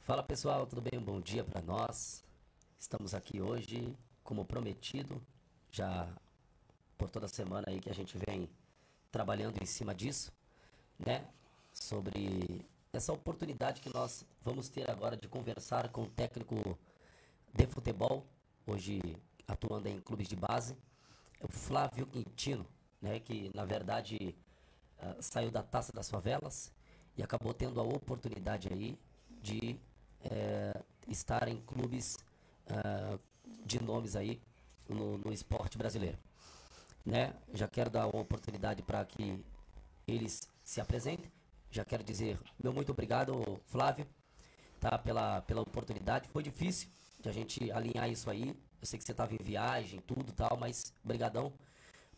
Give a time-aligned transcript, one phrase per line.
[0.00, 0.98] Fala pessoal, tudo bem?
[0.98, 2.24] Bom dia para nós.
[2.78, 5.22] Estamos aqui hoje, como prometido,
[5.70, 6.08] já
[6.98, 8.48] por toda semana aí que a gente vem
[9.12, 10.32] trabalhando em cima disso,
[10.98, 11.24] né?
[11.72, 16.76] Sobre essa oportunidade que nós vamos ter agora de conversar com o técnico
[17.54, 18.26] de futebol,
[18.66, 19.00] hoje
[19.46, 20.76] atuando em clubes de base,
[21.40, 22.66] o Flávio Quintino,
[23.00, 23.20] né?
[23.20, 24.34] Que na verdade
[24.98, 26.72] uh, saiu da Taça das Favelas
[27.16, 28.98] e acabou tendo a oportunidade aí
[29.42, 29.78] de
[30.24, 32.16] é, estar em clubes
[32.68, 33.18] uh,
[33.64, 34.40] de nomes aí
[34.88, 36.18] no, no, esporte brasileiro.
[37.04, 37.34] Né?
[37.52, 39.44] Já quero dar uma oportunidade para que
[40.06, 41.30] eles se apresentem.
[41.70, 44.06] Já quero dizer meu muito obrigado, Flávio,
[44.80, 44.98] tá?
[44.98, 46.28] pela, pela oportunidade.
[46.28, 46.88] Foi difícil
[47.20, 48.48] de a gente alinhar isso aí.
[48.80, 51.52] Eu sei que você estava em viagem, tudo tal, mas brigadão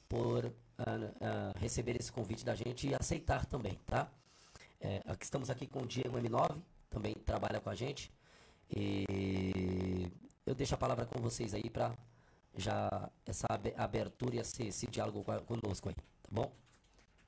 [0.08, 4.10] por uh, uh, receber esse convite da gente e aceitar também, tá?
[4.80, 6.60] É, aqui estamos aqui com o Diego M9,
[6.94, 8.10] também trabalha com a gente.
[8.74, 10.10] E
[10.46, 11.92] eu deixo a palavra com vocês aí para
[12.56, 16.52] já essa abertura e esse, esse diálogo conosco aí, tá bom?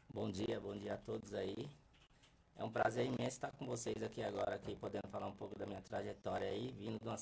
[0.09, 1.69] Bom dia, bom dia a todos aí.
[2.57, 5.67] É um prazer imenso estar com vocês aqui agora, aqui podendo falar um pouco da
[5.67, 7.19] minha trajetória aí, vindo de uma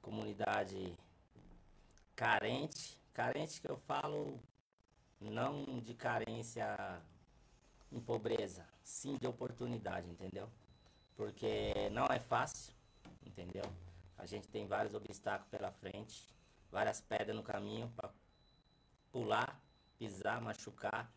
[0.00, 0.96] comunidade
[2.16, 4.40] carente, carente que eu falo
[5.20, 6.66] não de carência
[7.92, 10.48] em pobreza, sim de oportunidade, entendeu?
[11.22, 12.74] Porque não é fácil,
[13.24, 13.62] entendeu?
[14.18, 16.26] A gente tem vários obstáculos pela frente,
[16.68, 18.10] várias pedras no caminho para
[19.12, 19.56] pular,
[19.96, 21.08] pisar, machucar,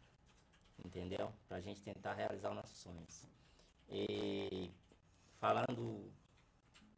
[0.85, 1.33] entendeu?
[1.47, 3.27] Para a gente tentar realizar os nossos sonhos.
[3.89, 4.71] E
[5.39, 6.13] falando,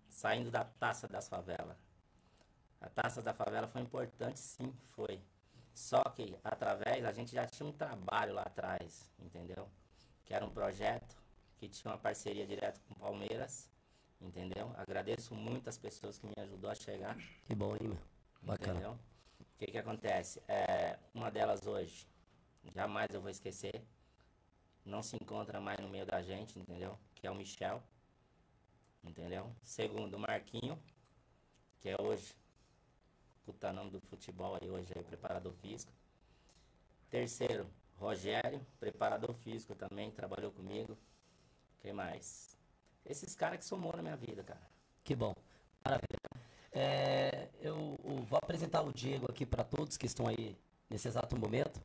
[0.09, 1.78] saindo da taça das favelas,
[2.81, 5.22] a taça da favela foi importante, sim, foi.
[5.74, 9.69] Só que através, a gente já tinha um trabalho lá atrás, entendeu?
[10.25, 11.16] Que era um projeto
[11.57, 13.69] que tinha uma parceria direta com o Palmeiras,
[14.22, 14.72] entendeu?
[14.78, 17.18] Agradeço muito as pessoas que me ajudou a chegar.
[17.45, 17.97] Que bom, hein, meu?
[18.41, 18.73] Bacana.
[18.79, 19.00] Entendeu?
[19.40, 20.41] O que que acontece?
[20.47, 22.07] É, uma delas hoje,
[22.75, 23.84] jamais eu vou esquecer,
[24.85, 26.97] não se encontra mais no meio da gente, entendeu?
[27.16, 27.81] Que é o Michel,
[29.03, 29.51] entendeu?
[29.63, 30.79] Segundo, o Marquinho,
[31.79, 32.35] que é hoje
[33.47, 35.94] puta nome do futebol aí hoje, aí, preparador físico.
[37.09, 40.97] Terceiro, Rogério, preparador físico também, trabalhou comigo.
[41.81, 42.57] Quem mais?
[43.05, 44.61] Esses caras que somou na minha vida, cara.
[45.03, 45.33] Que bom.
[45.83, 46.19] Maravilha.
[46.71, 47.97] É, eu,
[48.29, 50.57] vou apresentar o Diego aqui para todos que estão aí
[50.89, 51.77] nesse exato momento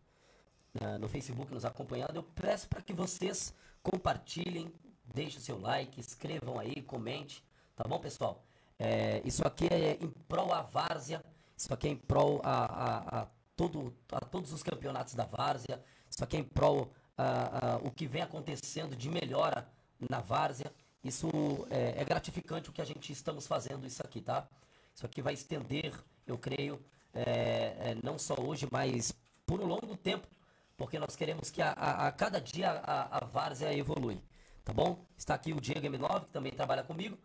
[0.80, 2.16] uh, no Facebook nos acompanhando.
[2.16, 4.72] Eu peço para que vocês compartilhem,
[5.04, 7.44] deixem o seu like, escrevam aí, comente,
[7.76, 8.42] tá bom, pessoal?
[8.78, 11.22] É, isso aqui é em prol a várzea
[11.62, 15.80] isso aqui é em prol a, a, a, todo, a todos os campeonatos da Várzea,
[16.10, 19.68] isso aqui é em prol a, a, o que vem acontecendo de melhora
[20.08, 20.72] na Várzea.
[21.02, 21.28] Isso
[21.70, 24.46] é, é, gratificante o que a gente estamos fazendo isso aqui, tá?
[24.94, 25.92] Isso aqui vai estender,
[26.26, 26.80] eu creio,
[27.12, 29.12] é, é, não só hoje, mas
[29.44, 30.28] por um longo tempo,
[30.76, 34.22] porque nós queremos que a, a, a cada dia a, a Várzea evolui,
[34.64, 35.04] tá bom?
[35.16, 37.18] Está aqui o Diego M9, que também trabalha comigo.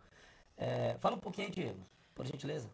[0.56, 2.68] É, fala um pouquinho, Diego, por gentileza.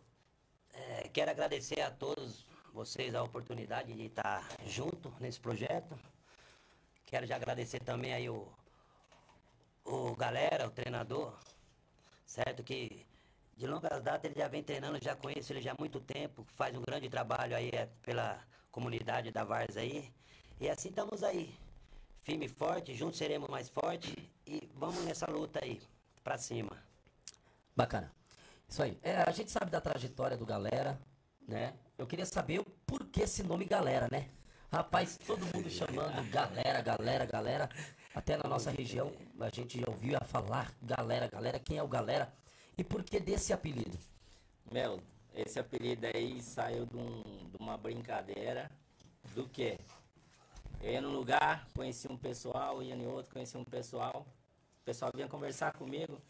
[0.73, 5.99] É, quero agradecer a todos vocês a oportunidade de estar junto nesse projeto.
[7.07, 8.49] Quero já agradecer também aí o,
[9.85, 11.37] o galera, o treinador,
[12.25, 12.63] certo?
[12.63, 13.07] Que
[13.57, 16.77] de longas datas ele já vem treinando, já conheço ele já há muito tempo, faz
[16.77, 20.13] um grande trabalho aí é, pela comunidade da Vars aí.
[20.61, 21.55] E assim estamos aí,
[22.23, 24.15] firme e forte, juntos seremos mais fortes
[24.47, 25.81] e vamos nessa luta aí,
[26.23, 26.77] pra cima.
[27.77, 28.13] Bacana.
[28.69, 28.99] Isso aí.
[29.03, 30.99] É, a gente sabe da trajetória do Galera,
[31.47, 31.75] né?
[31.99, 34.31] Eu queria saber o porquê esse nome Galera, né?
[34.73, 37.69] Rapaz, todo mundo chamando Galera, Galera, Galera.
[38.15, 41.59] Até na nossa região a gente já ouviu a falar Galera, Galera.
[41.59, 42.33] Quem é o Galera?
[42.79, 43.99] E por que desse apelido?
[44.71, 45.01] Meu,
[45.35, 48.71] esse apelido aí saiu de, um, de uma brincadeira
[49.35, 49.79] do quê?
[50.81, 54.27] Eu ia num lugar, conheci um pessoal, ia em outro, conheci um pessoal.
[54.83, 56.21] O pessoal vinha conversar comigo.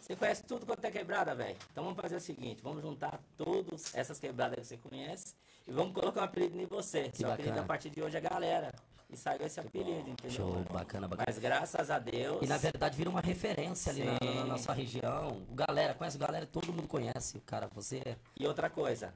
[0.00, 1.56] Você conhece tudo quanto é quebrada, velho.
[1.70, 5.34] Então vamos fazer o seguinte, vamos juntar todas essas quebradas que você conhece
[5.66, 7.10] e vamos colocar um apelido em você.
[7.10, 7.34] Que Seu bacana.
[7.34, 8.72] apelido a partir de hoje é galera.
[9.14, 10.30] E saiu esse apelido, entendeu?
[10.30, 11.24] Show, bacana, bacana.
[11.26, 12.42] Mas graças a Deus.
[12.42, 15.44] E na verdade vira uma referência ali na, na, nossa região.
[15.48, 17.38] O galera, conhece o galera, todo mundo conhece.
[17.46, 17.98] Cara, você.
[18.04, 19.14] É e outra coisa,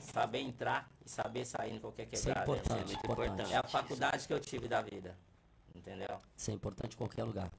[0.00, 2.18] saber entrar e saber sair em qualquer quebrada.
[2.18, 3.32] Isso é importante, é muito importante.
[3.32, 3.52] importante.
[3.52, 5.14] É a faculdade que eu tive da vida.
[5.74, 6.18] Entendeu?
[6.34, 7.50] Isso é importante em qualquer lugar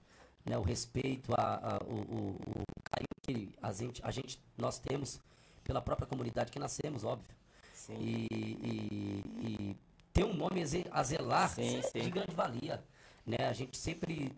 [0.45, 4.80] né, o respeito, a, a o, o, o, carinho que a gente, a gente, nós
[4.80, 5.19] temos
[5.63, 7.36] pela própria comunidade que nascemos, óbvio.
[7.74, 7.95] Sim.
[8.00, 9.77] E, e, e
[10.13, 12.01] ter um nome a zelar sim, sim.
[12.01, 12.83] de grande valia.
[13.25, 13.38] Né?
[13.47, 14.31] A gente sempre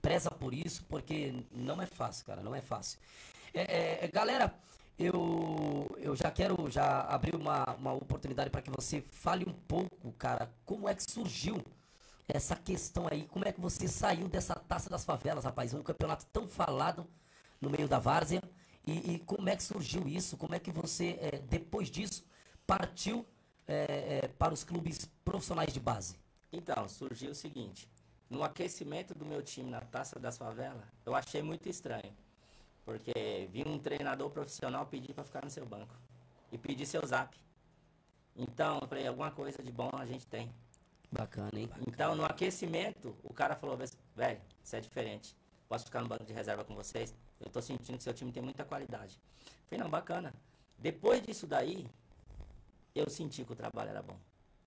[0.00, 2.98] preza por isso, porque não é fácil, cara, não é fácil.
[3.54, 4.52] É, é, galera,
[4.98, 10.12] eu, eu já quero já abrir uma, uma oportunidade para que você fale um pouco,
[10.12, 11.62] cara, como é que surgiu
[12.28, 15.74] essa questão aí, como é que você saiu dessa taça das favelas, rapaz?
[15.74, 17.06] Um campeonato tão falado
[17.60, 18.42] no meio da várzea.
[18.86, 20.36] E, e como é que surgiu isso?
[20.36, 22.24] Como é que você, é, depois disso,
[22.66, 23.24] partiu
[23.72, 26.16] é, é, para os clubes profissionais de base?
[26.52, 27.88] Então, surgiu o seguinte:
[28.28, 32.12] no aquecimento do meu time na Taça das Favelas, eu achei muito estranho.
[32.84, 35.94] Porque vi um treinador profissional pedir para ficar no seu banco
[36.50, 37.36] e pedir seu zap.
[38.36, 40.52] Então, eu falei: alguma coisa de bom a gente tem.
[41.10, 41.70] Bacana, hein?
[41.86, 43.78] Então, no aquecimento, o cara falou:
[44.16, 45.36] velho, isso é diferente.
[45.68, 47.14] Posso ficar no banco de reserva com vocês?
[47.40, 49.18] Eu tô sentindo que seu time tem muita qualidade.
[49.66, 50.34] falei: não, bacana.
[50.78, 51.86] Depois disso daí,
[52.94, 54.18] eu senti que o trabalho era bom.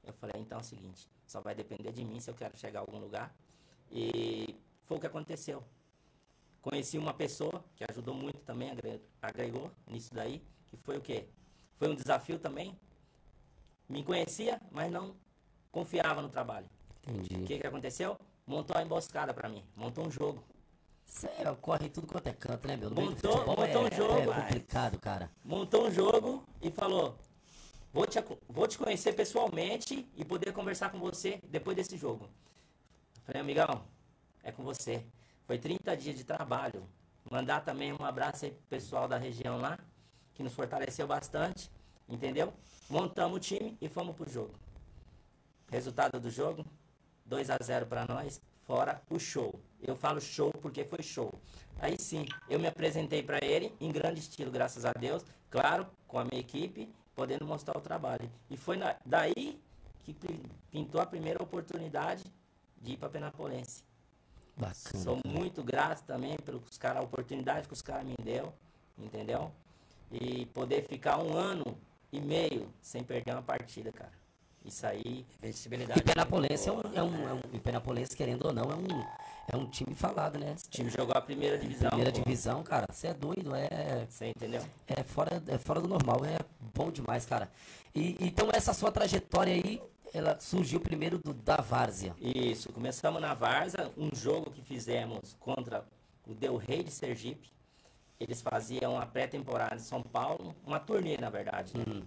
[0.03, 2.79] Eu falei, então é o seguinte, só vai depender de mim se eu quero chegar
[2.79, 3.35] a algum lugar.
[3.91, 5.63] E foi o que aconteceu.
[6.61, 8.71] Conheci uma pessoa que ajudou muito também,
[9.21, 11.27] agregou nisso daí, que foi o quê?
[11.77, 12.77] Foi um desafio também.
[13.87, 15.15] Me conhecia, mas não
[15.71, 16.67] confiava no trabalho.
[17.07, 17.43] Entendi.
[17.43, 18.17] O que, que aconteceu?
[18.47, 20.43] Montou uma emboscada para mim, montou um jogo.
[21.05, 22.89] Você ocorre tudo quanto é canto, né, meu?
[22.89, 24.31] montou, montou é, um jogo.
[24.31, 25.31] É complicado, cara.
[25.43, 27.15] Montou um jogo e falou:
[27.95, 32.29] Vou te, vou te conhecer pessoalmente e poder conversar com você depois desse jogo.
[33.23, 33.85] Falei, amigão,
[34.43, 35.05] é com você.
[35.47, 36.85] Foi 30 dias de trabalho.
[37.31, 39.79] Mandar também um abraço aí pro pessoal da região lá,
[40.33, 41.71] que nos fortaleceu bastante,
[42.09, 42.53] entendeu?
[42.89, 44.51] Montamos o time e fomos pro jogo.
[45.71, 46.65] Resultado do jogo,
[47.25, 49.57] 2 a 0 para nós, fora o show.
[49.81, 51.31] Eu falo show porque foi show.
[51.79, 56.19] Aí sim, eu me apresentei para ele em grande estilo, graças a Deus, claro, com
[56.19, 58.29] a minha equipe podendo mostrar o trabalho.
[58.49, 59.59] E foi na, daí
[60.03, 60.15] que
[60.71, 62.23] pintou a primeira oportunidade
[62.81, 63.83] de ir para Penapolense.
[64.55, 65.03] Bacana.
[65.03, 68.53] Sou muito grato também pelos cara, a oportunidade que os caras me deu,
[68.97, 69.51] entendeu?
[70.11, 71.65] E poder ficar um ano
[72.11, 74.13] e meio sem perder uma partida, cara.
[74.63, 75.25] Isso aí.
[75.39, 75.99] Invencibilidade.
[75.99, 79.05] E Penapolense é um, é um, é um, e Penapolense, querendo ou não, é um,
[79.51, 80.55] é um time falado, né?
[80.65, 81.89] O time jogou a primeira divisão.
[81.89, 82.19] Primeira pô.
[82.19, 84.07] divisão, cara, você é doido, é.
[84.09, 84.63] Você entendeu?
[84.87, 86.37] É fora, é fora do normal, é
[86.75, 87.49] bom demais, cara.
[87.93, 89.81] E, então essa sua trajetória aí,
[90.13, 92.13] ela surgiu primeiro do, da Várzea.
[92.19, 95.85] Isso, começamos na Várzea, um jogo que fizemos contra
[96.27, 97.49] o Del Rey de Sergipe.
[98.19, 101.73] Eles faziam a pré-temporada em São Paulo, uma turnê, na verdade.
[101.77, 101.83] Né?
[101.87, 102.03] Uhum.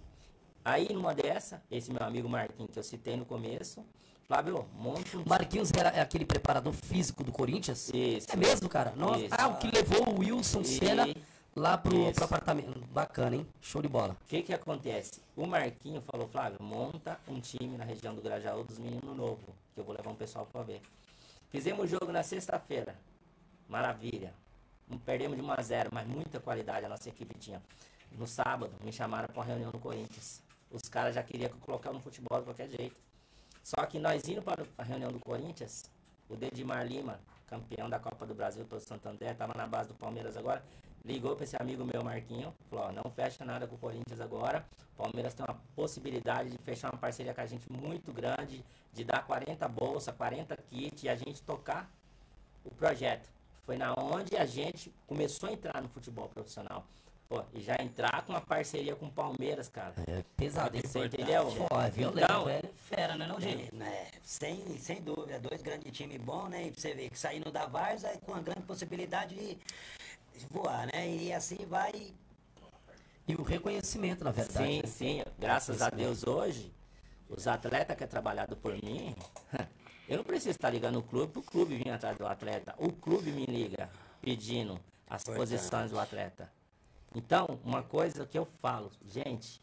[0.63, 3.85] Aí, numa dessa, esse meu amigo Marquinhos, que eu citei no começo,
[4.27, 5.23] Flávio, monta um...
[5.25, 7.89] Marquinhos era aquele preparador físico do Corinthians?
[7.93, 8.27] Isso.
[8.31, 8.93] É mesmo, cara?
[8.95, 9.19] Nossa.
[9.21, 9.35] Isso.
[9.35, 11.07] Ah, o que levou o Wilson Senna
[11.55, 12.79] lá pro, pro, apartamento.
[12.91, 13.47] Bacana, hein?
[13.61, 14.15] Show de bola.
[14.21, 15.21] O que que acontece?
[15.35, 19.79] O Marquinho falou, Flávio, monta um time na região do Grajaú dos meninos novo, que
[19.79, 20.81] eu vou levar um pessoal pra ver.
[21.49, 22.95] Fizemos o jogo na sexta-feira.
[23.67, 24.33] Maravilha.
[25.05, 27.61] Perdemos de 1 a 0 mas muita qualidade a nossa equipe tinha.
[28.11, 30.41] No sábado, me chamaram para uma reunião no Corinthians.
[30.71, 32.99] Os caras já queriam colocar no futebol de qualquer jeito.
[33.63, 35.83] Só que nós indo para a reunião do Corinthians,
[36.27, 40.37] o Dedimar Lima, campeão da Copa do Brasil pelo Santander, estava na base do Palmeiras
[40.37, 40.63] agora,
[41.05, 44.65] ligou para esse amigo meu, Marquinho, falou, ó, não fecha nada com o Corinthians agora,
[44.93, 48.63] o Palmeiras tem uma possibilidade de fechar uma parceria com a gente muito grande,
[48.93, 51.89] de dar 40 bolsas, 40 kits e a gente tocar
[52.65, 53.29] o projeto.
[53.65, 56.85] Foi na onde a gente começou a entrar no futebol profissional.
[57.29, 59.93] Pô, e já entrar com uma parceria com o Palmeiras, cara.
[60.07, 60.81] É pesado, hein?
[60.83, 61.45] Você entendeu?
[61.45, 63.69] Pô, é violento, então, é fera, né, não, gente?
[63.83, 66.65] É, sem, sem dúvida, dois grandes times bons, né?
[66.65, 69.59] E você vê que saindo da Varsa com uma grande possibilidade de
[70.47, 71.09] voar, né?
[71.09, 72.13] E assim vai.
[73.27, 74.65] E o reconhecimento, na verdade.
[74.65, 74.87] Sim, né?
[74.87, 75.23] sim.
[75.37, 76.73] Graças a Deus hoje,
[77.29, 79.15] os atletas que é trabalhado por mim,
[80.07, 82.73] eu não preciso estar ligando o clube para o clube vir atrás do atleta.
[82.77, 83.89] O clube me liga
[84.21, 86.51] pedindo as posições do atleta.
[87.15, 89.61] Então, uma coisa que eu falo, gente,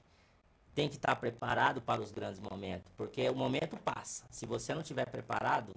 [0.74, 4.24] tem que estar preparado para os grandes momentos, porque o momento passa.
[4.30, 5.74] Se você não estiver preparado,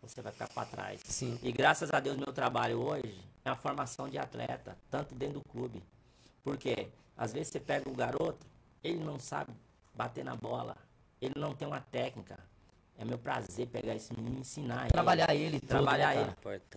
[0.00, 1.00] você vai ficar para trás.
[1.04, 1.38] Sim.
[1.42, 5.48] E graças a Deus, meu trabalho hoje é a formação de atleta, tanto dentro do
[5.48, 5.82] clube.
[6.42, 8.46] Porque às vezes você pega o garoto,
[8.82, 9.52] ele não sabe
[9.94, 10.76] bater na bola,
[11.20, 12.38] ele não tem uma técnica,
[13.00, 15.56] é meu prazer pegar esse menino e ensinar Trabalhar ele.
[15.56, 16.30] ele Trabalhar ele.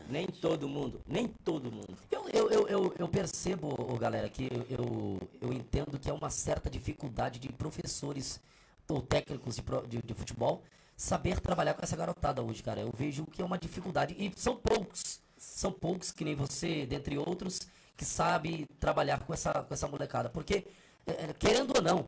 [0.08, 1.02] Nem todo mundo.
[1.06, 1.98] Nem todo mundo.
[2.10, 6.70] Eu, eu, eu, eu, eu percebo, galera, que eu, eu entendo que é uma certa
[6.70, 8.40] dificuldade de professores
[8.88, 10.64] ou técnicos de, de, de futebol
[10.96, 12.80] saber trabalhar com essa garotada hoje, cara.
[12.80, 14.16] Eu vejo que é uma dificuldade.
[14.18, 15.22] E são poucos.
[15.44, 17.62] São poucos, que nem você, dentre outros,
[17.98, 20.30] que sabe trabalhar com essa, com essa molecada.
[20.30, 20.66] Porque,
[21.06, 22.08] é, é, querendo ou não,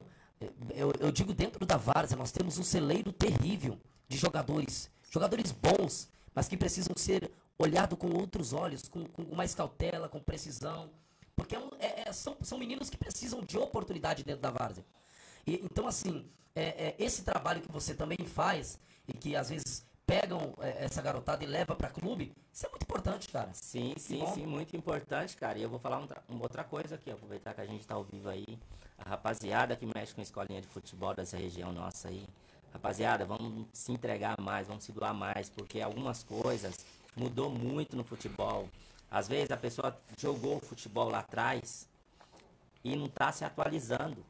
[0.73, 6.09] eu, eu digo dentro da várzea, nós temos um celeiro terrível de jogadores, jogadores bons,
[6.33, 10.89] mas que precisam ser olhado com outros olhos, com, com mais cautela, com precisão.
[11.35, 14.85] Porque é é, é, são, são meninos que precisam de oportunidade dentro da várzea.
[15.45, 16.25] E, então, assim,
[16.55, 21.47] é, esse trabalho que você também faz, e que às vezes pegam essa garotada e
[21.47, 23.49] leva para clube, isso é muito importante, cara.
[23.53, 25.57] Sim, sim, sim, muito importante, cara.
[25.57, 28.03] E eu vou falar um, uma outra coisa aqui, aproveitar que a gente está ao
[28.03, 28.59] vivo aí.
[28.97, 32.25] A rapaziada que mexe com a escolinha de futebol dessa região nossa aí.
[32.71, 36.85] Rapaziada, vamos se entregar mais, vamos se doar mais, porque algumas coisas
[37.15, 38.69] mudou muito no futebol.
[39.09, 41.87] Às vezes a pessoa jogou futebol lá atrás
[42.83, 44.23] e não está se atualizando.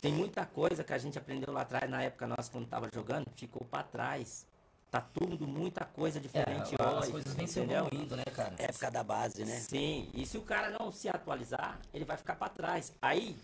[0.00, 3.26] Tem muita coisa que a gente aprendeu lá atrás, na época nossa, quando estava jogando,
[3.36, 4.46] ficou para trás.
[4.92, 6.98] Tá tudo, muita coisa diferente é, hoje.
[6.98, 8.54] As coisas vêm se evoluindo, né, cara?
[8.58, 9.56] Época da base, né?
[9.56, 12.92] Sim, e se o cara não se atualizar, ele vai ficar para trás.
[13.00, 13.34] Aí,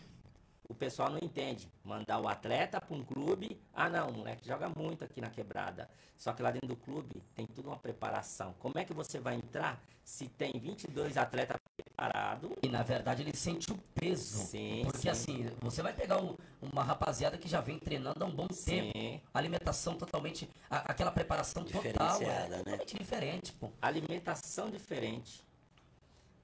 [0.68, 1.68] o pessoal não entende.
[1.82, 5.88] Mandar o atleta para um clube, ah não, o moleque joga muito aqui na quebrada.
[6.16, 8.54] Só que lá dentro do clube tem tudo uma preparação.
[8.58, 12.50] Como é que você vai entrar se tem 22 atletas preparados?
[12.62, 14.46] E na verdade ele sente o peso.
[14.46, 15.08] Sim, porque sim.
[15.08, 18.90] assim, você vai pegar um, uma rapaziada que já vem treinando há um bom sim.
[18.92, 19.26] tempo.
[19.32, 22.58] Alimentação totalmente, a, aquela preparação total é né?
[22.58, 23.70] totalmente diferente, pô.
[23.80, 25.42] Alimentação diferente.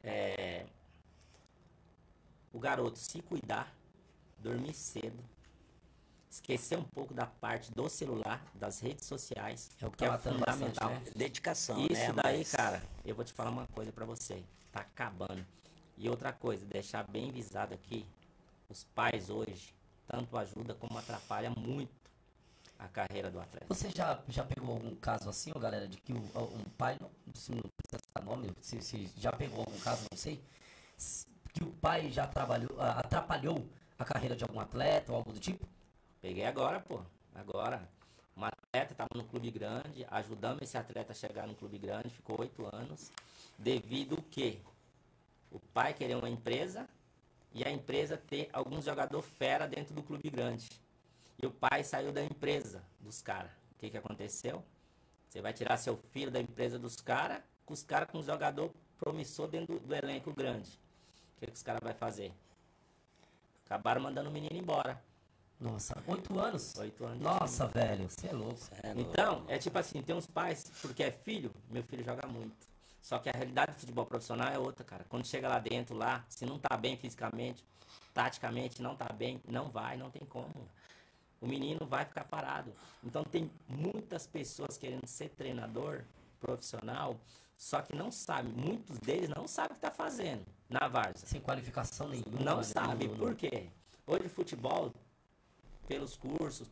[0.02, 0.66] É,
[2.52, 3.74] o garoto se cuidar
[4.44, 5.18] dormir cedo,
[6.30, 10.18] esquecer um pouco da parte do celular, das redes sociais, é o que, que é
[10.18, 10.90] fundamental.
[10.90, 11.12] Bastante, né?
[11.16, 12.22] Dedicação, Isso né?
[12.22, 12.52] daí, Mas...
[12.52, 15.44] cara, eu vou te falar uma coisa para você, tá acabando.
[15.96, 18.04] E outra coisa, deixar bem visado aqui,
[18.68, 19.74] os pais hoje
[20.06, 21.92] tanto ajuda como atrapalha muito
[22.78, 23.66] a carreira do atleta.
[23.68, 27.10] Você já, já pegou algum caso assim, ó, galera, de que um, um pai, não,
[27.32, 30.42] se não precisa citar nome, se, se já pegou algum caso, não sei,
[31.54, 33.66] que o pai já trabalhou, atrapalhou
[33.98, 35.66] a carreira de algum atleta ou algo do tipo?
[36.20, 37.00] Peguei agora, pô.
[37.34, 37.88] Agora.
[38.36, 42.40] Um atleta estava no clube grande, ajudamos esse atleta a chegar no clube grande, ficou
[42.40, 43.12] oito anos.
[43.56, 44.58] Devido o quê?
[45.52, 46.88] O pai querer uma empresa
[47.52, 50.68] e a empresa ter alguns jogadores fera dentro do clube grande.
[51.40, 53.52] E o pai saiu da empresa dos caras.
[53.72, 54.64] O que, que aconteceu?
[55.28, 58.72] Você vai tirar seu filho da empresa dos caras, com os caras com um jogador
[58.98, 60.70] promissor dentro do, do elenco grande.
[61.36, 62.32] O que, que os caras vão fazer?
[63.64, 65.02] Acabaram mandando o menino embora.
[65.60, 66.74] Nossa, oito anos?
[66.76, 67.22] Oito anos.
[67.22, 68.60] Nossa, velho, você é louco.
[68.82, 72.66] É então, é tipo assim, tem uns pais, porque é filho, meu filho joga muito.
[73.00, 75.04] Só que a realidade do futebol profissional é outra, cara.
[75.08, 77.64] Quando chega lá dentro, lá, se não tá bem fisicamente,
[78.12, 80.68] taticamente, não tá bem, não vai, não tem como.
[81.40, 82.72] O menino vai ficar parado.
[83.02, 86.02] Então tem muitas pessoas querendo ser treinador
[86.40, 87.18] profissional,
[87.56, 91.26] só que não sabe, muitos deles não sabem o que está fazendo na Varsa.
[91.26, 92.40] Sem qualificação nenhuma.
[92.40, 92.62] Não né?
[92.62, 93.08] sabe.
[93.08, 93.70] Por quê?
[94.06, 94.92] Hoje futebol,
[95.86, 96.70] pelos cursos,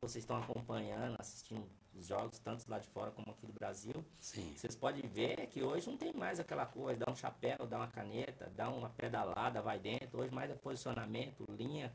[0.00, 4.04] vocês estão acompanhando, assistindo os jogos, tanto lá de fora como aqui do Brasil.
[4.18, 4.52] Sim.
[4.56, 7.88] Vocês podem ver que hoje não tem mais aquela coisa, dá um chapéu, dá uma
[7.88, 10.20] caneta, dá uma pedalada, vai dentro.
[10.20, 11.92] Hoje mais é posicionamento, linha,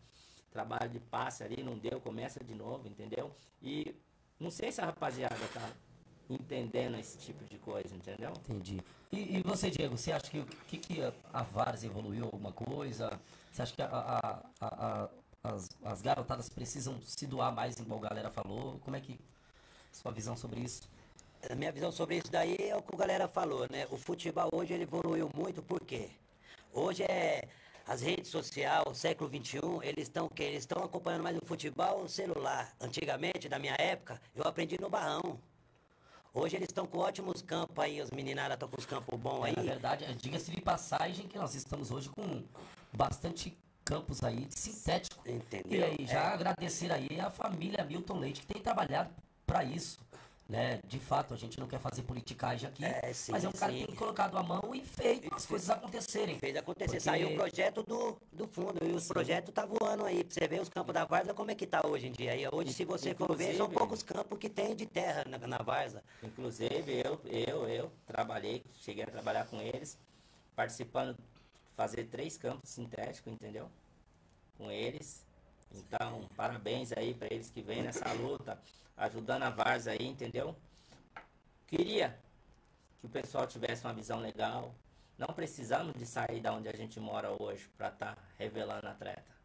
[0.52, 3.36] trabalho de passe ali, não deu, começa de novo, entendeu?
[3.62, 3.96] E
[4.40, 5.72] não sei se a rapaziada tá
[6.30, 8.32] entendendo esse tipo de coisa, entendeu?
[8.50, 8.82] Entendi.
[9.12, 13.20] E, e você, Diego, você acha que, que, que a Vars evoluiu alguma coisa?
[13.52, 15.10] Você acha que a, a, a,
[15.44, 18.80] as, as garotadas precisam se doar mais, igual a galera falou?
[18.80, 19.20] Como é que
[19.92, 20.90] sua visão sobre isso?
[21.50, 23.88] A minha visão sobre isso daí é o que a galera falou, né?
[23.92, 26.10] O futebol hoje ele evoluiu muito, por quê?
[26.74, 27.48] Hoje é
[27.88, 32.10] as redes sociais, o século XXI, eles estão eles estão acompanhando mais o futebol o
[32.10, 32.74] celular.
[32.82, 35.40] Antigamente, na minha época, eu aprendi no barrão.
[36.38, 39.48] Hoje eles estão com ótimos campos aí, os meninadas estão com os campos bons é,
[39.48, 39.56] aí.
[39.56, 42.44] Na verdade, diga-se de passagem que nós estamos hoje com
[42.92, 45.24] bastante campos aí de sintético.
[45.26, 45.80] Entendeu?
[45.80, 46.34] E aí, já é.
[46.34, 49.12] agradecer aí a família Milton Leite que tem trabalhado
[49.48, 49.98] para isso.
[50.48, 50.80] Né?
[50.86, 53.72] De fato, a gente não quer fazer politicagem aqui, é, sim, mas é um cara
[53.72, 53.80] sim.
[53.80, 56.38] que tem colocado a mão e feito as coisas acontecerem.
[56.38, 56.86] Fez acontecer.
[56.86, 57.00] Porque...
[57.00, 60.24] Saiu o projeto do, do fundo e o projeto tá voando aí.
[60.24, 62.36] Pra você ver os campos da Varza como é que tá hoje em dia.
[62.36, 65.58] E hoje, se você for ver, são poucos campos que tem de terra na, na
[65.58, 66.04] Varza.
[66.22, 69.98] Inclusive, eu, eu, eu trabalhei, cheguei a trabalhar com eles,
[70.56, 71.18] participando,
[71.76, 73.68] fazer três campos sintéticos, entendeu?
[74.60, 75.26] Com eles.
[75.74, 78.60] Então, parabéns aí para eles que vêm nessa luta
[78.98, 80.56] ajudando a Varsa aí, entendeu?
[81.68, 82.18] Queria
[83.00, 84.74] que o pessoal tivesse uma visão legal.
[85.18, 89.36] Não precisamos de sair da onde a gente mora hoje para estar tá revelando atleta.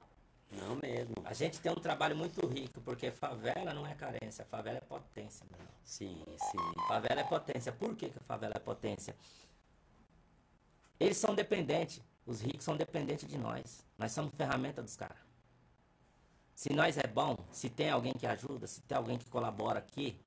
[0.52, 1.14] Não mesmo.
[1.24, 5.46] A gente tem um trabalho muito rico, porque favela não é carência, favela é potência.
[5.50, 5.66] Meu.
[5.84, 6.58] Sim, sim.
[6.88, 7.72] Favela é potência.
[7.72, 9.14] Por que, que a favela é potência?
[10.98, 12.02] Eles são dependentes.
[12.26, 13.84] Os ricos são dependentes de nós.
[13.96, 15.29] Nós somos ferramenta dos caras.
[16.60, 20.20] Se nós é bom, se tem alguém que ajuda, se tem alguém que colabora aqui,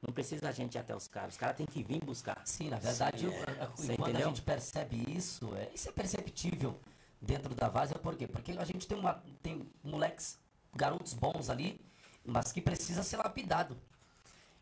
[0.00, 2.40] Não precisa a gente ir até os caras, os caras têm que vir buscar.
[2.44, 3.28] Sim, na verdade,
[3.74, 3.96] Sim, é.
[3.96, 6.78] quando a gente percebe isso, é, isso é perceptível
[7.20, 8.28] dentro da Várzea, por quê?
[8.28, 10.38] Porque a gente tem, uma, tem moleques,
[10.72, 11.80] garotos bons ali,
[12.24, 13.76] mas que precisa ser lapidado.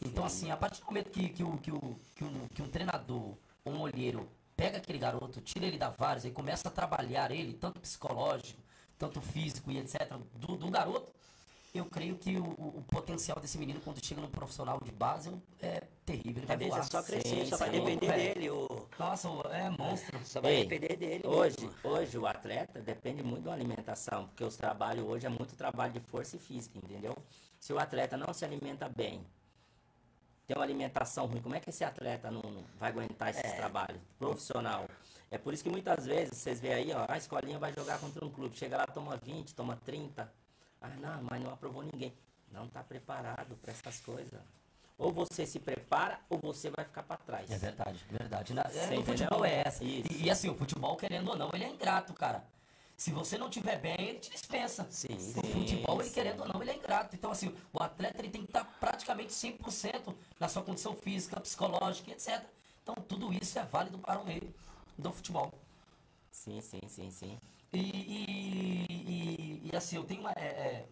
[0.03, 0.47] Então, Sim.
[0.47, 3.37] assim, a partir do momento que, que, o, que, o, que, o, que um treinador,
[3.67, 7.79] um olheiro, pega aquele garoto, tira ele da várzea e começa a trabalhar ele, tanto
[7.79, 8.70] psicológico,
[9.01, 11.11] tanto físico e etc., do, do garoto,
[11.75, 15.85] eu creio que o, o, potencial desse menino, quando chega no profissional de base, é
[16.05, 16.43] terrível.
[16.43, 16.81] Ele vai voar.
[16.81, 18.35] É só crescer, só vai depender é.
[18.35, 18.51] dele.
[18.51, 18.89] O...
[18.99, 20.19] Nossa, é monstro.
[20.25, 21.23] Só vai Ei, depender dele.
[21.27, 25.93] Hoje, hoje o atleta depende muito da alimentação, porque os trabalhos hoje é muito trabalho
[25.93, 27.17] de força e física, entendeu?
[27.59, 29.25] Se o atleta não se alimenta bem,
[30.47, 33.57] tem uma alimentação ruim, como é que esse atleta não, não vai aguentar esses é.
[33.57, 34.01] trabalhos?
[34.19, 34.87] Profissional.
[35.31, 38.25] É por isso que muitas vezes vocês veem aí, ó, a escolinha vai jogar contra
[38.25, 40.31] um clube, chega lá, toma 20, toma 30
[40.81, 42.13] ah, não, mas não aprovou ninguém.
[42.51, 44.41] Não está preparado para essas coisas.
[44.97, 47.51] Ou você se prepara, ou você vai ficar para trás.
[47.51, 48.55] É verdade, verdade.
[48.55, 49.85] Na, é, o futebol é essa.
[49.85, 52.45] E, e, assim, o futebol, querendo ou não, ele é ingrato, cara.
[52.97, 54.87] Se você não tiver bem, ele te dispensa.
[54.91, 57.17] Sim, o sim, futebol, ele querendo ou não, ele é ingrato.
[57.17, 62.11] Então, assim, o atleta ele tem que estar praticamente 100% na sua condição física, psicológica,
[62.11, 62.43] etc.
[62.83, 64.53] Então, tudo isso é válido para o meio
[65.01, 65.53] do futebol.
[66.31, 67.39] Sim, sim, sim, sim.
[67.73, 70.87] E, e, e, e assim, eu tenho é, é,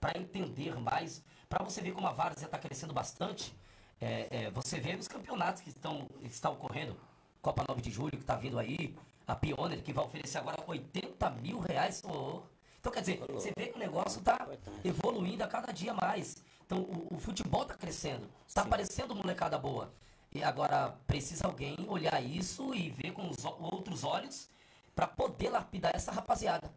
[0.00, 3.54] para entender mais, para você ver como a Várzea está crescendo bastante,
[4.00, 6.96] é, é, você vê os campeonatos que estão, estão ocorrendo,
[7.42, 11.30] Copa 9 de Julho que está vindo aí, a Pioneer que vai oferecer agora 80
[11.30, 12.02] mil reais.
[12.04, 12.42] Oh.
[12.80, 14.48] Então, quer dizer, você vê que o negócio está
[14.84, 16.36] evoluindo a cada dia mais.
[16.64, 19.92] Então, o, o futebol está crescendo, está aparecendo molecada boa.
[20.32, 24.48] E agora precisa alguém olhar isso e ver com os outros olhos
[24.94, 26.70] para poder lapidar essa rapaziada.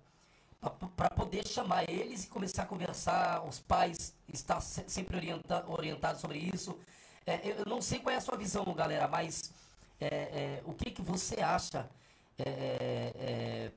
[0.96, 6.38] Para poder chamar eles e começar a conversar, os pais estar sempre orienta, orientados sobre
[6.38, 6.80] isso.
[7.26, 9.52] É, eu não sei qual é a sua visão, galera, mas
[10.00, 11.90] é, é, o que, que você acha?
[12.38, 13.72] É, é, é,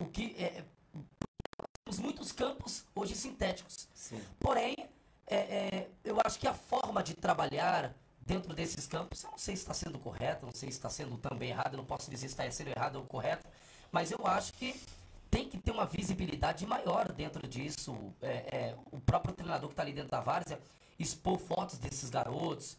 [0.00, 0.36] o que
[1.84, 3.88] temos muitos campos hoje sintéticos.
[3.94, 4.20] Sim.
[4.38, 4.74] Porém,
[6.04, 7.94] eu acho que a forma de trabalhar
[8.26, 11.16] dentro desses campos, eu não sei se está sendo correto, não sei se está sendo
[11.18, 13.46] também errado, eu não posso dizer se está sendo errado ou correto,
[13.90, 14.74] mas eu acho que
[15.30, 17.96] tem que ter uma visibilidade maior dentro disso.
[18.20, 20.60] É, é, o próprio treinador que está ali dentro da várzea
[20.98, 22.76] expor fotos desses garotos,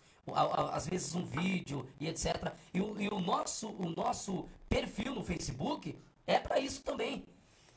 [0.71, 2.53] às vezes um vídeo e etc.
[2.73, 7.25] E o, e o, nosso, o nosso perfil no Facebook é para isso também.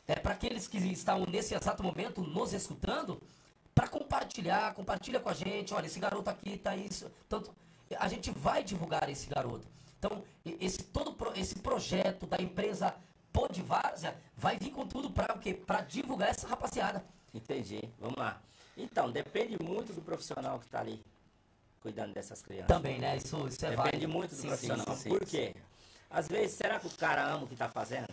[0.07, 3.21] É para aqueles que estão nesse exato momento nos escutando,
[3.77, 7.55] para compartilhar, compartilha com a gente, olha, esse garoto aqui tá isso, tanto
[7.99, 9.69] a gente vai divulgar esse garoto.
[9.99, 12.95] Então, esse todo esse projeto da empresa
[13.33, 15.53] Pod Várzea vai vir com tudo para o quê?
[15.53, 17.05] Para divulgar essa rapaziada.
[17.35, 17.83] Entendi.
[18.01, 18.41] Vamos lá.
[18.79, 21.05] Então, depende muito do profissional que está ali
[21.83, 22.69] cuidando dessas crianças.
[22.69, 23.17] Também, né?
[23.19, 24.09] Isso, isso é Depende válido.
[24.09, 24.97] muito do sim, profissional.
[24.97, 25.55] Sim, sim, Por quê?
[26.11, 28.09] Às vezes, será que o cara ama o que está fazendo?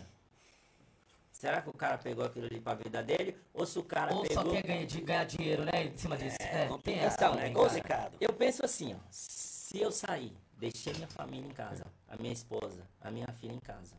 [1.44, 3.36] Será que o cara pegou aquilo ali para a vida dele?
[3.52, 4.42] Ou se o cara ou pegou...
[4.42, 5.84] só quer ganhar, ganhar, dinheiro, né?
[5.84, 6.38] Em cima disso.
[6.40, 8.16] É, é tem então, né, complicado.
[8.18, 12.88] Eu penso assim, ó, se eu sair, deixei minha família em casa, a minha esposa,
[12.98, 13.94] a minha filha em casa,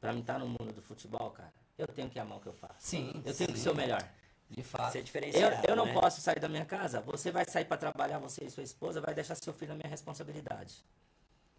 [0.00, 2.48] para mim estar tá no mundo do futebol, cara, eu tenho que amar o que
[2.48, 2.76] eu faço.
[2.78, 3.12] Sim.
[3.26, 3.52] Eu tenho sim.
[3.52, 4.02] que ser o melhor.
[4.48, 4.92] De fato.
[4.92, 5.92] Ser diferenciado, eu, eu não né?
[5.92, 7.02] posso sair da minha casa.
[7.02, 9.90] Você vai sair para trabalhar, você e sua esposa, vai deixar seu filho na minha
[9.90, 10.82] responsabilidade.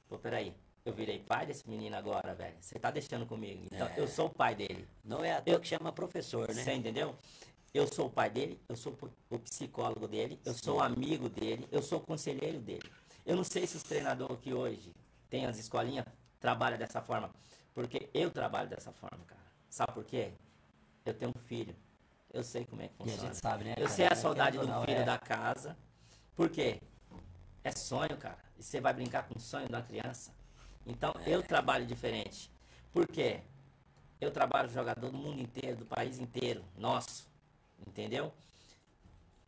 [0.10, 0.52] Pô, peraí
[0.84, 2.56] eu virei pai desse menino agora, velho.
[2.60, 3.66] Você tá deixando comigo.
[3.72, 4.00] Então, é.
[4.00, 4.88] eu sou o pai dele.
[5.04, 6.64] Não é a toa que chama professor, né?
[6.64, 7.16] Você entendeu?
[7.74, 8.98] Eu sou o pai dele, eu sou
[9.30, 12.92] o psicólogo dele, eu sou o amigo dele, eu sou o conselheiro dele.
[13.26, 14.94] Eu não sei se os treinadores que hoje
[15.30, 16.06] tem as escolinhas
[16.40, 17.32] trabalham dessa forma,
[17.74, 19.42] porque eu trabalho dessa forma, cara.
[19.70, 20.34] Sabe por quê?
[21.06, 21.74] Eu tenho um filho.
[22.34, 23.18] Eu sei como é que funciona.
[23.18, 23.76] E a gente sabe, né?
[23.78, 25.04] Eu sei a saudade do filho é.
[25.04, 25.78] da casa.
[26.36, 26.82] Por quê?
[27.64, 28.40] É sonho, cara.
[28.58, 30.34] E você vai brincar com o sonho da criança.
[30.86, 32.52] Então eu trabalho diferente.
[32.92, 33.42] Por quê?
[34.20, 37.30] Eu trabalho jogador do mundo inteiro, do país inteiro, nosso.
[37.88, 38.32] Entendeu?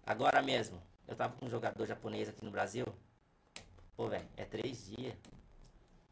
[0.05, 2.85] Agora mesmo, eu tava com um jogador japonês aqui no Brasil.
[3.95, 5.15] Pô, velho, é três dias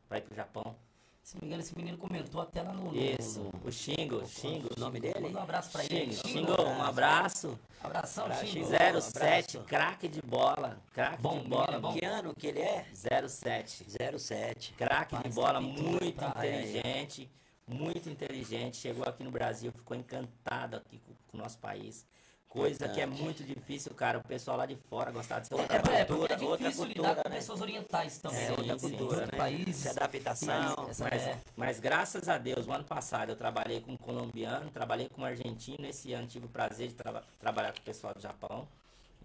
[0.07, 0.75] pra ir pro Japão.
[1.23, 2.95] Se não me engano, esse menino comentou até lá no.
[2.95, 5.19] Isso, no, o Xingo, Xingo, o nome dele?
[5.19, 6.13] Manda um abraço pra Xingo, ele.
[6.15, 7.59] Xingo, um abraço.
[7.83, 8.67] Abração, Xingo.
[9.01, 10.77] 07, craque de bola.
[10.93, 11.79] Craque de bola.
[11.79, 11.93] Bom.
[11.93, 12.85] Que ano que ele é?
[12.93, 13.85] 07.
[14.17, 14.73] 07.
[14.73, 17.29] Craque de bola, muito inteligente.
[17.67, 18.77] Muito inteligente.
[18.77, 22.05] Chegou aqui no Brasil, ficou encantado aqui com, com o nosso país.
[22.51, 24.19] Coisa que é muito difícil, cara.
[24.19, 25.97] O pessoal lá de fora gostar de ser outra é, cultura.
[25.97, 27.23] É, cultura, é difícil outra cultura, lidar né?
[27.23, 28.45] com pessoas orientais também.
[28.45, 29.37] É, outra cultura, né?
[29.37, 30.75] Países, adaptação.
[30.87, 31.39] Mas, mas, é.
[31.55, 35.25] mas, graças a Deus, o ano passado eu trabalhei com um colombiano, trabalhei com um
[35.25, 35.85] argentino.
[35.87, 38.67] Esse ano tive o prazer de tra trabalhar com o pessoal do Japão,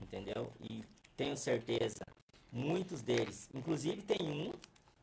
[0.01, 0.53] entendeu?
[0.61, 0.85] E
[1.17, 2.05] tenho certeza
[2.57, 3.51] Muitos deles.
[3.55, 4.51] Inclusive tem um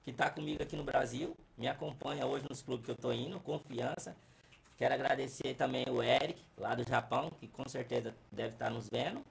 [0.04, 3.40] que está comigo aqui no Brasil, me acompanha hoje nos clubes que eu estou indo,
[3.40, 4.16] confiança.
[4.78, 9.24] Quero agradecer também o Eric, lá do Japão, que com certeza deve estar nos vendo,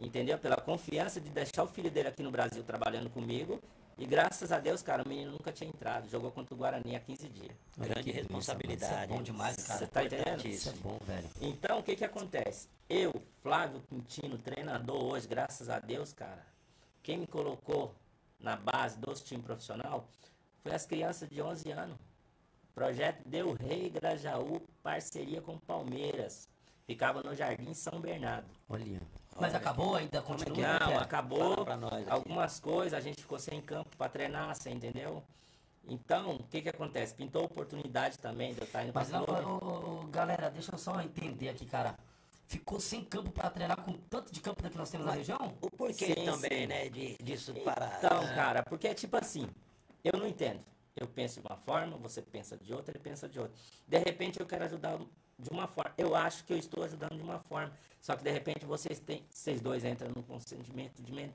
[0.00, 0.38] entendeu?
[0.38, 3.60] Pela confiança de deixar o filho dele aqui no Brasil trabalhando comigo.
[3.96, 6.08] E graças a Deus, cara, o menino nunca tinha entrado.
[6.08, 7.56] Jogou contra o Guarani há 15 dias.
[7.78, 8.92] Grande responsabilidade.
[8.92, 9.78] Isso é bom demais, cara.
[9.78, 10.46] Você tá entendendo?
[10.46, 11.30] Isso é bom, velho.
[11.40, 12.68] Então, o que que acontece?
[12.88, 16.44] Eu, Flávio Quintino, treinador hoje, graças a Deus, cara,
[17.02, 17.94] quem me colocou
[18.40, 20.08] na base dos times profissional
[20.62, 21.96] foi as crianças de 11 anos.
[22.74, 26.48] Projeto Deu Rei Grajaú, parceria com Palmeiras.
[26.86, 28.48] Ficava no Jardim São Bernardo.
[28.68, 29.00] Olha.
[29.40, 30.20] Mas acabou ainda?
[30.20, 30.78] Continua?
[30.78, 31.66] Não, acabou.
[32.08, 35.22] Algumas coisas, a gente ficou sem campo para treinar, você entendeu?
[35.86, 37.14] Então, o que que acontece?
[37.14, 41.00] Pintou oportunidade também de eu estar indo Mas não, ô, ô, galera, deixa eu só
[41.00, 41.94] entender aqui, cara.
[42.46, 45.54] Ficou sem campo para treinar com tanto de campo que nós temos na região?
[45.60, 46.66] O porquê sim, também, sim.
[46.66, 47.98] né, de, disso parar?
[47.98, 49.48] Então, cara, porque é tipo assim,
[50.02, 50.60] eu não entendo.
[50.96, 53.54] Eu penso de uma forma, você pensa de outra, ele pensa de outra.
[53.86, 54.98] De repente eu quero ajudar
[55.38, 55.92] de uma forma.
[55.98, 57.72] Eu acho que eu estou ajudando de uma forma.
[58.00, 61.32] Só que de repente vocês têm, vocês dois entram num consentimento de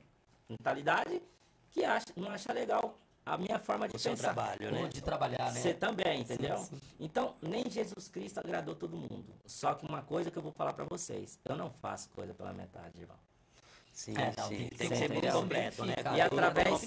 [0.48, 1.22] mentalidade
[1.70, 4.16] que acha, não acha legal a minha forma de o pensar.
[4.16, 4.88] trabalho, né?
[4.88, 5.60] De trabalhar, né?
[5.60, 6.56] Você também, entendeu?
[6.58, 6.80] Sim, sim.
[6.98, 9.26] Então, nem Jesus Cristo agradou todo mundo.
[9.44, 12.52] Só que uma coisa que eu vou falar para vocês, eu não faço coisa pela
[12.52, 13.18] metade, irmão.
[13.92, 14.68] Sim, é, não, sim.
[14.70, 15.94] Tem, que ser bem completo, né?
[16.16, 16.82] E através,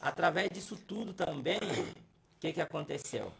[0.00, 3.32] através disso tudo também, o que, que aconteceu?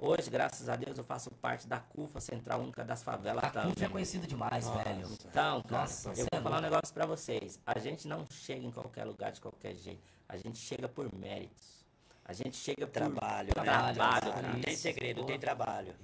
[0.00, 3.74] Hoje, graças a Deus, eu faço parte da CUFA Central Única das Favelas a também.
[3.74, 4.84] CUFA é conhecido demais, Nossa.
[4.84, 5.08] velho.
[5.28, 7.58] Então, cara, Nossa, eu vou é falar um negócio pra vocês.
[7.66, 10.00] A gente não chega em qualquer lugar de qualquer jeito.
[10.28, 11.84] A gente chega por méritos.
[12.24, 13.48] A gente chega por trabalho.
[13.48, 15.94] Trabalho, trabalho não tem segredo, tem trabalho.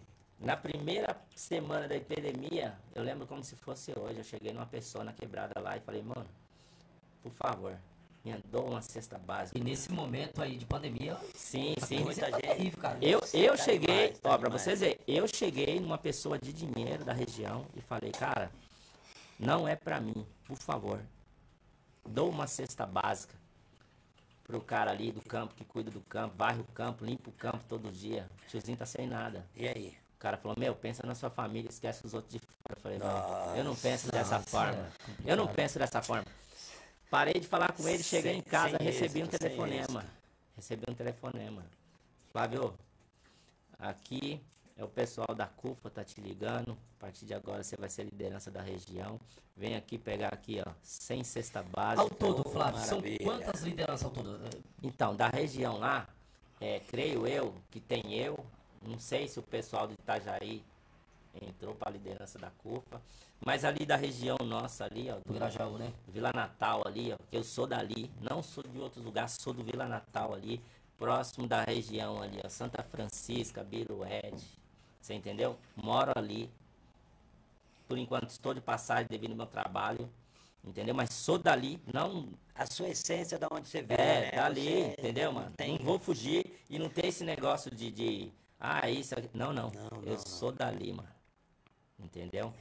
[0.41, 4.19] Na primeira semana da epidemia, eu lembro como se fosse hoje.
[4.19, 6.27] Eu cheguei numa pessoa na quebrada lá e falei, mano,
[7.23, 7.79] por favor,
[8.25, 9.59] me dou uma cesta básica.
[9.59, 12.77] E nesse momento aí de pandemia, sim, sim, muita tá gente.
[12.77, 12.99] cara.
[13.03, 16.53] Eu, eu tá cheguei, demais, tá ó, para vocês verem, eu cheguei numa pessoa de
[16.53, 18.51] dinheiro da região e falei, cara,
[19.39, 21.01] não é para mim, por favor,
[22.07, 23.35] dou uma cesta básica
[24.45, 27.61] pro cara ali do campo que cuida do campo, varre o campo, limpa o campo
[27.69, 28.29] todo dia.
[28.45, 29.45] O tiozinho tá sem nada.
[29.57, 29.97] E aí?
[30.17, 32.77] O cara falou, meu, pensa na sua família, esquece os outros de fora.
[32.77, 34.89] Eu falei, não, eu não penso dessa forma.
[35.25, 36.25] É eu não penso dessa forma.
[37.15, 40.05] Parei de falar com ele, cheguei sem, em casa, recebi um telefonema.
[40.57, 41.65] Recebi um telefonema.
[42.33, 42.75] Flávio,
[43.79, 44.41] aqui
[44.77, 46.73] é o pessoal da CUFA, tá te ligando.
[46.99, 49.21] A partir de agora você vai ser liderança da região.
[49.57, 52.03] Vem aqui pegar aqui, ó, sem cesta básica.
[52.03, 54.41] Ao todo, Flávio, são quantas lideranças ao todo?
[54.83, 56.09] Então, da região lá,
[56.61, 58.45] é, creio eu que tem eu.
[58.83, 60.65] Não sei se o pessoal de Itajaí
[61.41, 63.01] entrou para a liderança da CUFA.
[63.45, 65.93] Mas ali da região nossa ali, ó, do Grajaú, né?
[66.09, 69.63] Vila Natal ali, ó, que eu sou dali, não sou de outros lugares, sou do
[69.63, 70.63] Vila Natal ali,
[70.99, 74.43] próximo da região ali, ó, Santa Francisca, Birued.
[75.01, 75.59] Você entendeu?
[75.77, 76.51] Moro ali.
[77.87, 80.09] Por enquanto estou de passagem devido ao meu trabalho.
[80.65, 80.95] Entendeu?
[80.95, 82.31] Mas sou dali, não.
[82.55, 84.01] A sua essência da onde você veio.
[84.01, 84.31] É, né?
[84.31, 85.53] dali, você entendeu, mano?
[85.57, 85.77] Tem...
[85.77, 87.91] Não vou fugir e não tem esse negócio de.
[87.91, 89.29] de ah, isso aqui.
[89.35, 89.71] Não, não.
[89.71, 90.27] não, não eu não.
[90.27, 91.14] sou dali, mano.
[91.99, 92.53] Entendeu?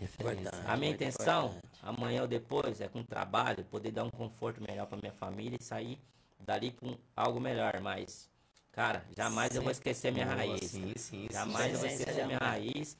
[0.67, 1.79] A minha intenção, importante.
[1.81, 5.63] amanhã ou depois, é com trabalho, poder dar um conforto melhor para minha família e
[5.63, 5.99] sair
[6.39, 7.79] dali com algo melhor.
[7.81, 8.29] Mas,
[8.71, 9.57] cara, jamais sim.
[9.57, 10.71] eu vou esquecer minha Boa, raiz.
[10.71, 12.95] Sim, sim, jamais eu vou esquecer minha raiz.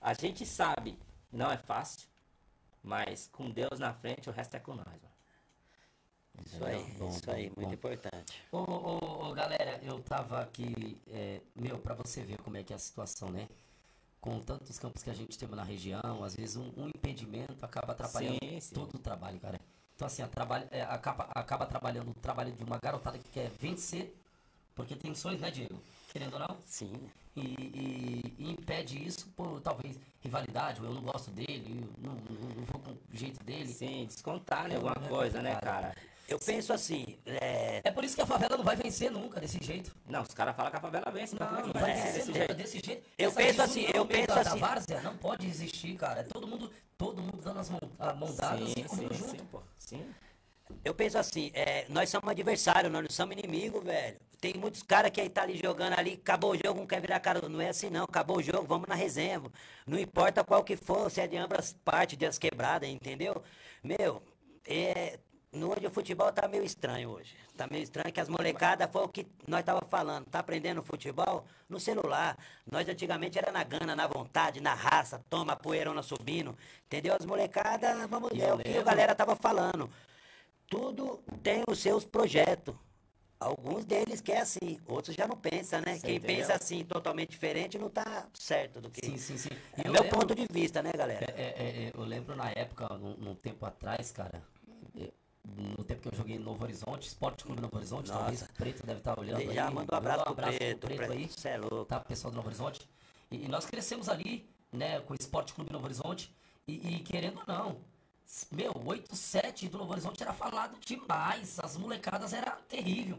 [0.00, 0.98] A gente sabe,
[1.30, 2.08] não é fácil,
[2.82, 4.86] mas com Deus na frente, o resto é com nós.
[4.86, 5.18] Mano.
[6.46, 7.60] Isso aí, bom, isso aí, bom.
[7.60, 8.42] muito importante.
[8.52, 12.72] Ô, ô, ô, galera, eu tava aqui, é, meu, para você ver como é que
[12.72, 13.48] é a situação, né?
[14.20, 17.92] Com tantos campos que a gente tem na região, às vezes um, um impedimento acaba
[17.92, 18.74] atrapalhando sim, sim.
[18.74, 19.60] todo o trabalho, cara.
[19.94, 23.50] Então, assim, a trabalho, é, acaba, acaba trabalhando o trabalho de uma garotada que quer
[23.60, 24.16] vencer,
[24.74, 25.80] porque tem sonhos, né, Diego?
[26.12, 26.56] Querendo ou não?
[26.64, 26.92] Sim.
[27.34, 32.14] E, e, e impede isso por talvez rivalidade, ou eu não gosto dele, eu não,
[32.14, 33.68] não, não vou com o jeito dele.
[33.68, 35.94] Sim, descontar né, alguma coisa, né, cara?
[36.28, 37.18] Eu penso assim.
[37.24, 37.80] É...
[37.82, 39.96] é por isso que a favela não vai vencer nunca desse jeito.
[40.06, 42.54] Não, os caras falam que a favela vence, não, não, não vai vencer desse jeito.
[42.54, 43.06] desse jeito.
[43.16, 44.60] Eu Essa penso assim, eu penso da, assim.
[44.60, 46.20] Da várzea não pode existir, cara.
[46.20, 47.80] É todo mundo, todo mundo dando as mão,
[48.18, 49.30] mão dadas sim, e sim, junto.
[49.30, 49.62] Sim, pô.
[49.74, 50.14] Sim.
[50.84, 54.18] Eu penso assim, é, nós somos adversários, nós não somos inimigos, velho.
[54.38, 57.18] Tem muitos caras que aí tá ali jogando ali, acabou o jogo, não quer virar
[57.20, 57.48] cara.
[57.48, 59.42] Não é assim não, acabou o jogo, vamos na resenha.
[59.86, 63.42] Não importa qual que for, se é de ambas partes, de as quebradas, entendeu?
[63.82, 64.22] Meu,
[64.66, 65.18] é,
[65.52, 67.34] no hoje o futebol tá meio estranho hoje.
[67.56, 70.26] Tá meio estranho que as molecadas foi o que nós tava falando.
[70.26, 72.36] Tá aprendendo futebol no celular.
[72.70, 76.56] Nós antigamente era na gana, na vontade, na raça, toma poeirona subindo.
[76.86, 77.14] Entendeu?
[77.18, 79.90] As molecadas, vamos ver é o que a galera tava falando.
[80.68, 82.74] tudo tem os seus projetos.
[83.40, 85.94] Alguns deles que é assim, outros já não pensam, né?
[85.94, 86.36] Você Quem entendeu?
[86.38, 89.06] pensa assim, totalmente diferente, não tá certo do que.
[89.06, 89.48] Sim, sim, sim.
[89.76, 91.24] E É eu meu lembro- ponto de vista, né, galera?
[91.36, 91.44] É, é,
[91.86, 94.42] é, eu lembro na época, num, num tempo atrás, cara,
[95.56, 98.18] no tempo que eu joguei em Novo Horizonte, Esporte Clube Novo Horizonte, Nossa.
[98.20, 99.54] talvez o Preto deve estar olhando aí.
[99.54, 101.84] Já manda um abraço pro pro Preto, Preto aí, Você é louco.
[101.86, 102.88] tá, pessoal do Novo Horizonte.
[103.30, 106.34] E, e nós crescemos ali, né, com o Esporte Clube Novo Horizonte,
[106.66, 107.76] e, e querendo ou não,
[108.52, 113.18] meu, 8-7 do Novo Horizonte era falado demais, as molecadas era terrível.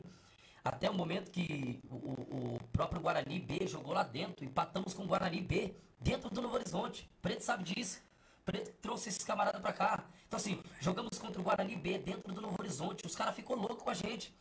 [0.64, 5.04] Até o momento que o, o- o próprio Guarani B jogou lá dentro, empatamos com
[5.04, 7.10] o Guarani B, dentro do Novo Horizonte.
[7.22, 8.02] Preto sabe disso.
[8.50, 10.04] Preto trouxe esses camaradas pra cá.
[10.28, 13.06] Então assim, jogamos contra o Guarani B dentro do Novo Horizonte.
[13.06, 14.34] Os caras ficou louco com a gente.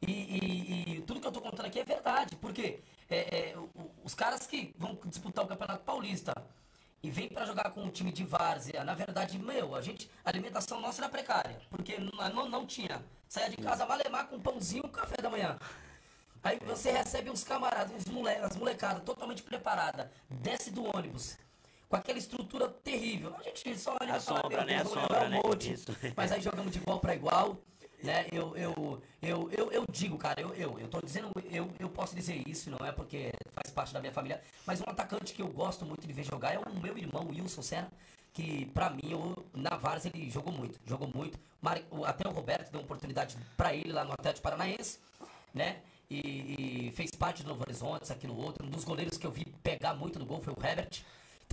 [0.00, 2.80] E, e- e tudo que eu tô contando aqui é verdade, porque
[3.10, 6.32] é, é, o- o- os caras que vão disputar o Campeonato Paulista
[7.02, 10.30] e vêm pra jogar com um time de várzea, na verdade, meu, a gente, a
[10.30, 13.02] alimentação nossa era precária, porque não, não, tinha.
[13.28, 15.58] Saia de casa malemar com um pãozinho e um café da manhã.
[16.42, 21.36] Aí você recebe uns camaradas, uns mole, as molecadas totalmente preparada, desce do ônibus.
[21.94, 23.32] Com aquela estrutura terrível.
[23.38, 24.78] A gente só olha A sombra, né?
[24.78, 25.40] A sombra, um né?
[25.44, 25.76] monte.
[26.16, 27.56] Mas aí jogamos de igual para igual.
[28.02, 28.26] Né?
[28.32, 32.16] Eu, eu, eu, eu, eu digo, cara, eu, eu, eu tô dizendo, eu, eu posso
[32.16, 35.46] dizer isso, não é porque faz parte da minha família, mas um atacante que eu
[35.46, 37.88] gosto muito de ver jogar é o meu irmão, Wilson Senna,
[38.32, 41.38] que pra mim, eu, na Várzea, ele jogou muito, jogou muito.
[42.04, 44.98] Até o Roberto deu uma oportunidade pra ele lá no Atlético Paranaense,
[45.54, 45.76] né?
[46.10, 48.66] E, e fez parte do Novo Horizonte, aquilo, outro.
[48.66, 51.04] Um dos goleiros que eu vi pegar muito no gol foi o Herbert.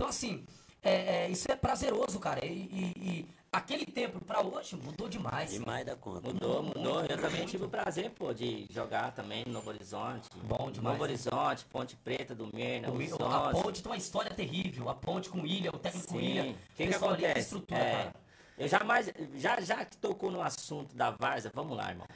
[0.02, 0.44] Então, assim,
[0.82, 2.44] é, é, isso é prazeroso, cara.
[2.44, 5.52] E, e- e aquele tempo pra hoje mudou demais.
[5.52, 6.26] Demais da conta.
[6.26, 7.02] Mudou, Muito, mudou.
[7.02, 7.50] Eu também muito.
[7.50, 10.28] tive o prazer, pô, de jogar também no Novo Horizonte.
[10.42, 11.02] Bom demais, Novo?
[11.04, 13.62] Horizonte, Ponte Preta do Mirna, O os Mi- a 11.
[13.62, 14.88] ponte tem uma história terrível.
[14.88, 16.18] A ponte com Ilha, o técnico Sim.
[16.18, 16.50] Ilha.
[16.50, 17.38] O que, que acontece?
[17.38, 18.14] estrutura, É, cara.
[18.58, 22.08] eu jamais, já, já que tocou no assunto da Varza, vamos lá, irmão.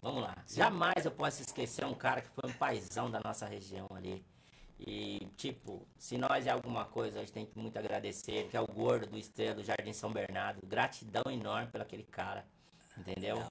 [0.00, 0.36] Vamos lá.
[0.46, 4.24] Jamais eu posso esquecer um cara que foi um paizão da nossa região ali.
[4.86, 8.60] E, tipo, se nós é alguma coisa, a gente tem que muito agradecer, que é
[8.60, 10.66] o gordo do Estrela do Jardim São Bernardo.
[10.66, 12.44] Gratidão enorme por aquele cara.
[12.98, 13.42] Entendeu?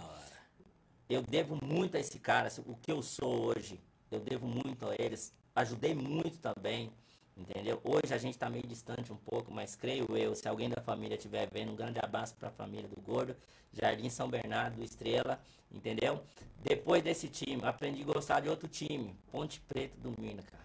[1.10, 3.80] Eu devo muito a esse cara, o que eu sou hoje.
[4.10, 5.34] Eu devo muito a eles.
[5.56, 6.92] Ajudei muito também.
[7.36, 7.82] Entendeu?
[7.84, 11.16] Hoje a gente tá meio distante um pouco, mas creio eu, se alguém da família
[11.16, 13.36] estiver vendo, um grande abraço para a família do Gordo,
[13.72, 15.42] Jardim São Bernardo, do Estrela,
[15.72, 16.22] entendeu?
[16.62, 20.62] Depois desse time, aprendi a gostar de outro time, Ponte Preta do Mirna, cara.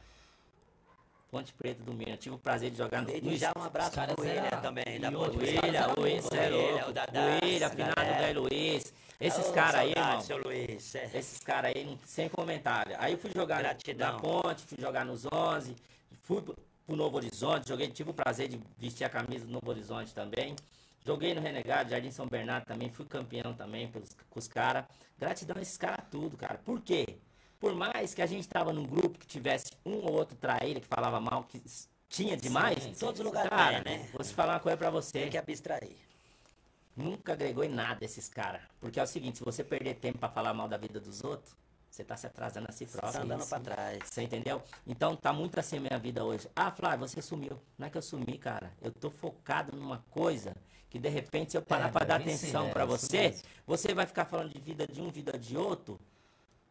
[1.36, 2.16] Ponte Preta do Mirna.
[2.16, 4.98] Tive o prazer de jogar no, no já um abraço pro William era- também, e
[4.98, 5.38] da Ponte os o
[5.92, 6.32] o bons,
[6.78, 7.20] é o Dadá,
[7.66, 8.18] O galera.
[8.18, 8.94] Velho Luiz.
[9.20, 10.22] Esses caras aí, irmão.
[10.44, 10.94] Luiz.
[10.94, 11.10] é.
[11.14, 12.96] Esses caras aí, sem comentário.
[12.98, 14.12] Aí eu fui jogar Gratidão.
[14.14, 15.76] na ponte, fui jogar nos 11,
[16.22, 19.68] fui pro, pro Novo Horizonte, joguei, tive o prazer de vestir a camisa do Novo
[19.70, 20.56] Horizonte também.
[21.04, 24.84] Joguei no Renegado, Jardim São Bernardo também, fui campeão também pelos, com os caras.
[25.18, 26.58] Gratidão a esses caras tudo, cara.
[26.64, 27.06] Por quê?
[27.58, 30.86] Por mais que a gente tava num grupo que tivesse um ou outro traíra que
[30.86, 31.62] falava mal, que
[32.08, 32.82] tinha demais.
[32.82, 34.08] Sim, Em todos os lugares cara, tem, né?
[34.12, 35.12] vou te falar uma coisa pra você.
[35.20, 35.96] Tem que abstrair.
[36.96, 38.62] Nunca agregou em nada esses caras.
[38.80, 41.54] Porque é o seguinte, se você perder tempo pra falar mal da vida dos outros,
[41.90, 43.12] você tá se atrasando a si próprio.
[43.12, 43.98] Tá andando pra trás.
[44.04, 44.62] Você entendeu?
[44.86, 46.48] Então tá muito assim a minha vida hoje.
[46.54, 47.60] Ah, Flávio, você sumiu.
[47.78, 48.72] Não é que eu sumi, cara.
[48.80, 50.54] Eu tô focado numa coisa
[50.88, 53.34] que de repente se eu parar É, pra dar atenção é, pra isso você,
[53.66, 55.98] você vai ficar falando de vida de um, vida de outro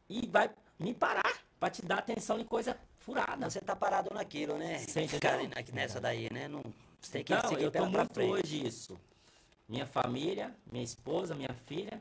[0.10, 3.50] e vai me parar pra te dar atenção em coisa furada.
[3.50, 4.82] Você tá parado naquilo, né?
[4.84, 5.10] Entendeu?
[5.10, 5.38] Ficar
[5.74, 6.48] nessa daí, né?
[6.48, 6.62] Não,
[7.02, 8.32] você tem que Não, seguir eu tô muito frente.
[8.32, 8.98] hoje isso.
[9.68, 12.00] Minha família, minha esposa, minha filha,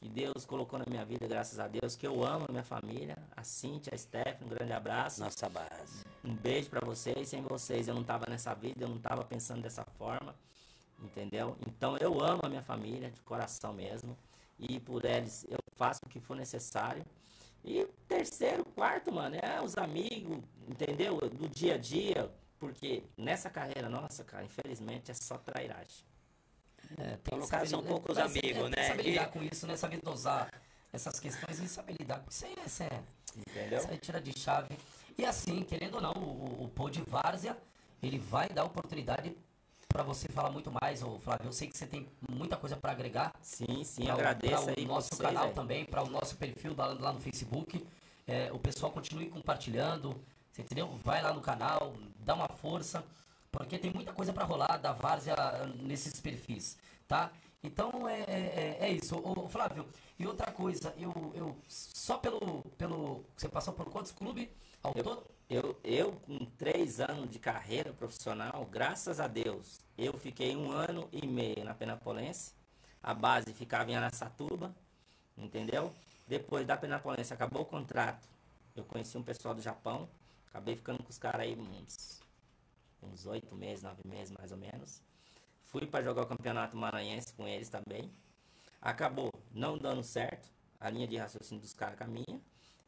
[0.00, 3.16] que Deus colocou na minha vida, graças a Deus, que eu amo a minha família,
[3.36, 5.20] a Cintia, a Stephanie, um grande abraço.
[5.20, 6.04] Nossa base.
[6.24, 7.28] Um beijo pra vocês.
[7.28, 10.34] Sem vocês eu não tava nessa vida, eu não tava pensando dessa forma.
[11.02, 11.56] Entendeu?
[11.66, 14.16] Então eu amo a minha família de coração mesmo.
[14.58, 17.04] E por eles eu faço o que for necessário.
[17.64, 21.18] E terceiro, quarto, mano, é os amigos, entendeu?
[21.18, 22.30] Do dia a dia.
[22.58, 26.04] Porque nessa carreira nossa, cara, infelizmente é só trairagem.
[26.98, 28.88] É, tem no que caso, saber- são poucos é, amigos, tem que né?
[28.88, 29.76] Saber E- lidar com isso, né?
[29.76, 30.50] Saber dosar
[30.92, 32.54] essas questões e saber lidar com isso aí.
[32.66, 33.02] Isso é,
[33.36, 33.78] Entendeu?
[33.78, 34.76] isso aí tira de chave.
[35.16, 37.56] E assim, querendo ou não, o, o Pô de Várzea,
[38.02, 39.34] ele vai dar oportunidade
[39.92, 41.46] para você falar muito mais, ô Flávio.
[41.48, 43.32] Eu sei que você tem muita coisa para agregar.
[43.42, 45.52] Sim, sim, Pra o- agradeço pra aí o nosso vocês, canal aí.
[45.52, 47.84] também, para o nosso perfil lá, lá no Facebook.
[48.26, 50.16] É, o pessoal continue compartilhando,
[50.52, 50.88] você entendeu?
[51.02, 53.04] Vai lá no canal, dá uma força,
[53.50, 57.30] porque tem muita coisa para rolar da Várzea ah, nesses perfis, tá?
[57.62, 59.16] Então é, é, é isso.
[59.18, 59.86] Ô, Flávio,
[60.18, 63.24] e outra coisa, eu, eu só pelo, pelo.
[63.36, 64.48] Você passou por quantos clubes
[64.82, 65.24] ao todo?
[65.48, 71.08] Eu, eu, com três anos de carreira profissional, graças a Deus, eu fiquei um ano
[71.12, 72.54] e meio na Penapolense.
[73.02, 74.74] a base ficava em Araçatuba,
[75.36, 75.92] entendeu?
[76.28, 78.28] Depois da Penapolense acabou o contrato.
[78.76, 80.08] Eu conheci um pessoal do Japão,
[80.48, 82.20] acabei ficando com os caras aí uns
[83.02, 85.02] uns oito meses, nove meses mais ou menos.
[85.70, 88.10] Fui para jogar o campeonato maranhense com eles também.
[88.82, 92.40] Acabou não dando certo a linha de raciocínio dos caras caminha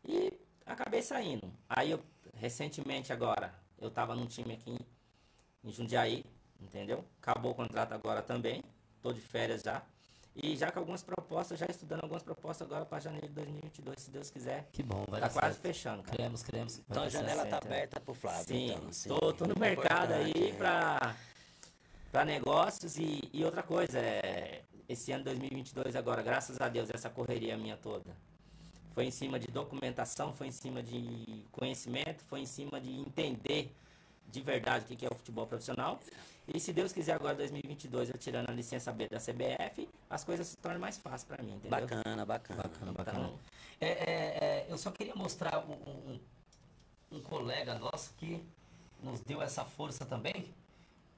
[0.05, 0.33] e
[0.66, 1.53] acabei saindo.
[1.68, 2.03] Aí eu
[2.35, 4.79] recentemente agora eu tava num time aqui em,
[5.68, 6.25] em Jundiaí,
[6.61, 7.05] entendeu?
[7.21, 8.64] Acabou o contrato agora também.
[9.01, 9.83] Tô de férias já.
[10.35, 14.11] E já com algumas propostas, já estudando algumas propostas agora para janeiro de 2022, se
[14.11, 14.66] Deus quiser.
[14.73, 15.61] Que bom, vai Tá quase certo.
[15.61, 16.16] fechando, cara.
[16.16, 16.79] Cremos, cremos.
[16.88, 17.51] Então a janela certo.
[17.51, 18.45] tá certo, aberta pro Flávio.
[18.47, 19.09] Sim, então, assim.
[19.11, 20.57] tô, tô no É mercado aí importante,
[22.12, 27.09] pra negócios e, e outra coisa, é, esse ano 2022 agora, graças a Deus, essa
[27.09, 28.14] correria minha toda,
[28.94, 33.75] foi em cima de documentação, foi em cima de conhecimento, foi em cima de entender
[34.31, 35.98] de verdade o que é o futebol profissional.
[36.53, 40.46] E se Deus quiser agora 2022 eu tirando a licença B da CBF, as coisas
[40.48, 41.87] se tornam mais fáceis pra mim, entendeu?
[41.87, 42.62] Bacana, bacana.
[42.62, 43.18] Bacana, bacana.
[43.27, 43.38] Então,
[43.81, 46.20] É, é, é, eu só queria mostrar um, um-
[47.12, 48.42] um colega nosso que
[49.03, 50.53] nos deu essa força também.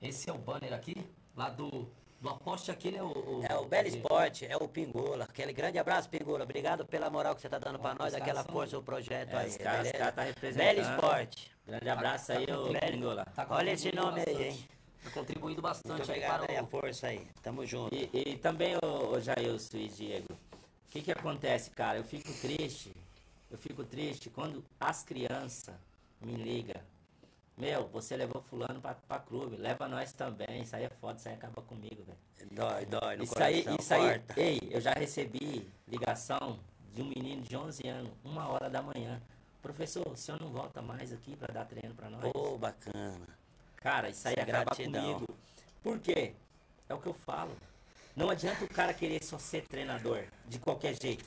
[0.04, 0.94] Esse é o banner aqui,
[1.34, 1.88] lá do,
[2.20, 3.42] do Aposte, aquele é o...
[3.48, 5.24] É o Belo Esporte, é o Pingola.
[5.24, 6.44] Aquele grande abraço, Pingola.
[6.44, 9.38] Obrigado pela moral que você tá dando pra Ó, nós, aquela força, o projeto É,
[9.38, 9.48] aí.
[9.48, 10.74] os caras- caras tá representando.
[10.76, 11.50] Belo Esporte.
[11.66, 12.92] grande abraço aí, ô Velho.
[12.92, 13.24] Pingola.
[13.34, 14.42] Tá Olha esse nome aí, bastante.
[14.42, 14.68] hein?
[15.04, 16.66] Tá contribuindo Muito bastante aí para aí, a o...
[16.66, 17.26] força aí.
[17.42, 17.94] Tamo junto.
[17.94, 21.98] E, e também, ô, ô Jailson e Diego, o que que acontece, cara?
[21.98, 22.90] Eu fico triste,
[23.50, 25.74] eu fico triste quando as crianças
[26.20, 26.80] me ligam.
[27.56, 30.62] Meu, você levou fulano pra, pra clube, leva nós também.
[30.62, 32.18] Isso aí é foda, isso aí acaba comigo, velho.
[32.50, 36.58] Dói, dói no Isso aí, coração, isso aí, ei, eu já recebi ligação
[36.92, 39.20] de um menino de 11 anos, uma hora da manhã.
[39.62, 42.30] Professor, o senhor não volta mais aqui pra dar treino pra nós?
[42.32, 43.26] Pô, bacana.
[43.76, 45.14] Cara, isso aí Isso é acaba gratidão.
[45.14, 45.38] comigo.
[45.82, 46.34] Por quê?
[46.88, 47.56] É o que eu falo.
[48.16, 51.24] Não adianta o cara querer só ser treinador de qualquer jeito.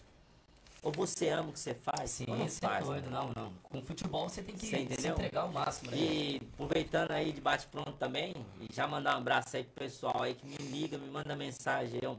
[0.88, 2.86] Ou você ama o que você faz, Sim, não você é faz.
[2.86, 3.52] doido, não, não.
[3.62, 5.98] Com futebol você tem que Você se entregar ao máximo, né?
[5.98, 10.34] E aproveitando aí de bate-pronto também, e já mandar um abraço aí pro pessoal aí
[10.34, 12.18] que me liga, me manda mensagem um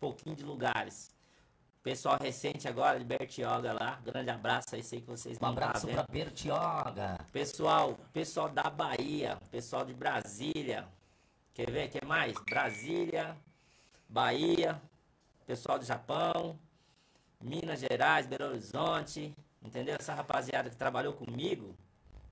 [0.00, 1.10] pouquinho de lugares.
[1.82, 5.86] Pessoal recente agora, de Bertioga lá, grande abraço aí, sei que vocês Um estar abraço
[5.86, 5.96] vendo.
[5.96, 7.18] pra Bertioga.
[7.30, 10.88] Pessoal, pessoal da Bahia, pessoal de Brasília.
[11.52, 11.88] Quer ver?
[11.90, 12.32] Quer mais?
[12.48, 13.36] Brasília,
[14.08, 14.80] Bahia,
[15.46, 16.58] pessoal do Japão,
[17.40, 19.96] Minas Gerais, Belo Horizonte, entendeu?
[19.98, 21.74] Essa rapaziada que trabalhou comigo,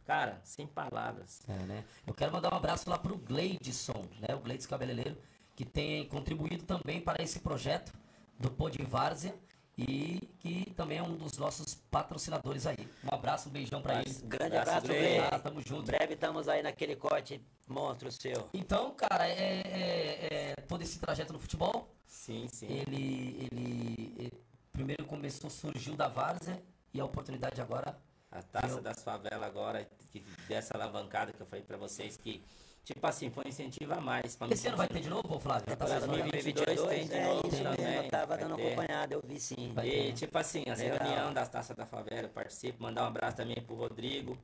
[0.04, 1.40] cara, sem palavras.
[1.48, 1.84] É, né?
[2.06, 4.34] Eu quero mandar um abraço lá pro Gleidson, né?
[4.34, 5.16] O Gleidson Cabeleireiro,
[5.56, 7.92] que tem contribuído também para esse projeto
[8.38, 9.34] do Pô de Várzea
[9.76, 12.76] e que também é um dos nossos patrocinadores aí.
[13.04, 14.12] Um abraço, um beijão pra ele.
[14.24, 15.34] Grande Abraço, abraço.
[15.34, 15.86] Ah, tamo Em junto.
[15.86, 18.48] breve estamos aí naquele corte monstro seu.
[18.52, 22.66] Então, cara, é, é- é todo esse trajeto no futebol, Sim, sim.
[22.66, 24.32] ele, ele, ele
[24.78, 26.62] primeiro começou, surgiu da Várzea
[26.94, 27.98] e a oportunidade agora
[28.30, 32.44] A taça Eu- das favelas agora, que dessa alavancada que eu falei pra vocês, que,
[32.84, 34.36] tipo assim, foi um incentivo a mais.
[34.36, 35.64] pra Esse ano vai ter de novo, Flávio?
[35.64, 38.56] Tá Temporada sendo- 2022 tem de é novo isso mesmo, também, eu tava vai dando
[38.56, 38.66] ter.
[38.66, 39.70] acompanhado, eu vi sim.
[39.70, 40.12] E ter.
[40.12, 40.98] tipo assim, essa Legal.
[41.08, 44.36] reunião das taças da favela, eu participo, mandar um abraço também pro Rodrigo,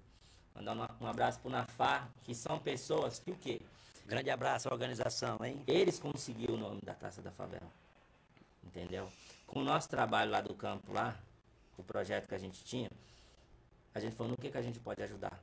[0.54, 3.60] mandar um- um abraço pro Nafá, que são pessoas que o quê?
[4.06, 5.62] Grande abraço à organização, hein?
[5.66, 7.70] Eles conseguiram o nome da taça da favela.
[8.64, 9.06] Entendeu?
[9.46, 11.16] Com o nosso trabalho lá do campo lá,
[11.76, 12.90] com o projeto que a gente tinha,
[13.94, 15.40] a gente falou no que, que a gente pode ajudar.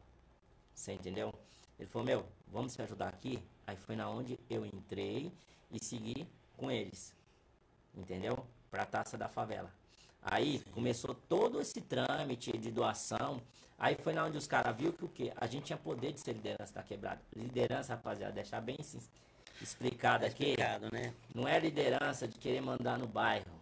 [0.73, 1.33] Você entendeu?
[1.79, 3.41] Ele falou, meu, vamos se ajudar aqui?
[3.65, 5.31] Aí foi na onde eu entrei
[5.71, 7.13] e segui com eles.
[7.95, 8.45] Entendeu?
[8.69, 9.71] Pra taça da favela.
[10.21, 13.41] Aí começou todo esse trâmite de doação.
[13.77, 15.33] Aí foi na onde os caras viram que o quê?
[15.35, 17.21] A gente tinha poder de ser liderança da quebrada.
[17.35, 18.77] Liderança, rapaziada, deixar bem
[19.59, 20.51] explicado aqui.
[20.51, 21.13] explicado, né?
[21.33, 23.61] Não é liderança de querer mandar no bairro.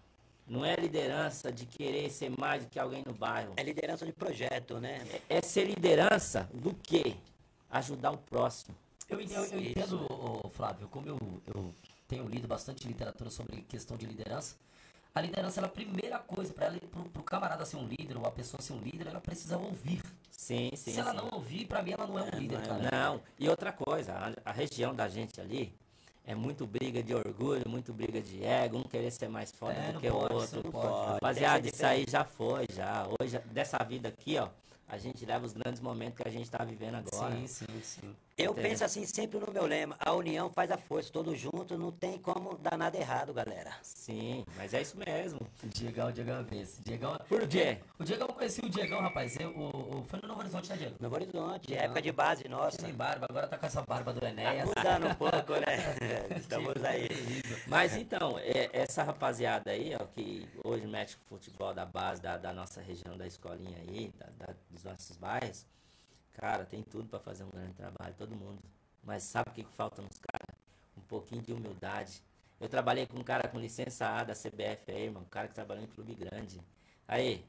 [0.49, 3.53] Não é liderança de querer ser mais do que alguém no bairro.
[3.55, 5.05] É liderança de projeto, né?
[5.29, 7.15] É ser liderança do quê?
[7.69, 8.75] Ajudar o próximo.
[9.07, 11.19] Eu, eu, eu entendo, ô, Flávio, como eu,
[11.53, 11.73] eu
[12.07, 14.55] tenho lido bastante literatura sobre questão de liderança.
[15.13, 16.71] A liderança, ela, a primeira coisa, para
[17.13, 20.01] pro camarada ser um líder, ou a pessoa ser um líder, ela precisa ouvir.
[20.31, 20.93] Sim, sim.
[20.93, 21.17] Se ela sim.
[21.17, 22.89] não ouvir, pra mim ela não é um líder, cara.
[22.91, 25.75] Não, e outra coisa, a, a região da gente ali
[26.29, 29.91] é muito briga de orgulho, muito briga de ego, um querer ser mais foda É,
[29.91, 30.71] do que pode, o outro.
[30.71, 31.13] pode.
[31.13, 33.07] Rapaziada, isso aí já foi, já.
[33.19, 34.47] Hoje, dessa vida aqui, ó,
[34.87, 37.35] a gente leva os grandes momentos que a gente tá vivendo agora.
[37.35, 38.15] Sim, sim, sim.
[38.39, 38.69] Eu Entendeu?
[38.69, 42.17] penso assim sempre no meu lema, a união faz a força, todos juntos, não tem
[42.17, 43.73] como dar nada errado, galera.
[43.81, 45.41] Sim, mas é isso mesmo.
[45.61, 46.81] O Diegão, o Diegão é esse.
[46.81, 47.79] Diegão, Por quê?
[47.99, 50.77] O Diegão, eu conheci o Diegão, rapaz, eu, o, o, foi no Novo Horizonte, né,
[50.77, 50.95] Diego?
[51.01, 51.81] Novo Horizonte, Não.
[51.81, 52.77] época de base nossa.
[52.77, 54.69] Tem barba, agora tá com essa barba do Enéas.
[54.69, 55.97] Tá mudando um pouco, né?
[56.39, 57.09] Estamos aí.
[57.67, 62.37] Mas então, é, essa rapaziada aí, ó, que hoje mexe com futebol da base da,
[62.37, 65.65] da nossa região, da escolinha aí, da, da, dos nossos bairros,
[66.39, 68.59] cara, tem tudo para fazer um grande trabalho, todo mundo.
[69.03, 70.57] Mas sabe o que, que falta nos caras?
[70.97, 72.23] Um pouquinho de humildade.
[72.59, 75.23] Eu trabalhei com um cara com licença A da CBF aí, irmão.
[75.23, 76.61] Um cara que trabalhou em clube grande.
[77.07, 77.45] Aí,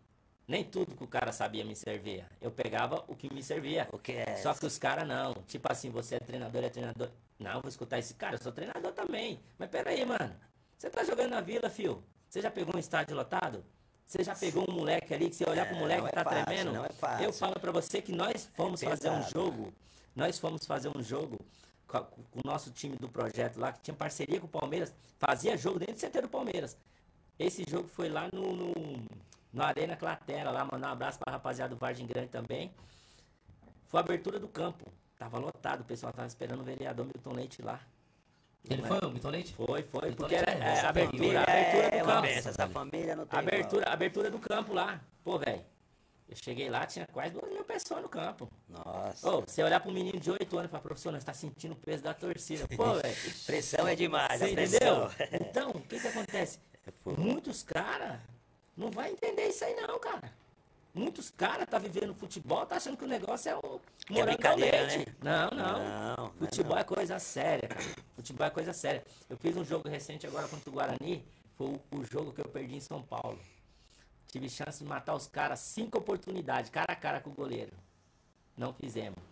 [0.47, 2.29] nem tudo que o cara sabia me servia.
[2.41, 3.89] Eu pegava o que me servia.
[3.93, 4.37] O que é?
[4.37, 5.35] Só que os caras não.
[5.47, 7.11] Tipo assim, você é treinador, é treinador.
[7.39, 9.41] Não, vou escutar esse cara, eu sou treinador também.
[9.59, 10.35] Mas peraí, mano.
[10.77, 12.03] Você tá jogando na vila, fio?
[12.29, 13.65] Você já pegou um estádio lotado?
[14.11, 16.45] Você já pegou um moleque ali que você olhar é, pro moleque é tá fácil,
[16.45, 16.73] tremendo?
[16.73, 17.25] Não é fácil.
[17.25, 19.73] Eu falo para você que nós fomos é fazer um jogo
[20.15, 21.39] nós fomos fazer um jogo
[21.87, 24.93] com, a, com, o nosso time do projeto lá, que tinha parceria com o Palmeiras,
[25.19, 26.77] fazia jogo dentro do CT do Palmeiras.
[27.39, 28.73] Esse jogo foi lá no, no,
[29.53, 32.71] no Arena Clatera, lá, mandar um abraço pra rapaziada do Vargem Grande também.
[33.87, 34.85] Foi a abertura do campo.
[35.19, 37.81] Tava lotado, o pessoal tava esperando o vereador Milton Leite lá.
[38.69, 39.53] Ele foi o Milton Leite?
[39.55, 42.27] Foi, foi, Milton porque era é, abertura, abertura do é campo.
[42.27, 45.01] Essa família não tem abertura, abertura do campo lá.
[45.25, 45.65] Pô, velho.
[46.29, 48.49] Eu cheguei lá, tinha quase duas mil pessoas no campo.
[48.69, 49.29] Nossa.
[49.29, 51.73] Ô, você olhar para um menino de 8 anos e falar, professor, nós tá sentindo
[51.73, 52.69] o peso da torcida.
[52.77, 53.17] Pô, velho.
[53.45, 55.11] pressão é demais, você entendeu?
[55.33, 56.61] Então, o que que acontece?
[56.87, 58.21] É Muitos caras
[58.77, 60.33] não vai entender isso aí não, cara.
[60.93, 65.05] Muitos caras tá vivendo futebol, tá achando que o negócio é um é brincadeira, né?
[65.23, 66.17] Não, não.
[66.17, 66.79] não futebol não.
[66.79, 67.85] é coisa séria, cara.
[68.17, 69.05] Futebol é coisa séria.
[69.29, 71.25] Eu fiz um jogo recente agora contra o Guarani,
[71.57, 73.39] foi o, o jogo que eu perdi em São Paulo.
[74.27, 77.73] Tive chance de matar os caras, cinco oportunidades, cara a cara com o goleiro.
[78.57, 79.30] Não fizemos.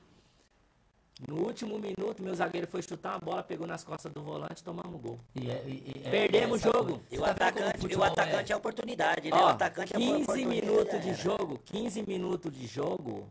[1.27, 5.01] No último minuto, meu zagueiro foi chutar uma bola, pegou nas costas do volante, tomamos
[5.01, 5.19] gol.
[5.35, 7.03] E é, e é, Perdemos o jogo.
[7.11, 9.37] E o tá atacante, o atacante é, é oportunidade, né?
[9.37, 13.29] Ó, o atacante 15 é minutos de jogo, 15 minutos de jogo.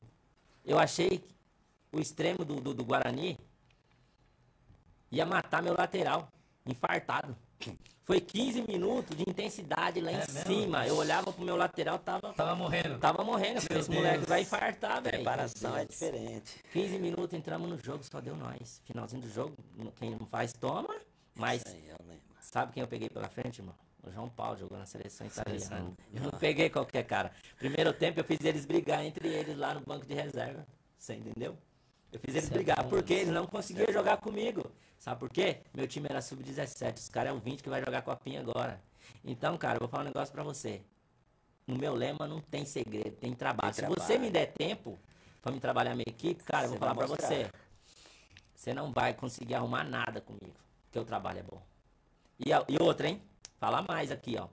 [0.65, 1.23] Eu achei
[1.91, 3.37] o extremo do, do, do Guarani
[5.11, 6.29] ia matar meu lateral,
[6.65, 7.35] infartado.
[8.07, 10.45] Foi 15 minutos de intensidade lá é em mesmo?
[10.45, 10.87] cima.
[10.87, 12.31] Eu olhava pro meu lateral, tava.
[12.31, 12.97] Tava morrendo.
[12.99, 13.59] Tava morrendo.
[13.59, 15.17] Falei, esse moleque vai infartar, velho.
[15.17, 16.63] Preparação é diferente.
[16.71, 18.81] 15 minutos entramos no jogo, só deu nós.
[18.85, 19.57] Finalzinho do jogo,
[19.99, 20.95] quem não faz, toma.
[21.35, 21.61] Mas.
[22.39, 23.75] Sabe quem eu peguei pela frente, irmão?
[24.01, 25.91] O João Paulo jogou na seleção italiana.
[26.13, 27.29] Eu não peguei qualquer cara.
[27.59, 30.65] Primeiro tempo eu fiz eles brigar entre eles lá no banco de reserva.
[30.97, 31.57] Você entendeu?
[32.09, 34.71] Eu fiz eles brigar, porque eles não conseguiam jogar comigo.
[34.99, 35.61] Sabe por quê?
[35.73, 36.97] Meu time era sub-17.
[36.97, 38.81] Os caras é um 20 que vai jogar copinha agora.
[39.23, 40.81] Então, cara, eu vou falar um negócio pra você.
[41.65, 43.73] No meu lema não tem segredo, tem trabalho.
[43.73, 44.01] Tem Se trabalho.
[44.01, 44.97] você me der tempo
[45.41, 47.49] pra me trabalhar minha equipe, cara, eu vou falar pra você.
[48.55, 50.55] Você não vai conseguir arrumar nada comigo.
[50.85, 51.61] Porque o trabalho é bom.
[52.39, 53.21] E, e outra, hein?
[53.59, 54.47] Fala mais aqui, ó.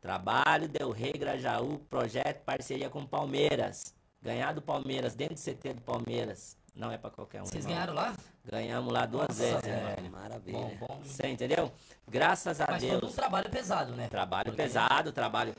[0.00, 3.94] Trabalho, Del Rey, Grajaú, projeto, parceria com Palmeiras.
[4.20, 6.56] Ganhar do Palmeiras, dentro do CT do Palmeiras.
[6.74, 7.46] Não é pra qualquer um.
[7.46, 8.14] Vocês ganharam lá?
[8.44, 10.10] Ganhamos lá duas Nossa, vezes, velho.
[10.10, 10.58] Maravilha.
[10.58, 11.00] Bom, bom.
[11.02, 11.72] Você entendeu?
[12.06, 13.00] Graças a Mas Deus.
[13.02, 14.08] Mas um trabalho pesado, né?
[14.08, 14.62] Trabalho Porque...
[14.62, 15.54] pesado, trabalho.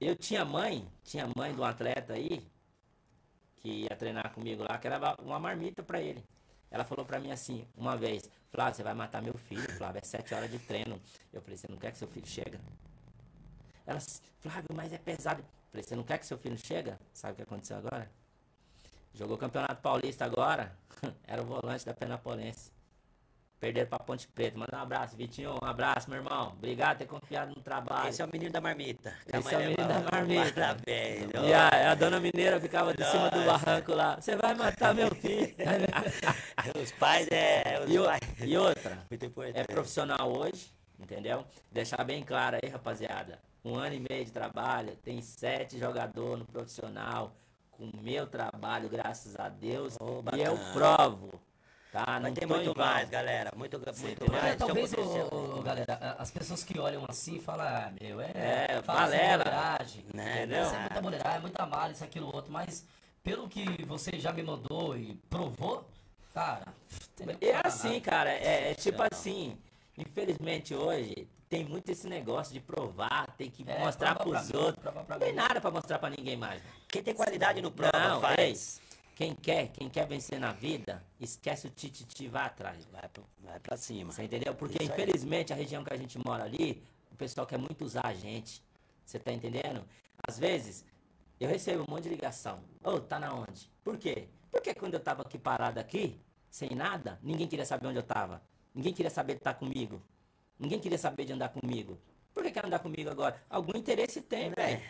[0.00, 2.46] Eu tinha mãe, tinha mãe de um atleta aí,
[3.56, 6.24] que ia treinar comigo lá, que era uma marmita pra ele.
[6.70, 10.04] Ela falou pra mim assim, uma vez, Flávio, você vai matar meu filho, Flávio, é
[10.04, 11.00] sete horas de treino.
[11.32, 12.58] Eu falei, você não quer que seu filho chegue?
[13.84, 13.98] Ela,
[14.38, 15.40] Flávio, mas é pesado.
[15.40, 16.94] Eu falei, você não quer que seu filho chegue?
[17.12, 18.08] Sabe o que aconteceu agora?
[19.12, 20.72] Jogou Campeonato Paulista agora.
[21.26, 22.72] Era o volante da Penapolense.
[23.60, 24.58] Perderam pra Ponte Preta.
[24.58, 25.54] Manda um abraço, Vitinho.
[25.62, 26.54] Um abraço, meu irmão.
[26.56, 28.08] Obrigado por ter confiado no trabalho.
[28.08, 29.12] Esse é o menino da marmita.
[29.30, 30.52] Esse é o menino da marmita.
[30.54, 31.30] Parabéns.
[31.46, 34.18] E a, a dona mineira ficava de cima do barranco lá.
[34.18, 35.54] Você vai matar meu filho.
[36.82, 37.80] os pais é.
[37.84, 38.20] Os e, pais.
[38.40, 39.06] e outra.
[39.52, 41.44] É profissional hoje, entendeu?
[41.70, 43.38] Deixar bem claro aí, rapaziada.
[43.62, 47.36] Um ano e meio de trabalho, tem sete jogadores no profissional
[47.80, 49.96] com o meu trabalho, graças a Deus.
[49.98, 51.40] Oh, e eu provo.
[51.90, 52.20] Tá?
[52.20, 53.50] Não tem muito mais, galera.
[53.56, 54.56] Muito, muito mais.
[54.56, 58.30] Talvez, o, galera, as pessoas que olham assim falam, ah, meu, é.
[58.34, 59.44] É, balela.
[60.14, 60.44] Né?
[60.44, 60.62] Entendeu?
[60.62, 62.52] Isso é muita mulheragem, é muita mala, isso, aquilo, outro.
[62.52, 62.86] Mas,
[63.24, 65.88] pelo que você já me mandou e provou,
[66.34, 66.66] cara.
[67.40, 68.30] É assim, cara.
[68.30, 69.58] É, é tipo assim.
[69.98, 74.94] Infelizmente hoje tem muito esse negócio de provar, tem que é, mostrar pros mim, outros.
[75.08, 76.62] Não tem nada para mostrar para ninguém mais.
[76.88, 78.80] Quem tem qualidade no prova Não, faz.
[78.80, 82.86] Ei, quem quer, quem quer vencer na vida, esquece o tititi, vai atrás.
[82.86, 84.12] Vai, pra, vai pra cima.
[84.12, 84.54] Você entendeu?
[84.54, 85.58] Porque Isso infelizmente aí.
[85.58, 86.82] a região que a gente mora ali,
[87.12, 88.62] o pessoal quer muito usar a gente.
[89.04, 89.84] Você tá entendendo?
[90.26, 90.84] Às vezes,
[91.38, 92.60] eu recebo um monte de ligação.
[92.82, 93.70] Ô, oh, tá na onde?
[93.82, 94.28] Por quê?
[94.50, 96.18] Porque quando eu tava aqui parado aqui,
[96.48, 98.40] sem nada, ninguém queria saber onde eu tava.
[98.74, 100.00] Ninguém queria saber de estar comigo.
[100.58, 101.98] Ninguém queria saber de andar comigo.
[102.32, 103.40] Por que quer andar comigo agora?
[103.48, 104.80] Algum interesse tem, velho.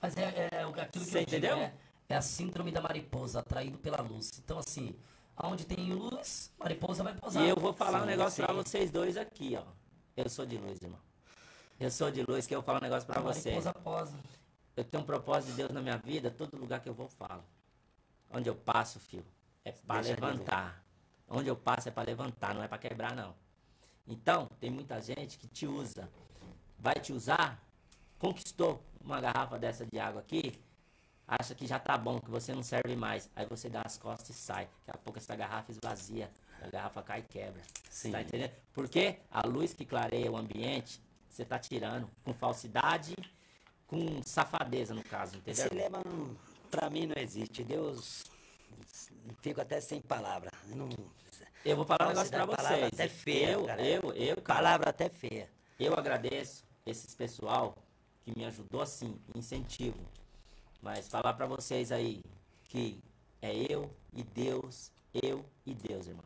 [0.00, 1.56] Mas é, é, é aquilo que Você eu digo, entendeu?
[1.58, 1.72] é,
[2.08, 4.30] é a síndrome da mariposa, atraído pela luz.
[4.44, 4.94] Então, assim,
[5.36, 7.42] aonde tem luz, mariposa vai posar.
[7.42, 8.60] E eu vou falar um Sim, negócio pra sim.
[8.62, 9.64] vocês dois aqui, ó.
[10.16, 11.00] Eu sou de luz, irmão.
[11.80, 13.64] Eu sou de luz, que eu falo um negócio pra a vocês.
[13.64, 14.18] mariposa posa.
[14.76, 17.42] Eu tenho um propósito de Deus na minha vida, todo lugar que eu vou falo.
[18.30, 19.26] Onde eu passo, filho,
[19.64, 20.84] é para levantar.
[21.28, 23.34] Onde eu passo é para levantar, não é para quebrar, não.
[24.06, 26.08] Então, tem muita gente que te usa.
[26.78, 27.62] Vai te usar,
[28.18, 30.58] conquistou uma garrafa dessa de água aqui,
[31.26, 33.28] acha que já tá bom, que você não serve mais.
[33.36, 34.68] Aí você dá as costas e sai.
[34.86, 36.30] Daqui a pouco essa garrafa esvazia.
[36.62, 37.62] A garrafa cai e quebra.
[37.90, 38.10] Sim.
[38.12, 38.52] Tá entendendo?
[38.72, 43.14] Porque a luz que clareia o ambiente, você tá tirando com falsidade,
[43.86, 45.68] com safadeza, no caso, entendeu?
[45.90, 46.36] Não-
[46.70, 47.62] pra mim, não existe.
[47.62, 48.24] Deus,
[49.42, 50.50] fico até sem palavra.
[50.68, 50.88] Eu Não,
[51.64, 53.00] Eu vou falar um negócio pra Falsidade, palavra vocês.
[53.00, 53.82] até feia, eu, cara.
[53.86, 55.48] eu, eu, cara, palavra até feia.
[55.78, 57.76] eu agradeço esses pessoal
[58.24, 59.98] que me ajudou assim, incentivo.
[60.80, 62.22] Mas falar pra vocês aí
[62.68, 63.00] que
[63.42, 64.90] é eu e Deus,
[65.22, 66.24] eu e Deus, irmão.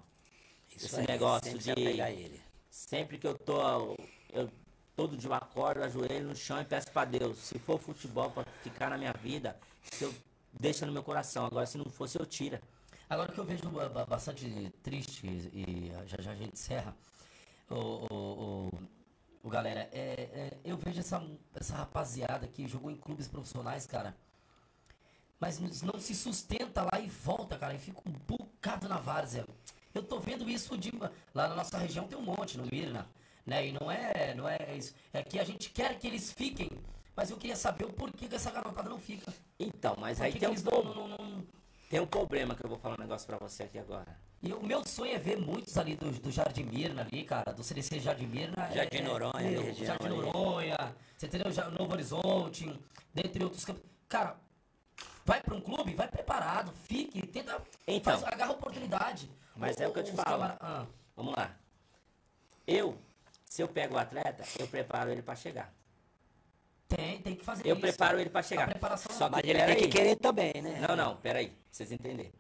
[0.75, 2.41] Isso Esse aí, negócio de- ele.
[2.71, 3.97] Sempre que eu tô,
[4.33, 4.51] eu
[4.97, 8.45] todo dia eu acordo, ajoelho no chão e peço pra Deus, se for futebol pra
[8.63, 9.59] ficar na minha vida,
[9.91, 10.15] se eu
[10.59, 11.47] deixa no meu coração.
[11.47, 12.61] Agora se não fosse eu tira.
[13.09, 16.97] Agora que eu vejo ba- ba- bastante triste, e já já a gente encerra,
[17.71, 17.75] o,
[18.11, 18.71] o,
[19.43, 21.23] o, galera, é, é, eu vejo essa,
[21.55, 24.17] essa rapaziada que jogou em clubes profissionais, cara,
[25.41, 29.45] mas não se sustenta lá e volta, cara, e fica um bocado na várzea.
[29.95, 30.91] Eu tô vendo isso de.
[31.35, 33.07] Lá na nossa região tem um monte, no Mirna,
[33.45, 33.67] né?
[33.67, 34.95] E não é, não é isso.
[35.13, 36.71] É que a gente quer que eles fiquem,
[37.17, 39.33] mas eu queria saber o porquê que essa garotada não fica.
[39.59, 41.47] Então, mas Por aí que tem que um, eles pro- não- não-
[41.91, 44.17] tem um problema que eu vou falar um negócio pra você aqui agora.
[44.43, 47.63] E o meu sonho é ver muitos ali do, do Jardim Mirna ali, cara, do
[47.63, 48.67] CDC Jardim Mirna.
[48.71, 50.17] é- Jardim é, Noronha, meu, região Jardim ali.
[50.17, 51.53] Noronha, você entendeu?
[51.79, 52.81] Novo Horizonte,
[53.15, 53.83] dentre outros campos.
[54.09, 54.37] Cara,
[55.25, 58.19] vai pra um clube, vai preparado, fique, tenta, Então.
[58.19, 59.31] faz, agarra a oportunidade.
[59.55, 60.25] Mas é o que eu te falo.
[60.29, 61.55] camara- ah, Vamos lá.
[62.67, 62.97] Eu,
[63.45, 65.73] se eu pego o atleta, eu preparo ele pra chegar.
[66.97, 67.81] Tem, tem que fazer Eu isso.
[67.81, 68.99] preparo ele pra A chegar.
[68.99, 70.85] Só que Mas ele tem que querer também, né?
[70.87, 72.33] Não, não, peraí, pra vocês entenderem.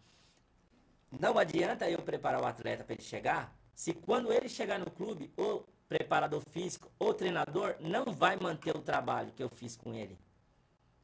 [1.11, 5.31] Não adianta eu preparar o atleta para ele chegar, se quando ele chegar no clube,
[5.37, 10.19] o preparador físico, o treinador, não vai manter o trabalho que eu fiz com ele.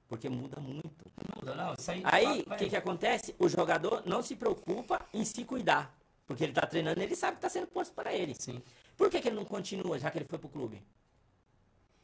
[0.09, 1.05] Porque muda muito.
[1.36, 2.03] muda, não, isso aí.
[2.05, 3.34] Aí, o vai- que, que acontece?
[3.38, 5.94] O jogador não se preocupa em se cuidar.
[6.26, 8.34] Porque ele tá treinando, ele sabe que tá sendo posto para ele.
[8.38, 8.62] Sim.
[8.96, 10.82] Por que, que ele não continua, já que ele foi pro clube?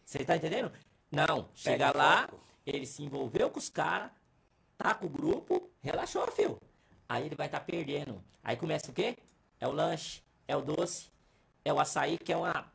[0.05, 0.71] Você tá entendendo?
[1.11, 2.41] Não, chega Pega lá, foco.
[2.67, 4.11] ele se envolveu com os caras,
[4.77, 6.59] tá com o grupo, relaxou, filho.
[7.09, 8.23] Aí ele vai estar perdendo.
[8.43, 9.17] Aí começa o quê?
[9.61, 11.11] É o lanche, é o doce,
[11.65, 12.73] é o açaí, que é uma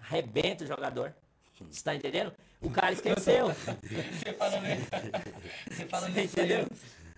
[0.00, 1.14] arrebenta o jogador.
[1.70, 2.32] Você tá entendendo?
[2.60, 3.48] O cara esqueceu.
[3.54, 4.64] Você falando,
[5.70, 6.66] você falando Você entendeu?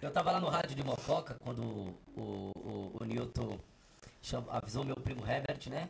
[0.03, 3.59] Eu tava lá no rádio de Mococa quando o, o, o, Newton
[4.51, 5.89] avisou meu primo Herbert, né?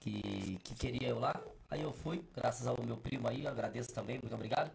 [0.00, 1.40] Que, que queria eu lá.
[1.74, 4.70] Aí eu fui, graças ao meu primo aí, eu agradeço também, muito obrigado.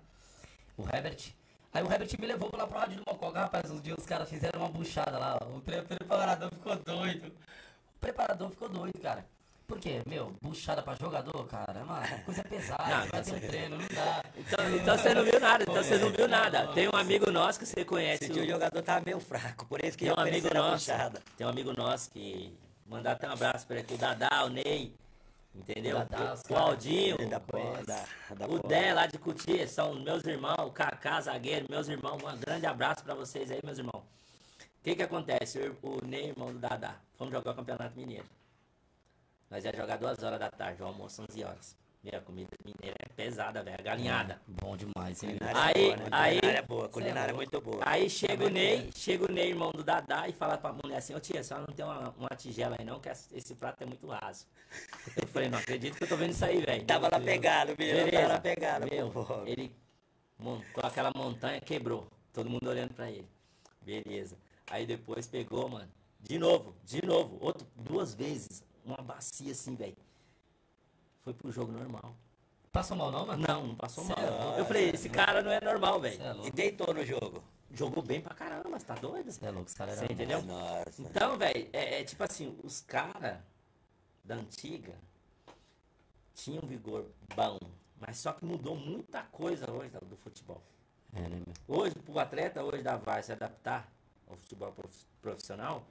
[0.77, 1.31] O Herbert.
[1.73, 3.39] Aí o Herbert me levou lá pro rádio de Mococa.
[3.39, 5.37] Rapaz, um dia os caras fizeram uma buchada lá.
[5.55, 7.27] O pre- preparador ficou doido.
[7.27, 9.25] O preparador ficou doido, cara.
[9.65, 10.01] Por quê?
[10.05, 12.83] Meu, buchada pra jogador, cara, é uma coisa pesada.
[12.89, 14.23] Não, vai ter um treino, não dá.
[14.35, 16.67] Então, então você não viu nada, então você não viu nada.
[16.73, 18.25] Tem um amigo nosso que você conhece.
[18.25, 20.91] Esse o o- jogador tava meio fraco, por isso que Tem um amigo nosso.
[21.37, 22.53] Tem um amigo nosso que.
[22.87, 24.91] Mandar até um abraço pra ele aqui, o Dadá, o Ney.
[25.53, 25.97] Entendeu?
[26.33, 26.43] Os o.
[26.43, 27.17] Claudinho.
[27.29, 28.59] Da da, da O.
[28.67, 32.21] Dé lá de Cutia, são meus irmãos, o Kaká, zagueiro, meus irmãos.
[32.23, 34.03] Um grande abraço pra vocês aí, meus irmãos.
[34.03, 35.59] O que que acontece?
[35.59, 38.25] O, o Ney, irmão do Dadá, fomos jogar o Campeonato Mineiro.
[39.49, 41.75] Nós ia jogar duas horas da tarde, o almoço 11 horas.
[42.01, 44.41] E a comida mineira é pesada, velho, galinhada.
[44.47, 45.35] Bom demais, hein?
[45.37, 46.05] Culinária Aí- boa, né?
[46.11, 47.79] aí- Culinária boa, culinária é muito boa.
[47.85, 51.13] Aí chega o Ney, chega o Ney, irmão do Dadá, e fala pra mulher assim,
[51.13, 53.85] ô tia, a senhora não tem uma, uma tigela aí não, que esse prato é
[53.85, 54.47] muito raso.
[55.21, 56.85] Eu falei, não acredito que eu tô vendo isso aí, velho.
[56.85, 58.27] Tava lá pegado, meu, tava Beleza.
[58.33, 59.25] lá pegado, Meu, pô.
[59.45, 59.75] ele
[60.37, 62.07] montou aquela montanha, quebrou.
[62.31, 63.27] Todo mundo olhando pra ele.
[63.81, 64.37] Beleza.
[64.71, 65.91] Aí depois pegou, mano.
[66.21, 67.37] De novo, de novo.
[67.41, 68.63] Outro, duas vezes.
[68.85, 69.97] Uma bacia assim, velho.
[71.23, 72.15] Foi pro jogo normal.
[72.71, 73.43] Passou mal não, mano?
[73.47, 74.55] Não, não passou Cê mal.
[74.55, 74.59] é.
[74.59, 76.33] Eu falei, esse cara não é normal, é velho.
[76.33, 76.47] louco.
[76.47, 77.43] E deitou no jogo.
[77.71, 79.31] Jogou bem pra caramba, você tá doido?
[79.31, 80.11] Cê é louco, os caras eram...
[80.13, 80.41] entendeu?
[80.43, 81.01] Nossa.
[81.01, 83.37] Então, velho, é, é tipo assim, os caras
[84.23, 84.93] da antiga
[86.35, 87.05] tinham um vigor
[87.35, 87.57] bom,
[87.99, 90.61] mas só que mudou muita coisa hoje do futebol.
[91.13, 91.41] É, né?
[91.67, 93.91] Hoje, pro atleta hoje da VAR se adaptar
[94.27, 95.83] ao futebol prof- profissional,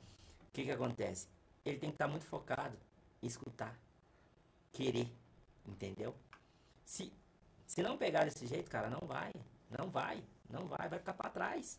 [0.49, 1.26] o que que acontece?
[1.64, 2.74] ele tem que estar muito focado,
[3.22, 3.76] escutar,
[4.73, 5.11] querer,
[5.66, 6.14] entendeu?
[6.85, 7.12] Se,
[7.66, 9.33] se não pegar desse jeito, cara, não vai,
[9.79, 11.79] não vai, não vai, vai ficar para trás.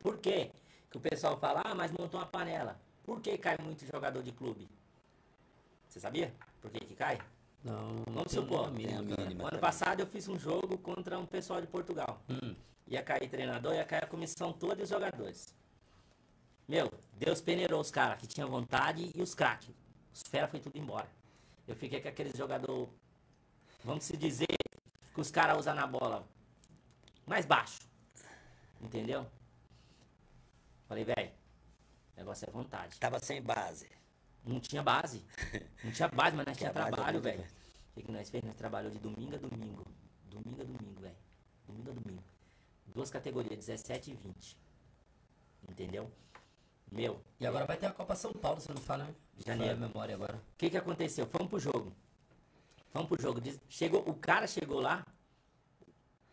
[0.00, 0.50] Por quê?
[0.90, 2.78] Que o pessoal fala, ah, mas montou uma panela.
[3.04, 4.68] Por que cai muito jogador de clube?
[5.88, 6.32] Você sabia?
[6.60, 7.18] Por que, que cai?
[7.62, 9.48] Não, não Vamos supor, mínima, mínima.
[9.48, 12.20] Ano passado eu fiz um jogo contra um pessoal de Portugal.
[12.28, 12.54] Hum.
[12.86, 15.54] Ia cair treinador, ia cair a comissão toda e os jogadores.
[16.66, 19.74] Meu, Deus peneirou os caras que tinham vontade e os craques.
[20.12, 21.08] Os fera foi tudo embora.
[21.66, 22.88] Eu fiquei com aqueles jogador,
[23.82, 24.46] vamos se dizer,
[25.14, 26.26] que os caras usam na bola
[27.26, 27.80] mais baixo.
[28.80, 29.26] Entendeu?
[30.86, 31.30] Falei, velho,
[32.14, 32.98] o negócio é vontade.
[32.98, 33.88] Tava sem base.
[34.44, 35.24] Não tinha base.
[35.82, 37.38] Não tinha base, mas nós tinha trabalho, velho.
[37.38, 37.46] bem.
[37.46, 38.44] O que, que nós fez?
[38.44, 39.86] Nós trabalhou de domingo a domingo.
[40.26, 41.16] Domingo a domingo, velho.
[41.66, 42.24] Domingo a domingo.
[42.86, 44.58] Duas categorias, 17 e 20.
[45.68, 46.10] Entendeu?
[46.94, 49.14] Meu, E agora vai ter a Copa São Paulo, você não fala, né?
[49.44, 49.74] Janeiro.
[49.74, 50.36] A memória agora.
[50.36, 51.26] o que que aconteceu?
[51.26, 51.92] Fomos pro jogo.
[52.92, 53.40] Fomos pro jogo.
[53.68, 55.04] Chegou, o cara chegou lá,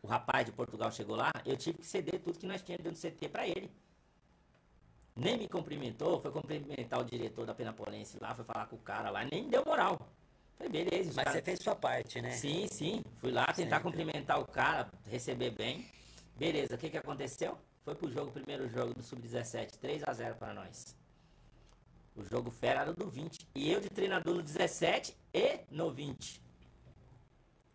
[0.04, 3.00] o rapaz de Portugal chegou lá, eu tive que ceder tudo que nós tínhamos dentro
[3.02, 3.72] do CT pra ele.
[5.16, 9.10] Nem me cumprimentou, foi cumprimentar o diretor da Penapolense lá, foi falar com o cara
[9.10, 10.00] lá, nem deu moral.
[10.58, 12.32] Falei, beleza, Mas cara- você fez sua parte, né?
[12.32, 13.04] Sim, sim.
[13.18, 13.82] Fui lá tentar Sempre.
[13.84, 15.86] cumprimentar o cara, receber bem.
[16.38, 17.58] Beleza, o que, que aconteceu?
[17.84, 20.96] Foi pro jogo, primeiro jogo do Sub-17, 3 a 0 para nós.
[22.16, 23.48] O jogo fera era do 20.
[23.56, 26.42] E eu de treinador no 17 e no 20.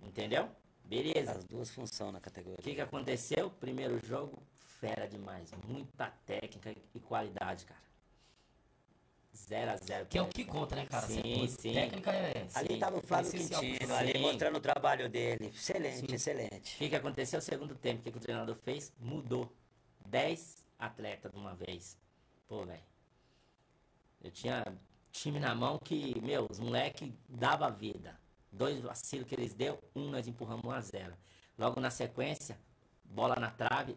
[0.03, 0.49] Entendeu?
[0.85, 1.33] Beleza.
[1.33, 2.59] As duas funções na O categoria.
[2.63, 3.51] que, que aconteceu?
[3.51, 4.41] Primeiro jogo,
[4.81, 5.51] fera demais.
[5.67, 7.81] Muita técnica e qualidade, cara.
[9.35, 11.07] 0 a 0 Que é o que conta, né, cara?
[11.07, 11.73] Sim, sim.
[11.75, 12.47] Técnica é.
[12.55, 13.31] Ali Sim, tava o Flávio.
[13.33, 15.47] Quintino, ali mostrando o trabalho dele.
[15.49, 16.07] Excelente, Sim.
[16.11, 16.77] O excelente.
[16.79, 18.01] que, que aconteceu no segundo tempo?
[18.01, 18.93] O que, que o treinador fez?
[18.99, 19.53] Mudou.
[20.07, 21.99] 10 atletas de uma vez.
[22.49, 22.83] Pô, velho.
[24.23, 24.65] Eu tinha
[25.13, 28.19] time na mão que, meu, os moleque dava vida.
[28.51, 31.17] Dois vacilos que eles deu, um nós empurramos 1 a 0
[31.59, 32.59] Logo na sequência,
[33.05, 33.97] bola na trave,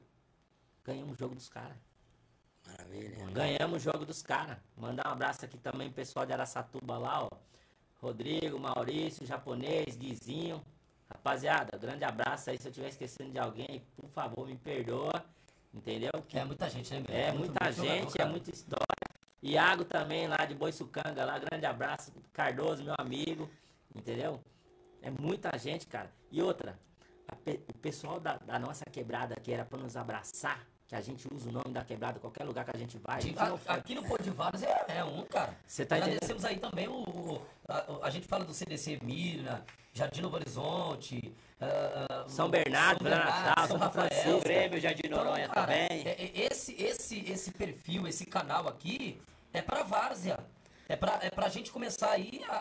[0.83, 1.77] ganhamos o jogo dos caras.
[2.65, 3.25] Maravilha.
[3.31, 4.57] Ganhamos o jogo dos caras.
[4.77, 7.29] Mandar um abraço aqui também pro pessoal de Araçatuba lá, ó.
[8.01, 10.63] Rodrigo, Maurício, japonês, Guizinho.
[11.09, 12.57] Rapaziada, grande abraço aí.
[12.57, 15.25] Se eu estiver esquecendo de alguém, por favor, me perdoa.
[15.73, 16.11] Entendeu?
[16.27, 18.85] Que É muita gente, né, é Muito- muita muito jogador, gente, é muita história.
[19.41, 22.11] Iago também lá de Boiçucanga lá, grande abraço.
[22.33, 23.49] Cardoso, meu amigo.
[23.95, 24.39] Entendeu?
[25.01, 26.11] É muita gente, cara.
[26.31, 26.77] E outra,
[27.45, 31.27] pe- o pessoal da, da nossa quebrada que era pra nos abraçar, que a gente
[31.33, 33.17] usa o nome da quebrada, qualquer lugar que a gente vai.
[33.17, 34.03] a gente não A- Aqui no
[34.33, 35.55] Vários é, é um, cara.
[35.65, 36.99] Você tá Agradecemos aí também o.
[37.01, 39.63] o- a, a gente fala do CDC Mirna,
[39.99, 44.07] Jardim Novo Horizonte, ah, São Bernardo, Vila Natal, São Rafael.
[44.09, 44.37] Francisca.
[44.37, 46.03] O Grêmio Jardim Noronha Então, cara, também.
[46.07, 49.21] é- é- esse, esse, esse perfil, esse canal aqui
[49.53, 50.39] é pra várzea.
[50.87, 52.55] É pra, é pra gente começar aí a,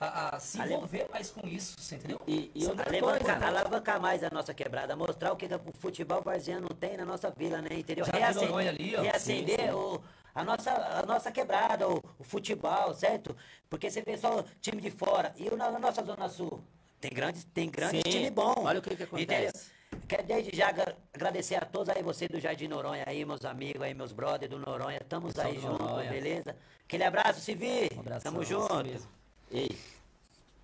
[0.00, 2.18] a, a- a se envolver mais com isso, você entendeu?
[2.26, 6.22] E, e outra Alavancar, alavancar mais a nossa quebrada, mostrar o que, que o futebol
[6.22, 7.68] varziano tem na nossa vila, né?
[7.72, 8.04] Entendeu?
[8.06, 9.02] Jardim Reacen- Noronha ali, ó.
[9.02, 9.72] reacender Sim, sim.
[9.72, 10.00] O,
[10.34, 13.36] a, nossa, a nossa quebrada, o, o futebol, certo?
[13.70, 15.32] Porque você vê só time de fora.
[15.36, 16.60] E na, na nossa Zona Sul?
[17.00, 18.02] Tem grande, tem grande Sim.
[18.02, 18.54] time bom.
[18.58, 19.32] Olha o que que acontece.
[19.32, 19.74] Entendeu?
[20.08, 23.80] Quero desde já agra- agradecer a todos aí, você do Jardim Noronha aí, meus amigos
[23.82, 24.98] aí, meus brothers do Noronha.
[25.00, 26.56] Estamos aí juntos, beleza?
[26.84, 27.88] Aquele abraço, Civi.
[27.94, 29.08] Um abração, Tamo junto.
[29.50, 29.68] Ei,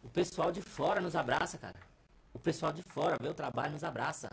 [0.03, 1.77] o pessoal de fora nos abraça, cara.
[2.35, 4.31] O pessoal de fora vê o trabalho nos abraça.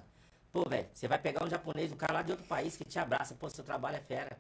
[0.52, 2.98] Pô, velho, você vai pegar um japonês, um cara lá de outro país que te
[2.98, 3.36] abraça.
[3.36, 4.38] Pô, seu trabalho é fera.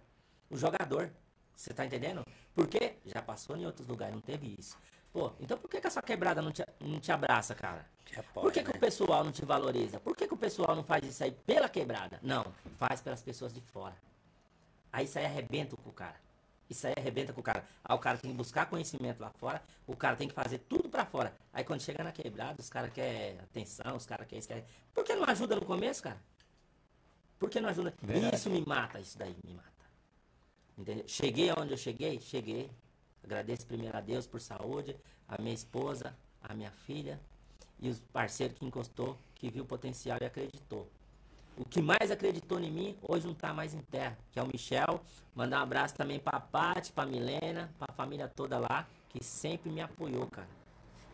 [0.49, 1.11] O jogador,
[1.55, 2.23] você tá entendendo?
[2.55, 2.95] Por quê?
[3.05, 4.77] Já passou em outros lugares, não teve isso.
[5.11, 7.85] Pô, então por que, que a sua quebrada não te, não te abraça, cara?
[8.15, 8.77] Apoia, Por que, que né?
[8.77, 9.99] o pessoal não te valoriza?
[9.99, 12.19] Por que, que o pessoal não faz isso aí pela quebrada?
[12.21, 12.45] Não,
[12.77, 13.95] faz pelas pessoas de fora.
[14.91, 16.15] Aí isso aí arrebenta com o cara.
[16.69, 17.63] Isso aí arrebenta com o cara.
[17.83, 20.89] Aí o cara tem que buscar conhecimento lá fora, o cara tem que fazer tudo
[20.89, 21.33] pra fora.
[21.53, 24.65] Aí quando chega na quebrada, os caras querem atenção, os caras querem isso, querem...
[24.93, 26.17] Por que não ajuda no começo, cara?
[27.39, 27.93] Por que não ajuda?
[28.01, 28.35] Verdade.
[28.35, 29.76] Isso me mata, isso daí me mata.
[30.77, 31.05] Entendeu?
[31.07, 32.19] Cheguei aonde eu cheguei?
[32.19, 32.69] Cheguei.
[33.23, 34.95] Agradeço primeiro a Deus por saúde,
[35.27, 37.19] a minha esposa, a minha filha
[37.79, 40.89] e os parceiros que encostou, que viu o potencial e acreditou.
[41.57, 44.47] O que mais acreditou em mim, hoje não está mais em terra, que é o
[44.47, 45.01] Michel.
[45.35, 49.23] Mandar um abraço também para a Paty, para Milena, para a família toda lá, que
[49.23, 50.47] sempre me apoiou, cara.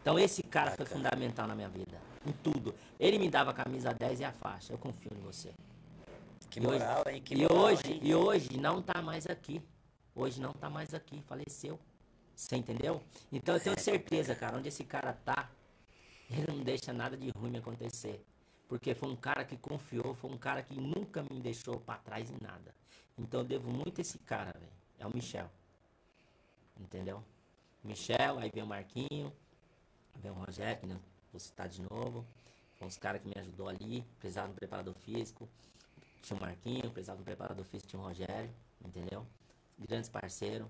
[0.02, 1.98] Então esse cara foi fundamental na minha vida,
[2.28, 2.76] em tudo.
[3.00, 4.74] Ele me dava a camisa 10 e a faixa.
[4.74, 5.54] Eu confio em você.
[6.54, 7.22] Que E hoje- moral, hein?
[7.24, 8.00] Que e moral, hoje, hein?
[8.04, 9.60] e hoje não tá mais aqui.
[10.16, 11.80] Hoje não tá mais aqui, faleceu.
[12.36, 13.02] Você entendeu?
[13.32, 15.50] Então eu tenho certeza, cara, onde esse cara tá,
[16.30, 18.24] ele não deixa nada de ruim acontecer.
[18.68, 22.30] Porque foi um cara que confiou, foi um cara que nunca me deixou pra trás
[22.30, 22.74] em nada.
[23.18, 24.72] Então eu devo muito a esse cara, velho.
[25.00, 25.50] É o Michel.
[26.80, 27.24] entendeu?
[27.84, 29.32] Michel, aí vem o Marquinho,
[30.16, 31.00] vem o Rogério, que não
[31.32, 32.26] vou citar de novo.
[32.82, 35.48] Os caras que me ajudou ali, precisava de um preparador físico.
[36.24, 38.50] Tinha o Marquinho, precisava um preparador físico, tinha o Rogério,
[38.84, 39.28] entendeu?
[39.78, 40.68] Grandes parceiros.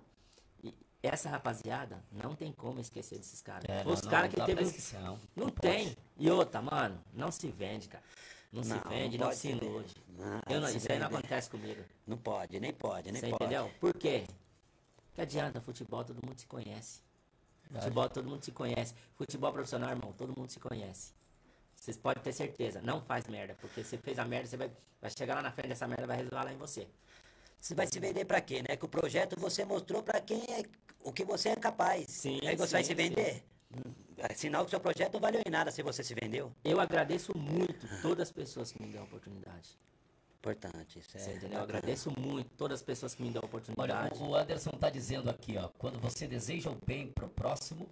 [0.63, 3.63] E essa rapaziada, não tem como esquecer desses caras.
[3.69, 4.63] É, Os caras que teve.
[4.63, 5.19] esquecer, não.
[5.35, 5.95] Não, tem.
[6.17, 8.03] E outra, mano, não se vende, cara.
[8.51, 9.95] Não, se Não, vende, não não se se ilude.
[10.49, 11.83] Eu não, se isso aí não acontece comigo.
[12.07, 13.43] Não pode, nem pode, nem Você pode.
[13.43, 13.71] entendeu?
[13.79, 14.25] Por quê?
[15.13, 17.01] Que adianta futebol, todo mundo se conhece.
[17.63, 17.83] Verdade.
[17.85, 18.93] Futebol, todo mundo se conhece.
[19.13, 21.13] Futebol profissional, irmão, todo mundo se conhece.
[21.83, 23.57] Vocês podem ter certeza, não faz merda.
[23.59, 24.71] Porque você fez a merda, você vai,
[25.01, 26.87] vai chegar lá na frente dessa merda vai resolver lá em você.
[27.59, 28.77] Você vai se vender pra quê, né?
[28.77, 30.63] Que o projeto você mostrou pra quem é
[31.03, 32.05] o que você é capaz.
[32.09, 33.43] Sim, Aí você vai sim, se vender?
[33.75, 36.53] Hum, É sinal que o seu projeto não valeu em nada se você se vendeu.
[36.63, 39.77] Eu agradeço muito todas as pessoas que me dão a oportunidade.
[40.39, 41.19] Importante, isso é.
[41.19, 41.57] Você entendeu?
[41.57, 44.19] Eu agradeço muito todas as pessoas que me dão a Olha, oportunidade.
[44.23, 45.67] o- o Anderson tá dizendo aqui, ó.
[45.77, 47.89] Quando você deseja o bem pro próximo,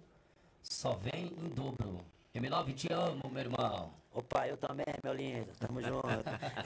[0.62, 2.00] só vem em dobro.
[2.34, 3.90] M9, te amo, meu irmão.
[4.14, 5.48] Opa, eu também, meu lindo.
[5.58, 6.08] Tamo junto.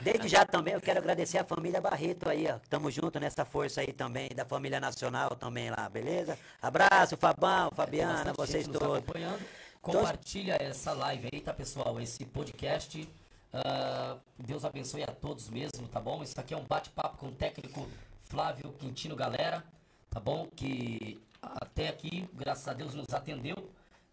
[0.03, 2.59] Desde já também eu quero agradecer a família Barreto aí, ó.
[2.69, 6.39] Tamo junto nessa força aí também, da família nacional também lá, beleza?
[6.62, 8.99] Abraço, Fabão, Fabiana, Bastante vocês todos.
[8.99, 9.45] acompanhando.
[9.81, 12.01] Compartilha essa live aí, tá, pessoal?
[12.01, 13.09] Esse podcast.
[13.53, 16.23] Ah, Deus abençoe a todos mesmo, tá bom?
[16.23, 17.89] Isso aqui é um bate-papo com o técnico
[18.29, 19.64] Flávio Quintino, galera,
[20.11, 20.47] tá bom?
[20.55, 23.57] Que até aqui, graças a Deus, nos atendeu.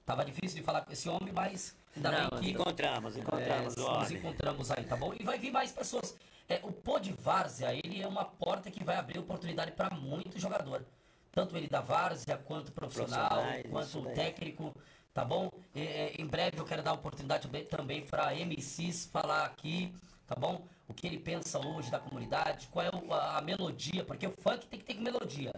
[0.06, 3.82] Tava difícil de falar com esse homem, mas ainda Não, bem que Encontramos, encontramos é,
[3.82, 5.14] o nos encontramos aí, tá bom?
[5.18, 6.16] E vai vir mais pessoas.
[6.50, 10.38] É, o Pô de Várzea, ele é uma porta que vai abrir oportunidade para muito
[10.38, 10.86] jogador.
[11.32, 14.76] Tanto ele da Várzea, quanto profissional, quanto técnico,
[15.14, 15.50] tá bom?
[15.74, 19.96] É, é, em breve eu quero dar oportunidade também- para MCs falar aqui,
[20.28, 20.68] tá bom?
[20.88, 24.80] O que ele pensa hoje da comunidade, qual é a, melodia, porque o funk tem
[24.80, 25.54] que ter melodia,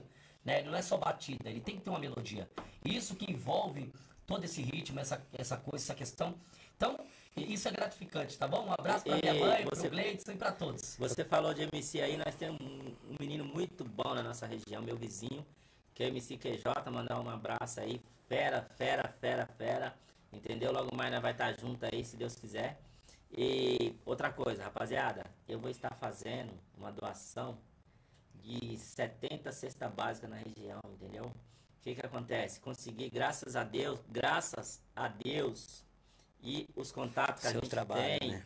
[0.45, 0.61] né?
[0.61, 2.47] Não é só batida, ele tem que ter uma melodia.
[2.85, 3.91] Isso que envolve
[4.25, 6.35] todo esse ritmo, essa, essa coisa, essa questão.
[6.75, 6.97] Então,
[7.37, 8.65] isso é gratificante, tá bom?
[8.67, 10.95] Um abraço para minha mãe, você- pro Gleidson e para todos.
[10.97, 14.81] Você falou de MC aí, nós temos um, um menino muito bom na nossa região,
[14.81, 15.45] meu vizinho,
[15.93, 19.95] que é o MC QJ, mandar um abraço aí, fera, fera, fera, fera,
[20.31, 20.71] entendeu?
[20.71, 22.79] Logo mais nós vai estar junto aí, se Deus quiser.
[23.37, 27.57] E outra coisa, rapaziada, eu vou estar fazendo uma doação
[28.35, 31.31] de 70 cesta básica na região, entendeu?
[31.85, 32.59] O que que acontece?
[32.61, 35.83] Consegui, graças a Deus, graças a Deus
[36.41, 38.45] e os contatos que a Seu gente trabalho, tem, né?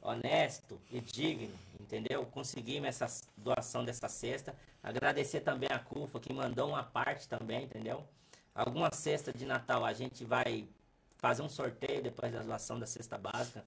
[0.00, 2.24] honesto e digno, entendeu?
[2.24, 4.56] Conseguimos essa doação dessa cesta.
[4.82, 8.02] Agradecer também a CUFA que mandou uma parte também, entendeu?
[8.54, 10.66] Alguma cesta de Natal a gente vai
[11.18, 13.62] fazer um sorteio depois da doação da cesta básica,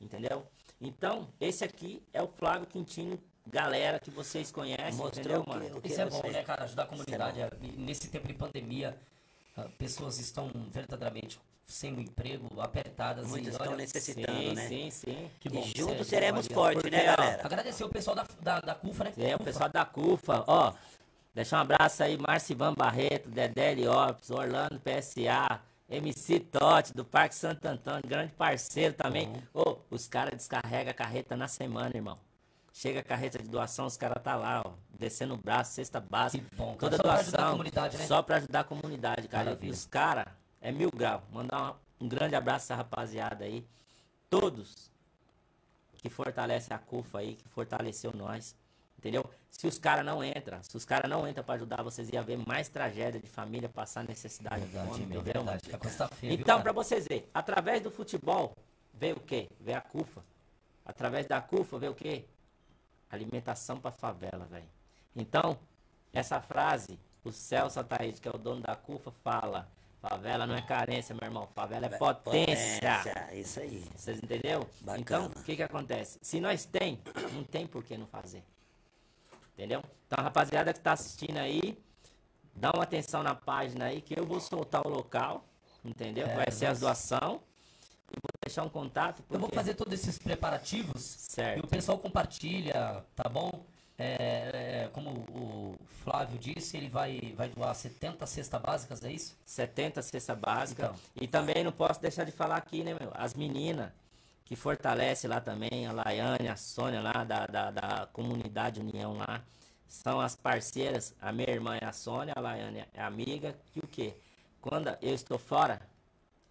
[0.00, 0.44] entendeu?
[0.80, 5.80] Então, esse aqui é o Flávio Quintino, galera que vocês conhecem, Mostrou entendeu, que- mano?
[5.80, 6.64] que Isso é bom, né, cara?
[6.64, 7.40] Ajudar a comunidade.
[7.40, 8.96] É, Nesse tempo de pandemia,
[9.56, 13.26] ah, pessoas estão verdadeiramente sem o emprego, apertadas.
[13.26, 14.68] Muitos estão olha, necessitando, sim, né?
[14.68, 15.30] sim, sim.
[15.40, 15.60] que bom.
[15.60, 17.44] E juntos seremos fortes, né, galera?
[17.44, 19.12] Agradecer o pessoal da, da, da CUFA, né?
[19.18, 20.72] É, o pessoal da CUFA, ó.
[21.34, 27.66] Deixar um abraço aí, Marcivan Barreto, Dedé Liopes, Orlando PSA, MC Totti, do Parque Santo
[27.66, 29.30] Antônio, grande parceiro também.
[29.52, 32.18] Ô, os caras descarregam a carreta na semana, irmão.
[32.78, 36.46] Chega a carreta de doação, os caras tá lá, ó, descendo o braço, cesta básica.
[36.46, 36.76] Que bom.
[36.76, 37.22] Toda Só pra doação.
[37.32, 38.06] ajudar a comunidade, né?
[38.06, 39.44] Só pra ajudar a comunidade, cara.
[39.46, 39.72] Maravilha.
[39.72, 40.26] Os caras
[40.60, 41.22] é mil grau.
[41.32, 43.66] Mandar um grande abraço essa rapaziada aí.
[44.28, 44.92] Todos
[46.02, 48.54] que fortalece a CUFA aí, que fortaleceu nós.
[48.98, 49.24] Entendeu?
[49.50, 52.36] Se os caras não entram, se os caras não entram pra ajudar, vocês iam ver
[52.46, 55.42] mais tragédia de família passar necessidade, Verdade, fome, meu, entendeu?
[55.44, 55.96] verdade.
[55.96, 58.52] Tá Então, pra vocês verem, através do futebol,
[58.92, 59.48] veio o quê?
[59.58, 60.22] Veio a CUFA.
[60.84, 62.26] Através da CUFA veio o quê?
[63.10, 64.68] Alimentação pra favela, velho.
[65.14, 65.58] Então,
[66.12, 69.68] essa frase, o Celso Ataíde, que é o dono da CUFA, fala:
[70.00, 73.02] favela não é carência, meu irmão, favela é potência.
[73.32, 73.84] Isso aí.
[73.96, 74.66] Vocês entenderam?
[74.80, 75.00] Bacana.
[75.00, 76.18] Então, o que que acontece?
[76.22, 77.00] Se nós tem,
[77.32, 78.42] não tem por que não fazer.
[79.54, 79.82] Entendeu?
[80.06, 81.78] Então, rapaziada que tá assistindo aí,
[82.54, 85.44] dá uma atenção na página aí, que eu vou soltar o local,
[85.84, 86.26] entendeu?
[86.26, 87.16] É, Vai ser as nossa.
[87.18, 87.42] doação.
[88.12, 89.22] E vou deixar um contato.
[89.30, 91.58] Eu vou porque- fazer todos esses preparativos Certo.
[91.58, 93.64] e o pessoal compartilha, tá bom?
[93.98, 99.34] É, é, como o Flávio disse, ele vai, vai doar 70 cestas básicas, é isso?
[99.44, 100.86] 70 cesta básica.
[100.86, 100.96] Então.
[101.20, 103.10] E também não posso deixar de falar aqui, né, meu?
[103.14, 103.90] As meninas
[104.44, 109.42] que fortalece lá também, a Laiane, a Sônia lá da, da, da comunidade União lá.
[109.88, 113.86] São as parceiras, a minha irmã é a Sônia, a Laiane é amiga, que o
[113.86, 114.14] quê?
[114.60, 115.80] Quando eu estou fora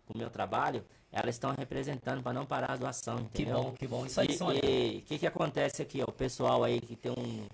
[0.06, 0.84] com o meu trabalho,
[1.16, 3.64] elas estão representando para não parar a doação, Que entendeu?
[3.64, 4.06] bom, que bom.
[4.06, 4.60] Isso aí, E Sônia.
[4.60, 6.02] o que, que acontece aqui?
[6.02, 6.06] ó?
[6.10, 7.48] O pessoal aí que tem um,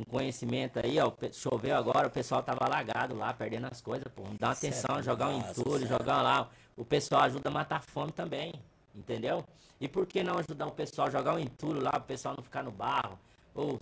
[0.00, 1.12] um conhecimento aí, ó.
[1.32, 4.24] Choveu agora, o pessoal tava alagado lá, perdendo as coisas, pô.
[4.40, 6.50] Dá uma atenção, jogar um entulho, jogar lá.
[6.76, 8.52] O pessoal ajuda a matar fome também,
[8.92, 9.44] entendeu?
[9.80, 12.64] E por que não ajudar o pessoal, jogar um entulho lá, o pessoal não ficar
[12.64, 13.16] no barro?
[13.54, 13.78] Ou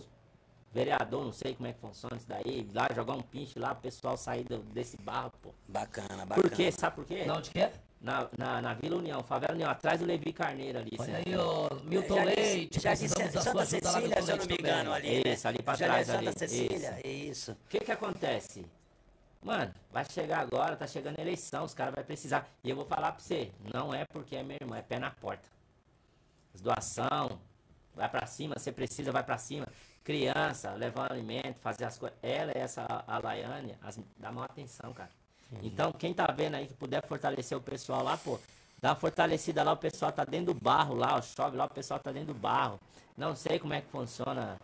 [0.71, 3.77] vereador, não sei como é que funciona isso daí, lá jogar um pinche lá, o
[3.77, 5.49] pessoal sair do, desse barro, pô.
[5.67, 6.35] Bacana, bacana.
[6.35, 6.71] Por quê?
[6.71, 7.25] Sabe por quê?
[7.25, 7.73] Não, onde que é?
[8.01, 10.91] Na, na, na Vila União, Favela União, atrás do Levi Carneiro ali.
[10.99, 12.79] Olha aí, ô, Milton Já Leite.
[12.79, 15.11] já disse Santa Cecília, se eu não me engano, também.
[15.17, 15.33] ali, né?
[15.33, 17.51] Isso, ali pra Já trás é Santa ali, Cecília, isso.
[17.53, 18.65] O que que acontece?
[19.41, 22.47] Mano, vai chegar agora, tá chegando a eleição, os caras vão precisar.
[22.63, 25.09] E eu vou falar pra você, não é porque é meu irmão, é pé na
[25.11, 25.47] porta.
[26.53, 27.39] As doação,
[27.95, 29.67] vai pra cima, você precisa, vai pra cima.
[30.03, 32.17] Criança, levar alimento, fazer as coisas.
[32.21, 35.09] Ela é essa, a Laiane, as, dá maior atenção, cara.
[35.61, 38.39] Então, quem tá vendo aí que puder fortalecer o pessoal lá, pô,
[38.81, 41.69] dá uma fortalecida lá, o pessoal tá dentro do barro lá, ó, chove lá, o
[41.69, 42.79] pessoal tá dentro do barro.
[43.17, 44.57] Não sei como é que funciona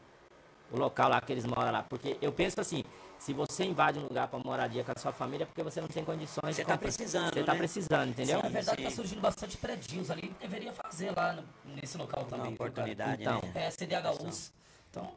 [0.72, 1.84] o local lá que eles moram lá.
[1.84, 2.84] Porque eu penso assim,
[3.18, 5.88] se você invade um lugar para moradia com a sua família, é porque você não
[5.88, 6.78] tem condições Você de tá comprar.
[6.80, 7.58] precisando, Você tá né?
[7.58, 8.42] precisando, entendeu?
[8.42, 8.96] Na verdade, tá Sim.
[8.96, 10.36] surgindo bastante predinhos ali.
[10.40, 11.44] Deveria fazer lá no-
[11.82, 12.56] nesse local também.
[12.56, 12.70] cara?
[12.72, 13.52] oportunidade, Então, né?
[13.68, 14.52] É, CDHUs.
[14.90, 15.14] Então,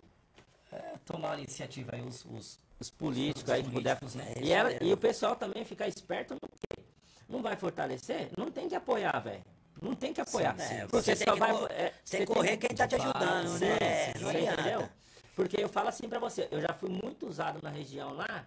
[0.75, 3.99] é, tomar a iniciativa aí, os, os Os políticos Os aí que puder.
[4.15, 4.33] né?
[4.37, 4.87] É E, ela, mesmo.
[4.87, 6.83] e o pessoal também ficar esperto no quê?
[7.29, 8.31] Não vai fortalecer?
[8.37, 9.45] Não tem que apoiar, velho.
[9.81, 10.55] Não tem que apoiar.
[10.61, 11.53] É, porque você só vai.
[11.53, 14.13] co- é, Você correr que- quem tá te ajudando, Sim, né?
[14.13, 14.61] sim, Não Você adianta.
[14.61, 14.89] entendeu?
[15.35, 18.47] Porque eu falo assim pra você, eu já fui muito usado na região lá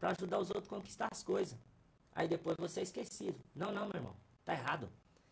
[0.00, 1.56] pra ajudar os outros a conquistar as coisas.
[2.14, 3.38] Aí depois você é esquecido.
[3.54, 4.14] Não, não, meu irmão.
[4.44, 4.88] Tá errado.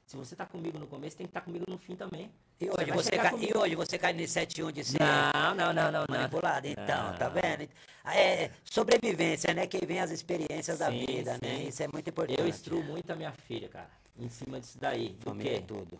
[0.07, 2.31] Se você tá comigo no começo, tem que estar comigo no fim também.
[2.61, 3.53] E hoje, você cai, comigo.
[3.55, 6.07] e hoje você cai nesse 7-1 de ser Não, não, não, não, não.
[6.11, 6.67] manipulado?
[6.67, 7.17] Então, Não.
[7.19, 7.67] tá vendo?
[8.05, 9.67] É sobrevivência, né?
[9.67, 11.57] Que vem as experiências da Sim, vida, né?
[11.57, 11.69] sim.
[11.69, 12.39] Isso é muito importante.
[12.39, 13.89] Eu instruo muito a minha filha, cara.
[14.19, 15.17] Em cima disso daí.
[15.21, 15.65] Família é quê?
[15.67, 15.99] tudo.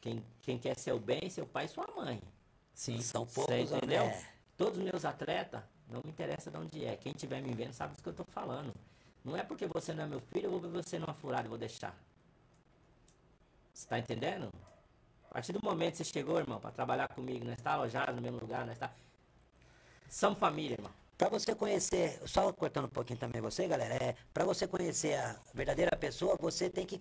[0.00, 2.22] Quem, quem quer seu bem, seu pai e sua mãe.
[2.72, 3.02] Sim.
[3.02, 4.06] São Você poucos, entendeu?
[4.06, 4.24] né?
[4.56, 6.96] Todos os meus atletas, não me interessa de onde é.
[6.96, 8.72] Quem estiver me vendo sabe do que eu tô falando.
[9.22, 11.48] Não é porque você não é meu filho, eu vou ver você numa furada e
[11.50, 11.94] vou deixar.
[13.74, 14.50] Você tá entendendo?
[15.38, 18.20] A partir do momento que você chegou, irmão, para trabalhar comigo, nós está alojado no
[18.20, 18.90] mesmo lugar, nós está.
[20.10, 20.90] Somos família, irmão.
[21.16, 25.36] Pra você conhecer, só cortando um pouquinho também você, galera, é, pra você conhecer a
[25.54, 27.00] verdadeira pessoa, você tem que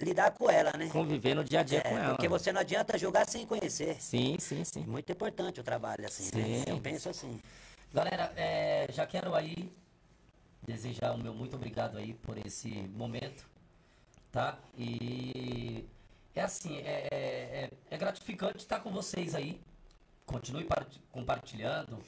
[0.00, 0.88] lidar com ela, né?
[0.88, 2.14] Conviver no dia a dia É, com ela.
[2.14, 4.00] porque você não adianta julgar sem conhecer.
[4.00, 4.80] Sim, sim, sim.
[4.86, 6.44] Muito importante o trabalho assim, né?
[6.44, 6.64] Sim.
[6.66, 7.38] Eu penso assim.
[7.92, 9.70] Galera, é, já quero aí
[10.62, 13.44] desejar o meu muito obrigado aí por esse momento,
[14.32, 14.58] tá?
[14.78, 15.84] E
[16.34, 17.16] é assim, é, é,
[17.64, 19.60] é- é gratificante estar com vocês aí.
[20.26, 21.98] Continue par- compartilhando.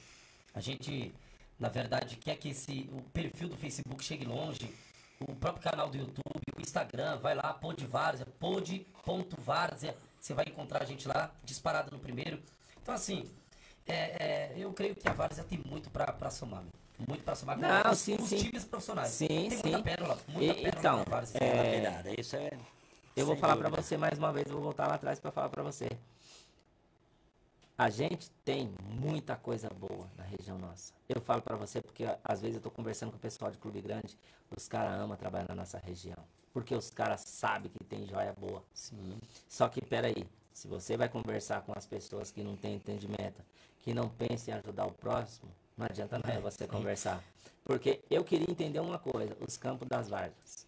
[0.55, 1.15] A gente,
[1.59, 4.75] na verdade, quer que esse, o perfil do Facebook chegue longe.
[5.21, 8.27] O próprio canal do YouTube, o Instagram, vai lá, Podvárzea,
[9.05, 9.97] pod.várzea.
[10.21, 12.43] Você vai encontrar a gente lá, disparado no primeiro.
[12.83, 13.25] Então, assim,
[13.87, 16.63] é, é, eu creio que a Várzea tem muito pra, pra somar.
[16.63, 16.73] meu.
[17.09, 18.37] Muito pra somar com Não, os, sim, os sim.
[18.39, 19.11] times profissionais.
[19.11, 19.61] Sim, tem sim.
[19.63, 21.39] muita pérola, muita E- pérola então, na Várzea.
[21.45, 22.51] é, Verdade, isso é.
[23.17, 23.83] Eu vou falar pra dúvida.
[23.83, 25.89] você mais uma vez, eu vou voltar lá atrás pra falar pra você.
[27.79, 30.93] A gente tem muita coisa boa na região nossa.
[31.09, 33.81] Eu falo pra você porque às vezes eu tô conversando com o pessoal de clube
[33.81, 34.19] grande,
[34.55, 36.17] os caras amam trabalhar na nossa região,
[36.53, 38.63] porque os caras sabem que tem joia boa.
[38.75, 39.19] Sim.
[39.49, 43.43] Só que peraí, se você vai conversar com as pessoas que não têm entendimento,
[43.81, 47.25] que não pensam em ajudar o próximo, não adianta nada você conversar.
[47.65, 50.67] Porque eu queria entender uma coisa, os campos das várzeas.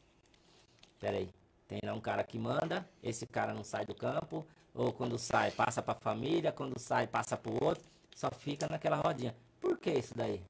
[0.99, 1.29] Peraí,
[1.69, 4.45] tem lá um cara que manda, esse cara não sai do campo,
[4.75, 7.85] ou quando sai passa pra família, quando sai passa pro outro,
[8.17, 9.37] só fica naquela rodinha.
[9.61, 10.43] Por que isso daí?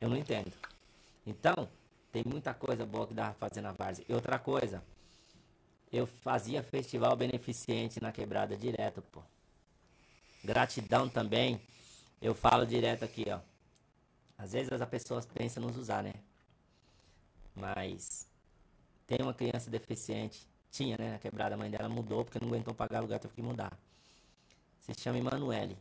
[0.00, 0.52] Eu não entendo.
[1.26, 1.68] Então,
[2.12, 4.04] tem muita coisa boa que dá pra fazer na várzea.
[4.08, 4.82] E outra coisa,
[5.90, 9.22] eu fazia festival beneficente na quebrada direto, pô.
[10.44, 11.60] Gratidão também.
[12.22, 13.40] Eu falo direto aqui, ó.
[14.38, 16.12] Às vezes as pessoas pensam nos usar, né?
[17.54, 18.26] Mas
[19.06, 20.48] tem uma criança deficiente.
[20.70, 21.12] Tinha, né?
[21.12, 23.76] Na quebrada, a mãe dela mudou porque não aguentou pagar aluguel, teve que mudar.
[24.80, 25.76] Se chama Emanuele.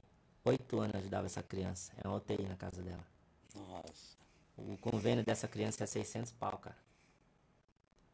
[0.46, 1.94] Oito anos ajudava essa criança.
[2.04, 3.04] É uma UTI na casa dela.
[3.56, 4.18] Nossa.
[4.58, 6.78] O convênio dessa criança é 600 pau, cara.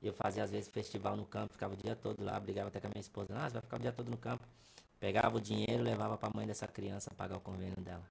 [0.02, 2.88] Eu fazia às vezes festival no campo, ficava o dia todo lá, brigava até com
[2.88, 3.34] a minha esposa.
[3.36, 4.44] Ah, você vai ficar o dia todo no campo.
[5.00, 8.04] Pegava o dinheiro, levava pra mãe dessa criança pagar o convênio dela.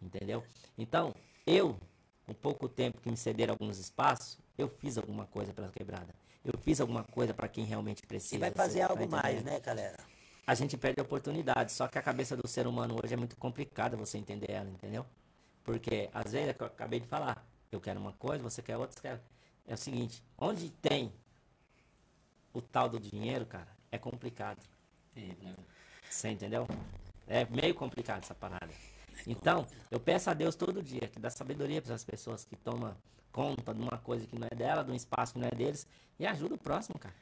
[0.00, 0.44] Entendeu?
[0.76, 1.14] Então,
[1.46, 1.78] eu,
[2.26, 6.14] com pouco tempo que me cederam alguns espaços, eu fiz alguma coisa pela quebrada.
[6.44, 8.36] Eu fiz alguma coisa pra quem realmente precisa.
[8.36, 9.52] E vai fazer algo mais, entendendo?
[9.52, 9.98] né, galera?
[10.48, 11.72] a gente perde a oportunidade.
[11.72, 15.04] Só que a cabeça do ser humano hoje é muito complicada você entender ela, entendeu?
[15.62, 18.78] Porque às vezes, é que eu acabei de falar, eu quero uma coisa, você quer
[18.78, 19.20] outra, você quer.
[19.66, 21.12] É o seguinte, onde tem
[22.54, 24.66] o tal do dinheiro, cara, é complicado.
[25.12, 25.54] Teve, né?
[26.08, 26.66] Você entendeu?
[27.26, 28.72] É meio complicado essa parada.
[29.26, 32.94] Então, eu peço a Deus todo dia que dá sabedoria para as pessoas que tomam
[33.32, 35.86] conta de uma coisa que não é dela, de um espaço que não é deles,
[36.18, 37.14] e ajuda o próximo, cara.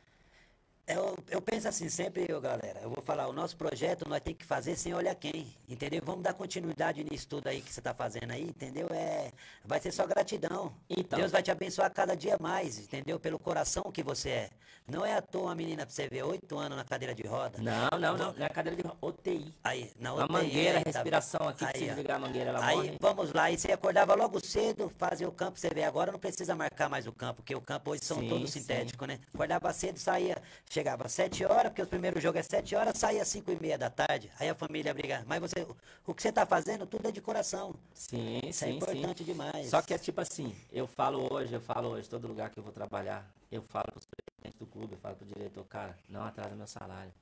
[0.86, 2.78] Eu, eu penso assim sempre, eu, galera.
[2.80, 6.00] Eu vou falar, o nosso projeto nós temos que fazer sem olhar quem, entendeu?
[6.04, 8.86] Vamos dar continuidade nisso tudo aí que você está fazendo aí, entendeu?
[8.92, 9.32] É,
[9.64, 10.72] vai ser só gratidão.
[10.88, 11.18] Então.
[11.18, 13.18] Deus vai te abençoar cada dia mais, entendeu?
[13.18, 14.50] Pelo coração que você é.
[14.86, 17.58] Não é à toa uma menina pra você ver, oito anos na cadeira de roda.
[17.60, 18.34] Não, não, não.
[18.38, 19.52] É cadeira de roda, UTI.
[19.64, 20.22] Aí, na UTI.
[20.22, 22.96] A mangueira, tá respiração aqui, aí, ligar a mangueira, ela Aí, morre.
[23.00, 23.50] vamos lá.
[23.50, 25.82] E você acordava logo cedo, fazia o campo, você vê.
[25.82, 29.08] Agora não precisa marcar mais o campo, porque o campo hoje são sim, todos sintéticos,
[29.08, 29.18] né?
[29.34, 30.40] Acordava cedo, saía,
[30.76, 33.60] chegava às sete horas porque o primeiro jogo é 7 horas, sai às 5 e
[33.60, 34.30] meia da tarde.
[34.38, 35.24] Aí a família briga.
[35.26, 35.66] Mas você,
[36.06, 37.74] o que você está fazendo, tudo é de coração.
[37.94, 39.24] Sim, Isso sim, é importante sim.
[39.24, 39.70] demais.
[39.70, 42.62] Só que é tipo assim, eu falo hoje, eu falo hoje, todo lugar que eu
[42.62, 45.98] vou trabalhar, eu falo para os presidentes do clube, eu falo para o diretor, cara,
[46.10, 47.12] não atrasa meu salário.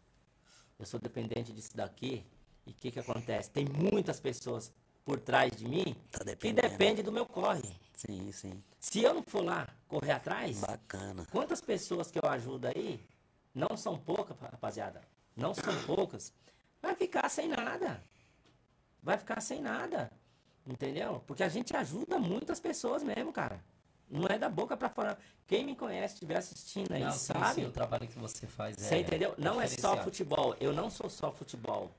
[0.77, 2.27] Eu sou dependente disso daqui.
[2.67, 3.51] E o que, que acontece?
[3.51, 4.73] Tem muitas pessoas
[5.05, 7.77] por trás de mim tá que depende do meu corre.
[7.95, 8.63] Sim, sim.
[8.81, 11.25] Se eu não for lá correr atrás, bacana.
[11.31, 13.01] Quantas pessoas que eu ajudo aí
[13.55, 15.01] não são poucas, rapaziada.
[15.37, 16.33] Não são poucas.
[16.83, 18.03] Vai ficar sem nada.
[19.03, 20.11] Vai ficar sem nada.
[20.67, 21.23] Entendeu?
[21.27, 23.63] Porque a gente ajuda muitas pessoas mesmo, cara.
[24.11, 25.19] Não é da boca para fora.
[25.47, 27.55] Quem me conhece, estiver assistindo aí, não, sabe?
[27.55, 29.35] Sim, o trabalho que você faz Você é entendeu?
[29.39, 30.57] Não é só futebol.
[30.61, 31.91] Eu não sou só futebol.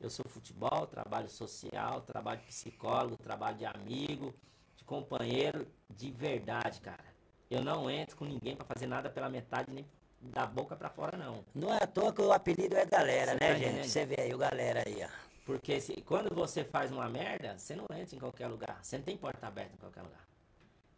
[0.00, 4.32] Eu sou futebol, trabalho social, trabalho de psicólogo, trabalho de amigo,
[4.76, 7.04] de companheiro, de verdade, cara.
[7.50, 9.84] Eu não entro com ninguém para fazer nada pela metade nem
[10.20, 11.44] da boca para fora, não.
[11.54, 13.88] Não é à toa que o apelido é galera, você né, tá gente?
[13.88, 15.28] Você vê aí o galera aí, ó.
[15.44, 18.78] Porque se, quando você faz uma merda, você não entra em qualquer lugar.
[18.82, 20.20] Você não tem porta aberta em qualquer lugar.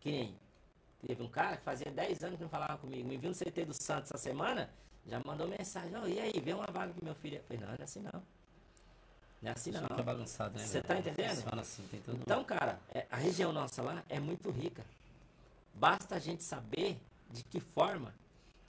[0.01, 0.37] Que nem
[1.07, 3.07] teve um cara que fazia 10 anos que não falava comigo.
[3.07, 4.69] Me viu no CT do Santos essa semana,
[5.07, 5.93] já mandou mensagem.
[6.03, 7.37] Oh, e aí, vem uma vaga pro meu filho.
[7.37, 8.23] Eu falei, não, não é assim não.
[9.41, 9.83] Não é assim não.
[9.83, 10.67] Fica bagunçado, né?
[10.67, 11.61] Você tá entendendo?
[11.61, 14.85] Assim, então, cara, é, a região nossa lá é muito rica.
[15.75, 16.99] Basta a gente saber
[17.31, 18.13] de que forma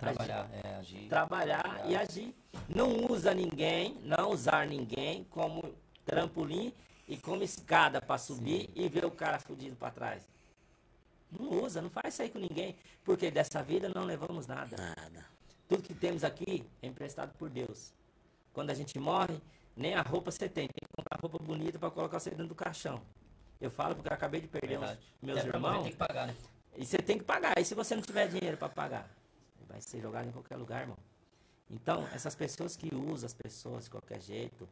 [0.02, 0.66] Trabalhar, agir.
[0.66, 1.08] É, agir.
[1.08, 2.36] Trabalhar, trabalhar e agir.
[2.68, 5.76] Não usa ninguém, não usar ninguém como
[6.06, 6.74] trampolim
[7.08, 8.72] e como escada para subir Sim.
[8.76, 10.28] e ver o cara fudido para trás.
[11.32, 12.76] Não usa, não faz isso aí com ninguém.
[13.04, 14.76] Porque dessa vida não levamos nada.
[14.76, 15.26] Nada.
[15.70, 17.94] Tudo que temos aqui é emprestado por Deus.
[18.52, 19.40] Quando a gente morre,
[19.76, 20.68] nem a roupa você tem.
[20.68, 23.02] Tem que comprar roupa bonita para colocar você dentro do caixão.
[23.62, 25.84] Eu falo porque eu acabei de perder uns, meus é, irmãos.
[25.84, 26.36] Tem que pagar, né?
[26.76, 27.58] E você tem que pagar.
[27.58, 29.10] E se você não tiver dinheiro para pagar?
[29.72, 30.98] Vai ser jogado em qualquer lugar, irmão.
[31.70, 34.68] Então, essas pessoas que usam as pessoas de qualquer jeito,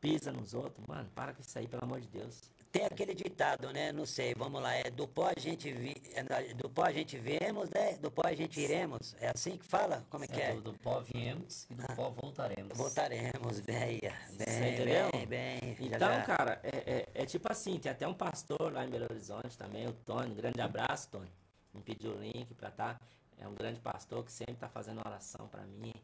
[0.00, 2.40] pisa nos outros, mano, para com isso aí, pelo amor de Deus.
[2.70, 3.92] Tem aquele ditado, né?
[3.92, 7.18] Não sei, vamos lá, é do pó a gente vi, é, do pó a gente
[7.18, 7.96] viemos, né?
[7.96, 9.16] Do pó a gente iremos.
[9.20, 10.04] É assim que fala?
[10.10, 10.52] Como é, que é?
[10.52, 12.76] Do, do pó viemos e do ah, pó voltaremos.
[12.76, 14.00] Voltaremos, bem,
[14.36, 15.76] bem, bem, bem.
[15.80, 16.22] Então, já, já.
[16.24, 19.86] cara, é, é, é, tipo assim, tem até um pastor lá em Belo Horizonte também,
[19.86, 21.32] o Tony, um grande abraço, Tony.
[21.72, 22.98] Me pediu o link pra estar.
[22.98, 23.00] Tá
[23.38, 25.94] é um grande pastor que sempre está fazendo oração para mim.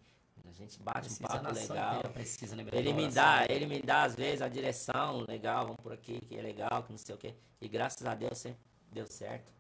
[0.47, 2.03] A gente bate precisa um papo legal.
[2.13, 6.21] Precisa ele me dá, ele me dá às vezes a direção legal, vamos por aqui,
[6.21, 7.35] que é legal, que não sei o quê.
[7.61, 8.61] E graças a Deus sempre
[8.93, 9.53] deu certo.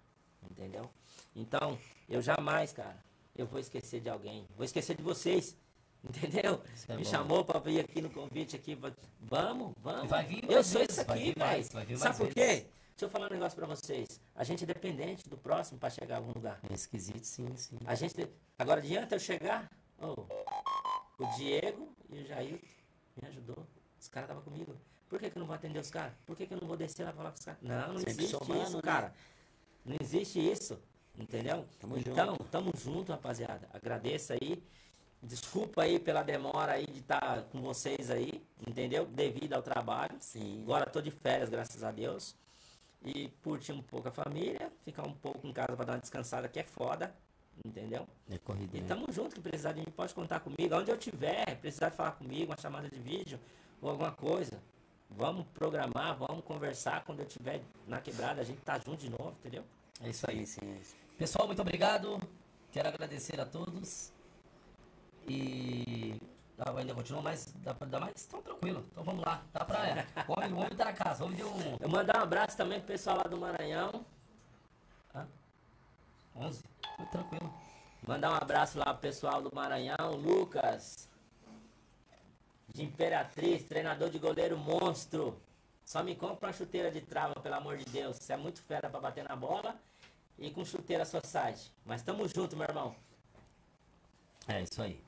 [0.50, 0.90] Entendeu?
[1.34, 3.02] Então, eu jamais, cara,
[3.34, 4.46] eu vou esquecer de alguém.
[4.56, 5.56] Vou esquecer de vocês.
[6.04, 6.60] Entendeu?
[6.86, 7.10] É me bom.
[7.10, 8.78] chamou para vir aqui no convite aqui.
[9.20, 10.08] Vamos, vamos.
[10.08, 11.98] Vai vir eu sou isso aqui, velho.
[11.98, 12.66] Sabe por quê?
[12.94, 14.20] Deixa eu falar um negócio pra vocês.
[14.36, 16.60] A gente é dependente do próximo para chegar a algum lugar.
[16.70, 17.76] É esquisito, sim, sim.
[17.84, 18.30] A gente.
[18.56, 19.68] Agora adianta eu chegar.
[20.00, 20.14] Oh,
[21.18, 22.60] o Diego e o Jair
[23.20, 23.66] me ajudou.
[23.98, 24.76] Os caras estavam comigo.
[25.08, 26.12] Por que, que eu não vou atender os caras?
[26.24, 27.60] Por que, que eu não vou descer lá falar com os caras?
[27.62, 28.82] Não, não Sempre existe somando, isso, né?
[28.82, 29.14] cara.
[29.84, 30.78] Não existe isso.
[31.18, 31.66] Entendeu?
[31.80, 32.44] Tamo então, junto.
[32.44, 33.68] tamo junto, rapaziada.
[33.72, 34.62] Agradeço aí.
[35.20, 39.04] Desculpa aí pela demora aí de estar tá com vocês aí, entendeu?
[39.04, 40.16] Devido ao trabalho.
[40.20, 40.62] Sim.
[40.62, 42.36] Agora tô de férias, graças a Deus
[43.04, 46.48] e curtir um pouco a família, ficar um pouco em casa para dar uma descansada,
[46.48, 47.14] que é foda,
[47.64, 48.06] entendeu?
[48.30, 48.76] É corrida.
[48.76, 48.86] E né?
[48.88, 50.74] tamo junto, que precisar de mim, pode contar comigo.
[50.74, 53.38] Onde eu tiver, precisar falar comigo, uma chamada de vídeo
[53.82, 54.58] ou alguma coisa.
[55.10, 59.34] Vamos programar, vamos conversar quando eu estiver na quebrada, a gente tá junto de novo,
[59.38, 59.62] entendeu?
[60.02, 60.60] É isso aí, sim.
[60.62, 60.96] É isso.
[61.16, 62.20] Pessoal, muito obrigado.
[62.72, 64.12] Quero agradecer a todos.
[65.28, 66.20] E
[66.64, 68.24] Dá, ainda continua, mas dá pra dar mais?
[68.26, 68.82] Então tranquilo.
[68.90, 69.42] Então vamos lá.
[69.52, 69.86] Dá pra.
[69.86, 70.06] É.
[70.26, 71.24] O homem, o homem tá na casa.
[71.24, 71.76] Vamos de um.
[71.78, 74.04] Eu mandar um abraço também pro pessoal lá do Maranhão.
[75.14, 75.28] Hã?
[76.36, 76.64] 11?
[76.96, 77.54] Foi tranquilo.
[78.06, 80.12] Mandar um abraço lá pro pessoal do Maranhão.
[80.16, 81.06] Lucas.
[82.68, 85.38] De Imperatriz, treinador de goleiro monstro.
[85.84, 88.16] Só me compra uma chuteira de trava, pelo amor de Deus.
[88.16, 89.76] Você é muito fera pra bater na bola.
[90.38, 91.70] E com chuteira society.
[91.84, 92.96] Mas tamo junto, meu irmão.
[94.48, 95.00] É isso aí.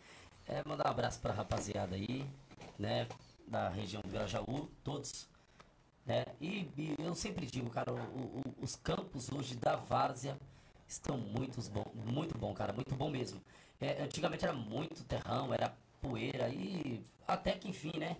[0.49, 2.24] É, mandar um abraço pra rapaziada aí,
[2.78, 3.07] né?
[3.47, 5.28] da região do Grajaú, todos.
[6.05, 6.24] Né?
[6.40, 10.36] E, e eu sempre digo, cara, o, o, os campos hoje da Várzea
[10.86, 13.40] estão muito bom, muito bom, cara, muito bom mesmo.
[13.80, 18.16] É, antigamente era muito terrão, era poeira e até que enfim, né?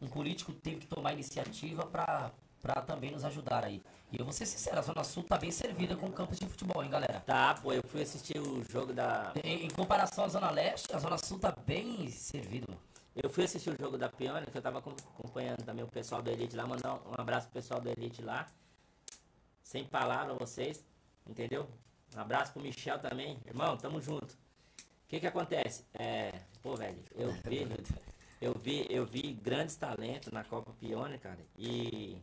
[0.00, 3.82] Um político teve que tomar iniciativa para para também nos ajudar aí.
[4.12, 6.82] E eu vou ser sincero, a Zona Sul tá bem servida com campos de futebol,
[6.82, 7.20] hein, galera?
[7.20, 9.32] Tá, pô, eu fui assistir o jogo da.
[9.44, 12.66] Em, em comparação à Zona Leste, a Zona Sul tá bem servida.
[13.14, 16.30] Eu fui assistir o jogo da Pione, que eu tava acompanhando também o pessoal do
[16.30, 18.46] Elite lá, mandar um abraço pro pessoal do Elite lá.
[19.62, 20.84] Sem palavra vocês,
[21.28, 21.68] entendeu?
[22.16, 23.38] Um abraço pro Michel também.
[23.46, 24.32] Irmão, tamo junto.
[24.32, 25.84] O que que acontece?
[25.94, 26.32] É,
[26.62, 27.66] pô, velho, eu vi,
[28.40, 32.16] eu vi, eu vi grandes talentos na Copa Pione, cara, e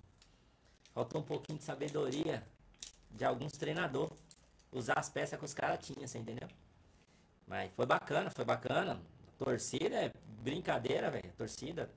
[0.97, 2.43] faltou um pouquinho de sabedoria
[3.11, 4.17] de alguns treinadores
[4.71, 6.47] usar as peças que os caras tinham, você entendeu?
[7.45, 8.99] Mas foi bacana, foi bacana.
[9.37, 11.31] Torcida é brincadeira, velho.
[11.37, 11.87] Torcida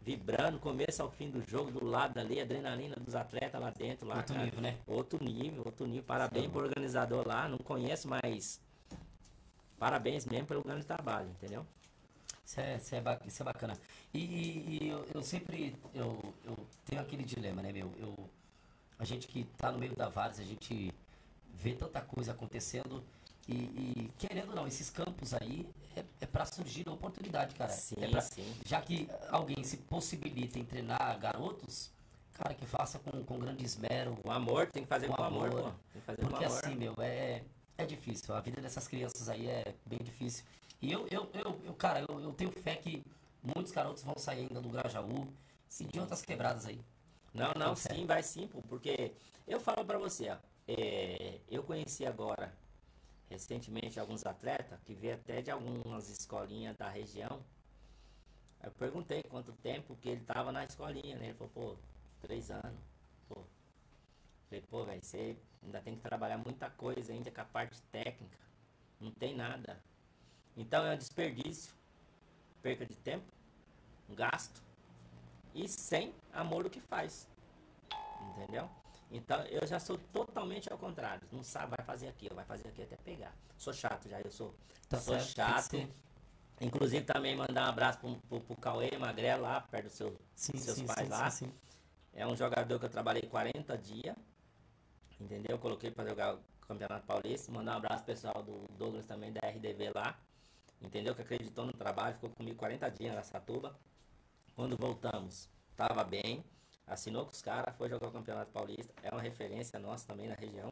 [0.00, 4.08] vibrando, começo ao fim do jogo, do lado ali, adrenalina dos atletas lá dentro.
[4.08, 4.44] Lá, outro cara.
[4.44, 4.78] nível, né?
[4.84, 6.02] Outro nível, outro nível.
[6.02, 6.50] Parabéns Sim.
[6.50, 7.48] pro organizador lá.
[7.48, 8.60] Não conheço, mas
[9.78, 11.64] parabéns mesmo pelo grande trabalho, entendeu?
[12.44, 13.74] Isso é, isso é, isso é bacana.
[14.12, 17.92] E, e eu, eu, sempre eu, eu tenho aquele dilema, né, meu?
[17.96, 18.28] Eu,
[19.00, 20.92] a gente que tá no meio da várzea, a gente
[21.54, 23.02] vê tanta coisa acontecendo
[23.48, 27.70] e, e, querendo ou não, esses campos aí é, é para surgir a oportunidade, cara.
[27.70, 28.54] Sim, é pra, sim.
[28.64, 31.90] Já que alguém se possibilita em treinar garotos,
[32.34, 34.16] cara, que faça com, com grande esmero.
[34.22, 35.70] Com amor, tem que fazer com, com amor, amor, pô.
[35.92, 36.58] Tem que fazer Porque com amor.
[36.58, 37.42] assim, meu, é,
[37.78, 38.34] é difícil.
[38.34, 40.44] A vida dessas crianças aí é bem difícil.
[40.80, 43.02] E eu, eu, eu, eu cara, eu, eu tenho fé que
[43.42, 45.26] muitos garotos vão sair ainda do Grajaú
[45.80, 46.80] e de outras quebradas aí.
[47.32, 49.14] Não, não, sim, vai sim, pô, porque
[49.46, 52.52] eu falo para você, ó, é, eu conheci agora
[53.28, 57.42] recentemente alguns atletas que veio até de algumas escolinhas da região.
[58.62, 61.26] Eu perguntei quanto tempo que ele tava na escolinha, né?
[61.26, 61.76] Ele falou, pô,
[62.20, 62.80] três anos.
[63.28, 63.44] Pô.
[64.48, 68.38] Falei, pô, velho, você ainda tem que trabalhar muita coisa ainda com a parte técnica.
[69.00, 69.80] Não tem nada.
[70.56, 71.72] Então é um desperdício,
[72.60, 73.24] perca de tempo,
[74.08, 74.60] um gasto
[75.54, 77.28] e sem amor o que faz.
[78.30, 78.68] Entendeu?
[79.10, 81.22] Então eu já sou totalmente ao contrário.
[81.32, 83.34] Não sabe, vai fazer aquilo, vai fazer aqui até pegar.
[83.56, 84.54] Sou chato já, eu sou.
[84.88, 85.88] Tá sou certo, chato.
[86.60, 90.56] Inclusive também mandar um abraço pro, pro, pro Cauê Magrelo lá, perto dos seu, sim,
[90.58, 91.52] seus sim, pais sim, lá.
[92.12, 94.16] É um jogador que eu trabalhei 40 dias.
[95.18, 95.52] Entendeu?
[95.52, 97.50] Eu coloquei para jogar o Campeonato Paulista.
[97.50, 100.18] Mandar um abraço pessoal do Douglas também da RDV lá.
[100.80, 101.14] Entendeu?
[101.14, 103.76] Que acreditou no trabalho, ficou comigo 40 dias na Satuba.
[104.60, 106.44] Quando voltamos, tava bem
[106.86, 110.34] assinou com os caras, foi jogar o Campeonato Paulista, é uma referência nossa também na
[110.34, 110.70] região.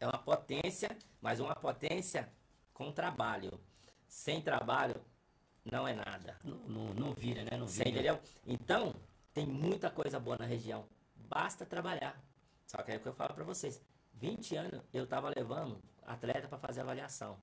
[0.00, 2.32] É uma potência, mas uma potência
[2.72, 3.60] com trabalho.
[4.08, 4.94] Sem trabalho,
[5.70, 6.38] não é nada.
[6.42, 7.58] Não, não, não vira, né?
[7.58, 7.84] Não vira.
[7.84, 8.18] Você entendeu?
[8.46, 8.94] Então,
[9.34, 10.88] tem muita coisa boa na região.
[11.14, 12.18] Basta trabalhar.
[12.66, 13.82] Só que é o que eu falo para vocês.
[14.14, 17.36] 20 anos eu tava levando atleta para fazer avaliação.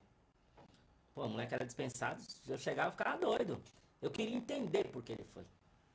[1.13, 3.61] Pô, moleque era dispensado, eu chegava e ficava doido.
[4.03, 5.45] Eu queria entender por que ele foi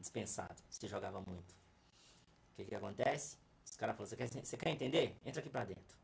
[0.01, 0.55] dispensado.
[0.71, 1.53] Você jogava muito.
[1.53, 3.37] O que, que acontece?
[3.63, 5.15] Os caras falaram, você quer, quer entender?
[5.27, 5.95] Entra aqui pra dentro.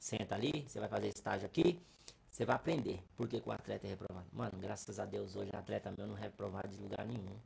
[0.00, 1.80] Senta ali, você vai fazer estágio aqui,
[2.28, 4.26] você vai aprender por que, que o atleta é reprovado.
[4.32, 7.38] Mano, graças a Deus hoje o atleta meu não é reprovado de lugar nenhum.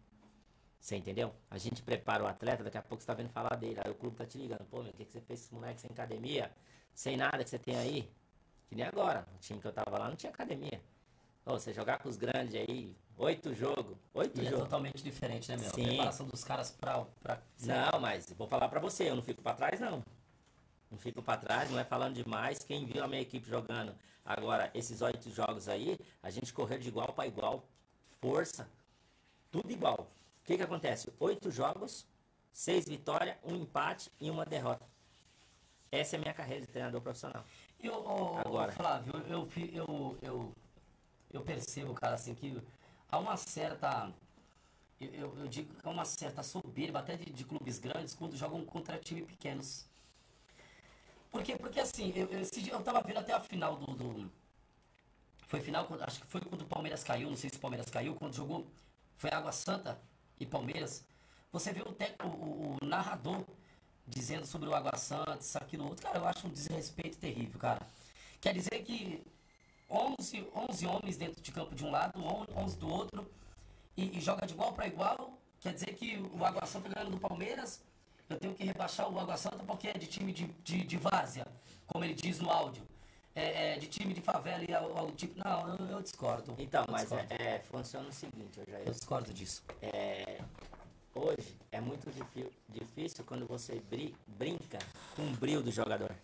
[0.81, 1.35] Você entendeu?
[1.51, 3.79] A gente prepara o atleta, daqui a pouco você tá vendo falar dele.
[3.85, 4.65] Aí o clube tá te ligando.
[4.71, 6.51] Pô, meu, o que, que você fez com esse moleque sem academia?
[6.95, 8.11] Sem nada que você tem aí?
[8.71, 9.27] Que nem agora.
[9.35, 10.81] O time que eu tava lá não tinha academia.
[11.51, 13.99] Você jogar com os grandes aí, Oito jogos.
[14.15, 14.61] Oito e jogos.
[14.61, 15.71] é totalmente diferente, né, meu?
[15.71, 15.85] Sim.
[15.89, 17.05] Preparação dos caras pra.
[17.23, 17.43] pra...
[17.61, 20.03] Não, mas vou falar pra você, eu não fico pra trás, não.
[20.91, 22.65] Não fico pra trás, não é falando demais.
[22.65, 23.95] Quem viu a minha equipe jogando
[24.25, 27.63] agora, esses oito jogos aí, a gente correu de igual para igual.
[28.23, 28.67] Força.
[29.51, 30.11] Tudo igual.
[30.43, 31.13] O que que acontece?
[31.21, 32.07] Oito jogos,
[32.51, 34.87] seis vitórias, um empate e uma derrota.
[35.93, 37.45] Essa é a minha carreira de treinador profissional.
[37.79, 38.73] Eu, oh, agora.
[38.73, 40.55] Flávio, eu, eu, eu,
[41.33, 42.61] eu, eu percebo, cara, assim, que
[43.11, 44.13] há uma certa.
[45.01, 48.65] Eu, eu digo que há uma certa soberba até de, de, clubes grandes quando jogam
[48.65, 49.87] contra times pequenos.
[51.31, 51.57] Por quê?
[51.57, 53.95] Porque assim, eu, eu, esse dia eu tava vendo até a final do.
[53.95, 54.31] do
[55.47, 58.15] foi final, acho que foi quando o Palmeiras caiu, não sei se o Palmeiras caiu,
[58.15, 58.67] quando jogou.
[59.17, 60.01] Foi Água Santa
[60.39, 61.05] e Palmeiras.
[61.53, 61.95] Você vê o,
[62.27, 63.45] o, o narrador
[64.07, 66.03] dizendo sobre o Água Santa, isso, aquilo, outro.
[66.05, 67.87] Cara, eu acho um desrespeito terrível, cara.
[68.41, 69.25] Quer dizer que
[69.91, 72.21] 11, 11 homens dentro de campo de um lado,
[72.57, 73.31] 11 do outro,
[73.97, 75.33] e, e joga de igual para igual.
[75.61, 77.83] Quer dizer que o Água Santa ganhando do Palmeiras,
[78.29, 81.47] eu tenho que rebaixar o Água Santa porque é de time de, de, de várzea,
[81.87, 82.83] como ele diz no áudio.
[83.35, 85.35] é, é, de time de favela e algo, algo tipo.
[85.45, 86.55] Não, eu, eu discordo.
[86.59, 87.27] Então, eu mas discordo.
[87.35, 89.63] é, é, funciona o seguinte, eu já Eu discordo disso.
[89.83, 90.41] é,
[91.15, 92.11] hoje é muito
[92.69, 94.79] difícil quando você bri- brinca
[95.15, 96.15] com o brilho do jogador.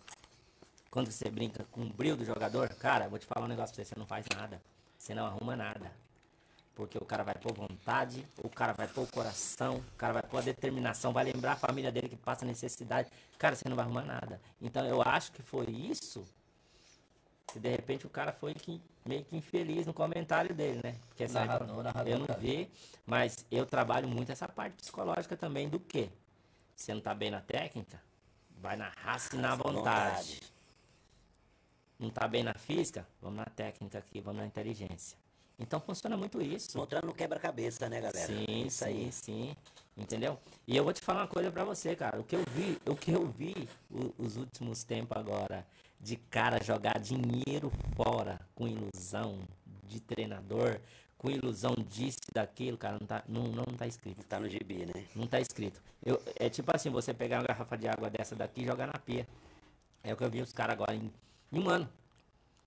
[0.97, 3.85] Quando você brinca com o brilho do jogador, cara, vou te falar um negócio pra
[3.85, 4.59] você, você não faz nada.
[4.97, 5.91] Você não arruma nada.
[6.73, 10.23] Porque o cara vai pôr vontade, o cara vai pôr o coração, o cara vai
[10.23, 13.11] pôr a determinação, vai lembrar a família dele que passa necessidade.
[13.37, 14.41] Cara, você não vai arrumar nada.
[14.59, 16.27] Então eu acho que foi isso
[17.45, 20.95] que de repente o cara foi que, meio que infeliz no comentário dele, né?
[21.09, 22.71] Porque essa Narrador, narrador, eu não vi,
[23.05, 26.09] mas eu trabalho muito essa parte psicológica também do que?
[26.75, 28.01] Você não tá bem na técnica?
[28.59, 30.39] Vai na raça e na vontade.
[30.39, 30.56] Vontade.
[31.99, 33.07] Não tá bem na física?
[33.21, 35.17] Vamos na técnica aqui, vamos na inteligência.
[35.59, 36.77] Então funciona muito isso.
[36.77, 38.27] Mostrando um quebra-cabeça, né, galera?
[38.27, 39.11] Sim, Isso sim, aí.
[39.11, 39.55] sim.
[39.97, 40.37] Entendeu?
[40.67, 42.19] E eu vou te falar uma coisa pra você, cara.
[42.19, 45.65] O que eu vi, o que eu vi o- os últimos tempos agora
[45.99, 49.39] de cara jogar dinheiro fora com ilusão
[49.83, 50.79] de treinador,
[51.17, 54.23] com ilusão disso daquilo, cara, não tá, não, não tá escrito.
[54.27, 55.03] Tá no gibi, né?
[55.15, 55.81] Não tá escrito.
[56.05, 58.99] Eu, é tipo assim, você pegar uma garrafa de água dessa daqui e jogar na
[58.99, 59.27] pia.
[60.03, 61.11] É o que eu vi os caras agora em,
[61.51, 61.89] em um ano.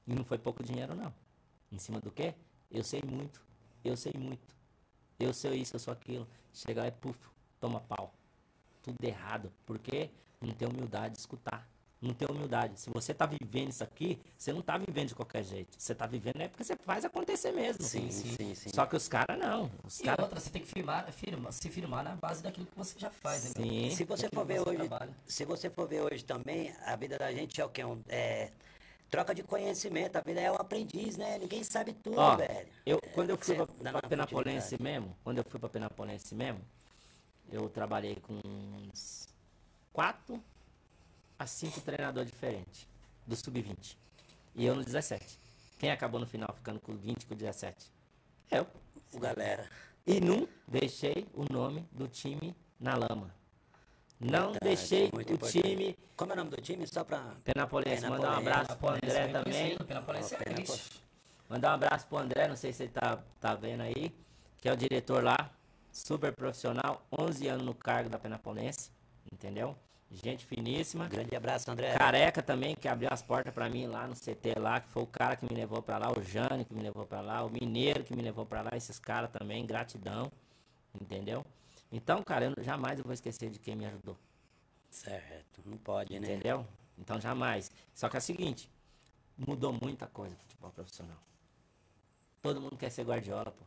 [0.07, 1.13] E não foi pouco dinheiro, não.
[1.71, 2.35] Em cima do quê?
[2.71, 3.41] Eu sei muito.
[3.85, 4.55] Eu sei muito.
[5.19, 6.27] Eu sei isso, eu sou aquilo.
[6.53, 7.19] Chega lá e puf,
[7.61, 8.13] toma pau.
[8.83, 9.53] Tudo errado.
[9.67, 11.69] Porque não tem humildade de escutar.
[12.01, 12.81] Não tem humildade.
[12.81, 15.77] Se você tá vivendo isso aqui, você não tá vivendo de qualquer jeito.
[15.79, 17.83] Você tá vivendo é porque você faz acontecer mesmo.
[17.85, 18.71] Sim, sim, sim.
[18.75, 19.71] Só que os caras não.
[19.85, 20.25] Os E caras.
[20.25, 23.45] outra, você tem que firmar, firma, se firmar na base daquilo que você já faz,
[23.45, 23.51] né?
[23.55, 23.91] Sim.
[23.91, 25.15] Se você for ver que você hoje, trabalha.
[25.27, 27.85] se você for ver hoje também, a vida da gente é o quê?
[27.85, 28.51] Um, é,
[29.11, 31.39] troca de conhecimento, a vida é um aprendiz, né?
[31.39, 32.69] Ninguém sabe tudo, Ó, velho.
[32.87, 36.61] eu, quando eu fui Você pra, pra Penapolense mesmo, quando eu fui pra Penapolense mesmo,
[37.51, 39.29] eu trabalhei com uns
[39.93, 40.43] quatro
[41.39, 42.87] a cinco treinadores diferentes
[43.27, 43.97] do Sub-20.
[44.55, 45.39] E eu no 17.
[45.79, 47.91] Quem acabou no final ficando com 20 com 17?
[48.51, 48.67] Eu.
[49.13, 49.69] O galera.
[50.07, 53.35] E não deixei o nome do time na lama.
[54.21, 55.63] Não Verdade, deixei muito o importante.
[55.63, 56.87] time Como é o nome do time?
[56.87, 57.23] Só pra.
[57.43, 58.07] Penapolense.
[58.07, 59.79] Mandar um abraço pro Penapolense, André bem também.
[59.79, 61.03] Penapolense é triste.
[61.49, 64.15] Mandar um abraço pro André, não sei se ele tá, tá vendo aí,
[64.59, 65.51] que é o diretor lá,
[65.91, 68.91] super profissional, 11 anos no cargo da Penapolense,
[69.33, 69.75] entendeu?
[70.13, 71.09] Gente finíssima.
[71.09, 71.97] Grande abraço, André.
[71.97, 75.07] Careca também, que abriu as portas pra mim lá no CT lá, que foi o
[75.07, 78.05] cara que me levou pra lá, o Jânio que me levou pra lá, o Mineiro
[78.05, 80.31] que me levou pra lá, esses caras também, gratidão,
[81.01, 81.45] entendeu?
[81.93, 84.17] Então, cara, eu jamais eu vou esquecer de quem me ajudou.
[84.91, 86.35] Certo, não pode, né?
[86.35, 86.67] Entendeu?
[86.99, 87.71] Então jamais.
[87.95, 88.71] Só que é o seguinte,
[89.37, 91.19] mudou muita coisa no futebol profissional.
[92.43, 93.65] Todo mundo quer ser guardiola, pô.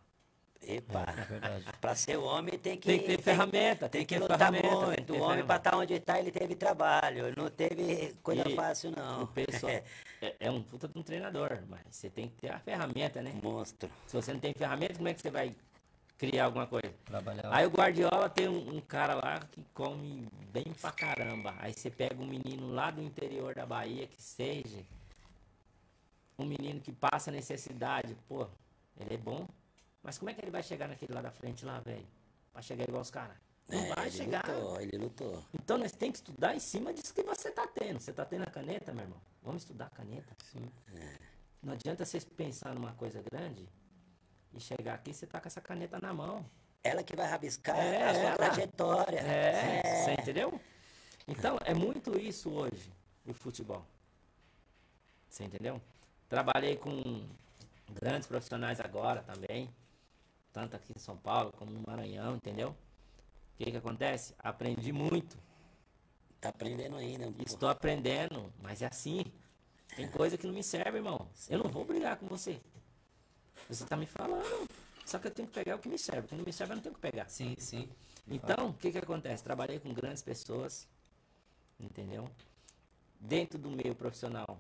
[0.62, 1.06] Epa.
[1.08, 1.66] É verdade.
[1.82, 2.88] Pra ser homem tem que.
[2.88, 5.14] Tem que ter ferramenta, Tem tem que que ter lutar ferramenta, tem que muito.
[5.14, 5.46] O homem ferramenta.
[5.46, 7.34] pra estar onde tá, ele teve trabalho.
[7.36, 9.24] Não teve coisa E fácil, não.
[9.24, 9.72] O pessoal
[10.22, 13.38] é, é um puta de um treinador, mas você tem que ter a ferramenta, né?
[13.44, 13.90] Monstro.
[14.08, 15.54] Se você não tem ferramenta, como é que você vai
[16.18, 16.94] criar alguma coisa?
[17.06, 17.54] Trabalhar.
[17.54, 21.54] Aí o Guardiola tem um, um cara lá que come bem pra caramba.
[21.60, 24.84] Aí você pega um menino lá do interior da Bahia, que seja,
[26.38, 28.48] um menino que passa necessidade, pô,
[29.00, 29.48] ele é bom.
[30.02, 32.06] Mas como é que ele vai chegar naquele lá da frente lá, velho?
[32.54, 33.38] Vai chegar igual os caras?
[33.70, 34.44] Não É, vai ele chegar.
[34.48, 35.44] lutou, ele lutou.
[35.54, 38.00] Então nós temos que estudar em cima disso que você tá tendo.
[38.00, 39.22] Você tá tendo a caneta, meu irmão?
[39.42, 40.36] Vamos estudar a caneta.
[40.52, 40.70] Sim.
[41.62, 43.66] Não adianta você pensar numa coisa grande
[44.54, 46.46] e chegar aqui você tá com essa caneta na mão.
[46.84, 48.36] Ela que vai rabiscar É, a sua ela.
[48.36, 49.20] trajetória.
[49.20, 50.60] É, você entendeu?
[51.28, 52.92] Então, é muito isso hoje,
[53.26, 53.86] o futebol.
[55.30, 55.82] Você entendeu?
[56.28, 57.26] Trabalhei com
[57.94, 59.70] grandes profissionais agora também,
[60.52, 62.70] tanto aqui em São Paulo como no Maranhão, entendeu?
[62.70, 64.36] O que que acontece?
[64.40, 65.38] Aprendi muito.
[66.42, 67.32] Tá aprendendo ainda.
[67.32, 67.44] pô.
[67.46, 69.24] Estou aprendendo, mas é assim.
[69.96, 71.28] Tem coisa que não me serve, irmão.
[71.50, 72.60] Eu não vou brigar com você.
[73.70, 74.68] Você tá me falando.
[75.06, 76.26] Só que eu tenho que pegar o que me serve.
[76.26, 77.30] O que não me serve, eu não tenho que pegar.
[77.30, 77.90] Sim, sim.
[78.28, 79.44] Então, o que que acontece?
[79.44, 80.88] Trabalhei com grandes pessoas,
[81.80, 82.28] entendeu?
[83.20, 84.60] Dentro do meio profissional,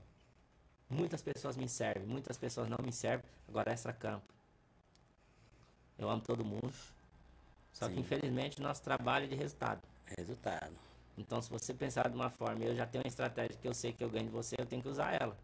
[0.89, 3.25] muitas pessoas me servem, muitas pessoas não me servem.
[3.47, 4.33] Agora, extra-campo.
[5.97, 6.73] Eu amo todo mundo.
[7.71, 8.01] Só que, Sim.
[8.01, 9.81] infelizmente, nosso trabalho é de resultado.
[10.17, 10.73] Resultado.
[11.17, 13.93] Então, se você pensar de uma forma, eu já tenho uma estratégia que eu sei
[13.93, 15.37] que eu ganho de você, eu tenho que usar ela.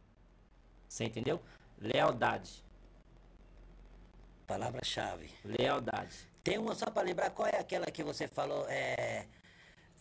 [0.88, 1.40] Você entendeu?
[1.80, 2.64] Lealdade.
[4.50, 5.30] Palavra-chave.
[5.46, 6.28] Lealdade.
[6.44, 8.66] Tem uma só pra lembrar, qual é aquela que você falou?
[8.68, 9.28] É,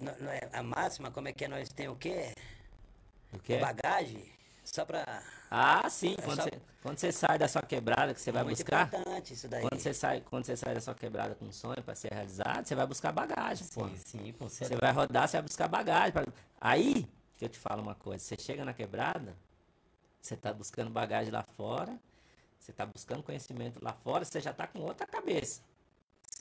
[0.01, 1.49] não, não é a máxima, como é que é?
[1.49, 2.35] Nós tem o quê?
[3.31, 3.59] O quê?
[3.59, 4.25] Bagagem?
[4.65, 5.05] Só pra.
[5.51, 6.15] Ah, sim.
[6.19, 8.87] É Quando, só- você, quando você sai da sua quebrada, que você vai muito buscar.
[8.87, 9.61] importante isso daí.
[9.69, 12.65] Quando você, sai, quando você sai da sua quebrada com um sonho para ser realizado,
[12.67, 13.87] você vai buscar bagagem, pô.
[13.89, 14.81] Sim, sim, com Você certeza.
[14.81, 16.13] vai rodar, você vai buscar bagagem.
[16.13, 16.25] pra-
[16.59, 17.07] Aí
[17.37, 19.37] que eu te falo uma coisa, você chega na quebrada,
[20.21, 21.99] Você tá buscando bagagem lá fora,
[22.69, 25.63] você tá buscando conhecimento lá fora, você já tá com outra cabeça.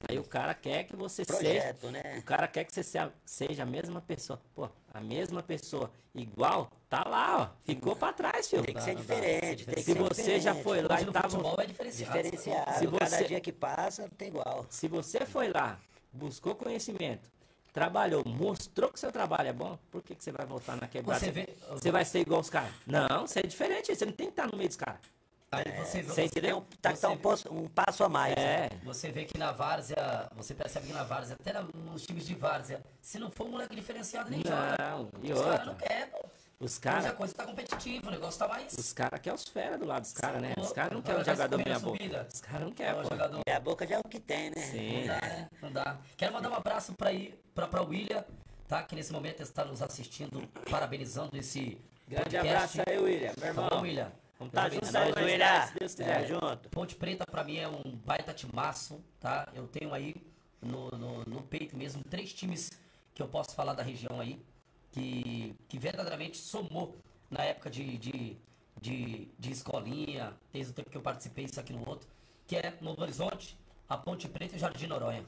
[0.09, 1.91] Aí o cara quer que você Projeto, seja.
[1.91, 2.17] né?
[2.19, 4.39] O cara quer que você seja, seja a mesma pessoa.
[4.53, 7.63] Pô, a mesma pessoa, igual, tá lá, ó.
[7.65, 8.61] Ficou pra trás, filho.
[8.63, 9.65] Tem que ser diferente.
[9.65, 10.63] tem que Se ser você já diferente.
[10.63, 11.29] foi lá e tava.
[11.29, 12.13] futebol é diferenciado.
[12.13, 12.73] Diferenciado.
[12.79, 14.65] Se Cada você- dia que passa, não tem igual.
[14.69, 15.79] Se você foi lá,
[16.13, 17.31] buscou conhecimento,
[17.73, 21.19] trabalhou, mostrou que seu trabalho é bom, por que, que você vai voltar na quebrada?
[21.21, 22.71] Você vê- Você vai ser igual os caras?
[22.85, 24.99] Não, você é diferente, você não tem que estar no meio dos caras.
[25.51, 26.57] Aí você vê, Você Tem entendeu?
[26.57, 28.35] um, tá que tá um, Você- passo, um passo a mais.
[28.35, 28.65] né?
[28.65, 28.69] É.
[28.83, 32.81] você vê que na várzea, você percebe que na várzea, até nos times de várzea,
[33.01, 34.75] se não for um moleque diferenciado, nem joga.
[34.77, 36.25] Não, e Os caras não querem, pô.
[36.59, 37.05] Os caras.
[37.05, 38.73] a coisa tá competitiva, o negócio tá mais...
[38.73, 40.53] Os caras querem os fera do lado dos caras, né?
[40.57, 41.97] Os caras não querem o jogar jogador meia boca.
[41.97, 42.27] subida.
[42.33, 43.09] Os caras não É querem, o pô.
[43.09, 43.41] jogador...
[43.47, 44.61] E a boca já é o que tem, né?
[44.63, 44.99] Sim.
[45.01, 45.49] Não dá, né?
[45.61, 45.97] Não dá.
[46.17, 48.25] Quero mandar um abraço para ir para para William,
[48.67, 48.81] tá?
[48.83, 52.47] Que nesse momento está nos assistindo, parabenizando esse Grande podcast.
[52.47, 53.27] abraço aí, William.
[53.27, 53.69] Meu Tá irmão.
[53.69, 54.11] bom, William?
[54.39, 56.27] Vamos tá junto Nós, tarde, se Deus quiser.
[56.27, 56.69] Tamo junto.
[56.69, 59.47] Ponte Preta para mim é um baita timaço, tá?
[59.53, 60.15] Eu tenho aí
[60.61, 62.69] no, no, no peito mesmo três times
[63.13, 64.39] que eu posso falar da região aí,
[64.91, 66.95] que, que verdadeiramente somou
[67.31, 68.37] na época de, de,
[68.79, 72.07] de, de escolinha, desde o tempo que eu participei, isso aqui no outro,
[72.45, 73.57] que é Novo Horizonte,
[73.89, 75.23] a Ponte Preta e o Jardim Noronha.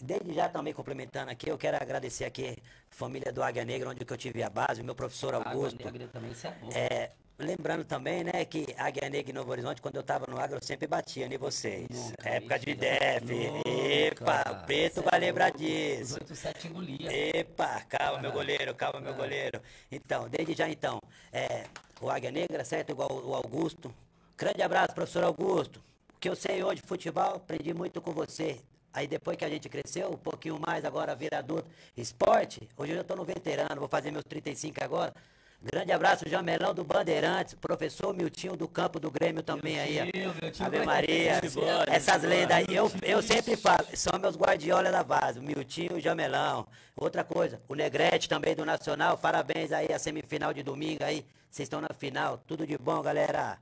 [0.00, 2.56] Desde já também complementando aqui, eu quero agradecer aqui
[2.90, 5.84] a família do Águia Negra, onde que eu tive a base, o meu professor Augusto.
[5.84, 6.68] Negra também, isso é bom.
[6.72, 10.58] É, lembrando também, né, que Águia Negra e Novo Horizonte, quando eu tava no agro,
[10.58, 11.86] eu sempre batia em vocês.
[11.90, 12.74] Nunca, Época de.
[12.74, 13.62] DEF.
[13.64, 16.14] Epa, o preto Cê é vai lembrar disso.
[16.16, 17.10] Os 87 engolia.
[17.36, 19.62] Epa, calma meu goleiro, calma meu goleiro.
[19.90, 21.00] Então, desde já então,
[21.32, 21.64] é,
[22.00, 22.90] o Águia Negra, certo?
[22.90, 23.94] Igual o Augusto.
[24.36, 25.80] Grande abraço, professor Augusto.
[26.14, 28.60] O que eu sei hoje de futebol, aprendi muito com você.
[28.92, 31.70] Aí depois que a gente cresceu, um pouquinho mais, agora vira adulto.
[31.96, 35.14] Esporte, hoje eu tô no veterano, vou fazer meus 35 agora.
[35.60, 40.04] Grande abraço, Jamelão do Bandeirantes, professor Miltinho do Campo do Grêmio também aí, ó.
[40.04, 44.92] Miltinho, Miltinho Ave Maria, boa, essas lendas aí, eu, eu sempre falo, são meus guardiola
[44.92, 46.64] da base, Miltinho e o Jamelão.
[46.96, 51.66] Outra coisa, o Negrete também do Nacional, parabéns aí, a semifinal de domingo aí, vocês
[51.66, 53.58] estão na final, tudo de bom, galera.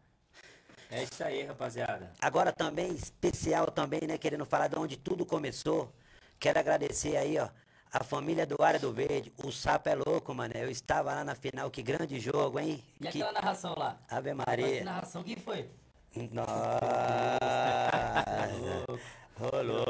[0.90, 2.12] É isso aí, rapaziada.
[2.20, 5.90] Agora também, especial também, né, querendo falar de onde tudo começou,
[6.39, 7.48] quero agradecer aí, ó,
[7.98, 11.35] a família do Área do Verde, o Sapo é louco, mano, eu estava lá na
[11.35, 12.82] final, que grande jogo, hein?
[13.01, 13.97] E Que aquela narração lá?
[14.10, 14.85] Ave Mas que Maria.
[14.85, 15.66] narração que foi?
[16.31, 16.78] Nossa,
[19.39, 19.85] rolou,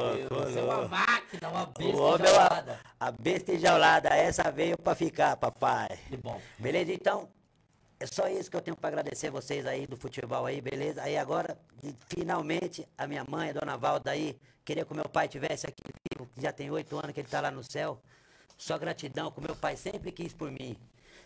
[0.46, 2.72] Você é uma máquina, uma O besta homem é gelada.
[2.72, 5.88] uma- a besta enjaulada, essa veio pra ficar, papai.
[6.08, 6.40] Que bom.
[6.58, 6.92] Beleza?
[6.92, 7.28] Então,
[8.00, 11.02] é só isso que eu tenho pra agradecer vocês aí do futebol aí, beleza?
[11.02, 11.56] Aí agora,
[12.08, 15.82] finalmente, a minha mãe, a dona Valda aí, queria que o meu pai tivesse aqui
[16.10, 18.02] vivo, que já tem oito anos que ele tá lá no céu.
[18.58, 20.76] Só gratidão que o meu pai sempre quis por mim.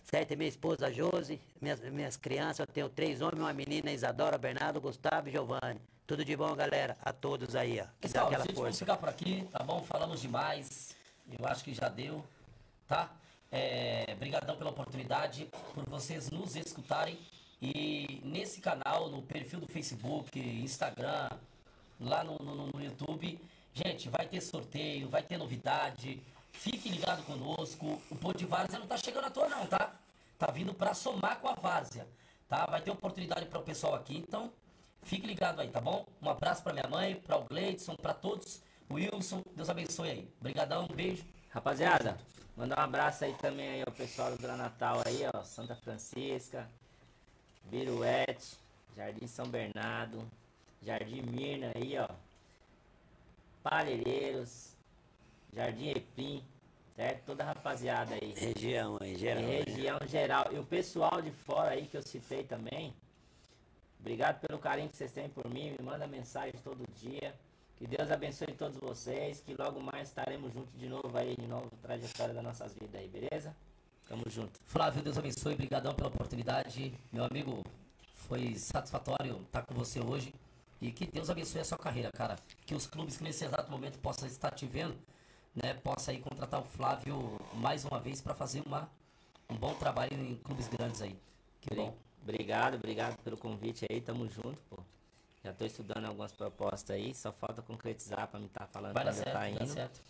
[0.05, 0.33] Certo?
[0.33, 4.81] E minha esposa Josi, minhas, minhas crianças, eu tenho três homens, uma menina, Isadora, Bernardo,
[4.81, 5.81] Gustavo e Giovanni.
[6.07, 7.85] Tudo de bom, galera, a todos aí, ó.
[7.85, 8.79] Que Pessoal, aquela gente, vamos força.
[8.85, 9.83] ficar por aqui, tá bom?
[9.83, 10.95] Falamos demais.
[11.39, 12.25] Eu acho que já deu,
[12.89, 13.11] tá?
[13.51, 17.17] É, brigadão pela oportunidade, por vocês nos escutarem.
[17.63, 21.29] E nesse canal, no perfil do Facebook, Instagram,
[22.01, 23.39] lá no, no, no YouTube,
[23.75, 26.21] gente, vai ter sorteio, vai ter novidade.
[26.53, 28.01] Fique ligado conosco.
[28.11, 29.93] O Pô de Várzea não tá chegando à toa, não, tá?
[30.39, 32.09] Tá vindo para somar com a Várzea,
[32.49, 32.67] tá?
[32.67, 34.51] Vai ter oportunidade para o pessoal aqui, então
[35.03, 36.07] fique ligado aí, tá bom?
[36.21, 38.63] Um abraço para minha mãe, para o Gleidson, para todos.
[38.91, 40.29] Wilson, Deus abençoe aí.
[40.41, 41.25] Obrigadão, um beijo.
[41.51, 42.17] Rapaziada,
[42.57, 45.43] mandar um abraço aí também aí ao pessoal do Gran Natal aí, ó.
[45.45, 46.69] Santa Francisca,
[47.65, 48.57] Biruete,
[48.97, 50.27] Jardim São Bernardo,
[50.83, 52.09] Jardim Mirna aí, ó.
[53.63, 54.75] Palheireiros,
[55.53, 56.43] Jardim Epim,
[56.97, 57.25] certo?
[57.27, 58.33] Toda a rapaziada aí.
[58.33, 59.43] Região aí, geral.
[59.43, 60.47] E região geral.
[60.53, 62.95] E o pessoal de fora aí que eu citei também.
[63.99, 65.77] Obrigado pelo carinho que vocês têm por mim.
[65.79, 67.35] Me manda mensagem todo dia.
[67.77, 69.41] Que Deus abençoe todos vocês.
[69.41, 73.09] Que logo mais estaremos juntos de novo aí, de novo, trajetória das nossas vidas aí,
[73.09, 73.55] beleza?
[74.09, 74.59] Tamo junto.
[74.65, 76.93] Flávio, Deus abençoe, obrigadão pela oportunidade.
[77.13, 77.63] Meu amigo,
[78.15, 80.33] foi satisfatório estar com você hoje.
[80.81, 82.37] E que Deus abençoe a sua carreira, cara.
[82.65, 84.97] Que os clubes que nesse exato momento possam estar te vendo,
[85.55, 88.89] né, possa aí contratar o Flávio mais uma vez para fazer uma,
[89.49, 91.19] um bom trabalho em clubes grandes aí.
[91.61, 91.95] Que bom.
[92.23, 94.01] Obrigado, obrigado pelo convite aí.
[94.01, 94.79] Tamo junto, pô.
[95.43, 97.15] Já tô estudando algumas propostas aí.
[97.15, 99.73] Só falta concretizar pra me estar falando Vai dar certo, tá vai dar indo.
[99.73, 100.01] certo.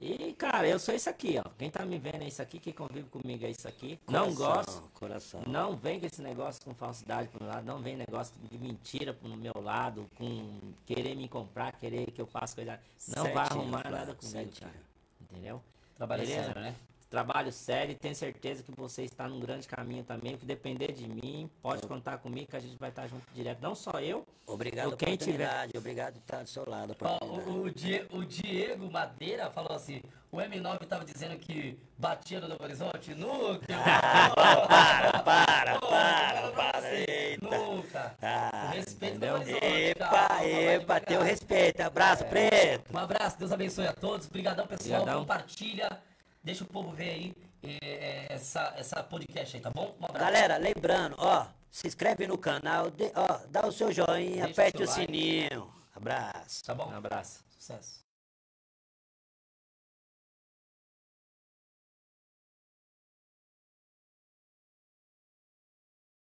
[0.00, 1.48] E, cara, eu sou isso aqui, ó.
[1.58, 3.98] Quem tá me vendo é isso aqui, quem convive comigo é isso aqui.
[4.08, 4.90] Não Coração, gosto.
[4.94, 5.42] Coração.
[5.46, 9.12] Não vem com esse negócio com falsidade pro meu lado, não vem negócio de mentira
[9.12, 12.78] pro meu lado, com querer me comprar, querer que eu faça coisa.
[13.16, 14.70] Não vai Certinho, arrumar Flávio, nada comigo, certinho.
[14.70, 14.82] cara.
[15.20, 15.62] Entendeu?
[15.96, 16.44] Trabalho é Beleza?
[16.46, 16.74] sério, né?
[17.08, 20.34] Trabalho sério e tenho certeza que você está num grande caminho também.
[20.34, 23.60] O que depender de mim, pode contar comigo que a gente vai estar junto direto.
[23.62, 24.26] Não só eu.
[24.46, 25.68] Obrigado quem tiver.
[25.76, 26.96] Obrigado por estar do seu lado.
[27.00, 32.40] Ó, o, o, Diego, o, Diego Madeira falou assim: o M9 estava dizendo que batia
[32.40, 33.14] no Novo Horizonte.
[33.14, 33.66] Nunca!
[33.74, 34.30] Ah,
[35.22, 36.94] para, para, para, para.
[36.94, 37.58] Eita.
[37.58, 38.16] Nunca!
[38.22, 39.34] Ah, respeito entendeu?
[39.34, 41.80] Horizonte, epa, cara, epa, teu respeito.
[41.82, 42.26] Abraço, é.
[42.26, 42.94] preto.
[42.94, 44.26] Um abraço, Deus abençoe a todos.
[44.26, 45.02] Obrigadão, pessoal.
[45.02, 45.20] Obrigadão.
[45.20, 46.07] Compartilha.
[46.48, 49.94] Deixa o povo ver aí é, essa, essa podcast aí, tá bom?
[50.00, 54.62] Um Galera, lembrando, ó, se inscreve no canal, de, ó, dá o seu joinha, Deixa
[54.62, 55.70] aperte o, o sininho.
[55.94, 56.64] Abraço.
[56.64, 56.88] Tá bom?
[56.88, 57.44] Um abraço.
[57.50, 58.07] Sucesso.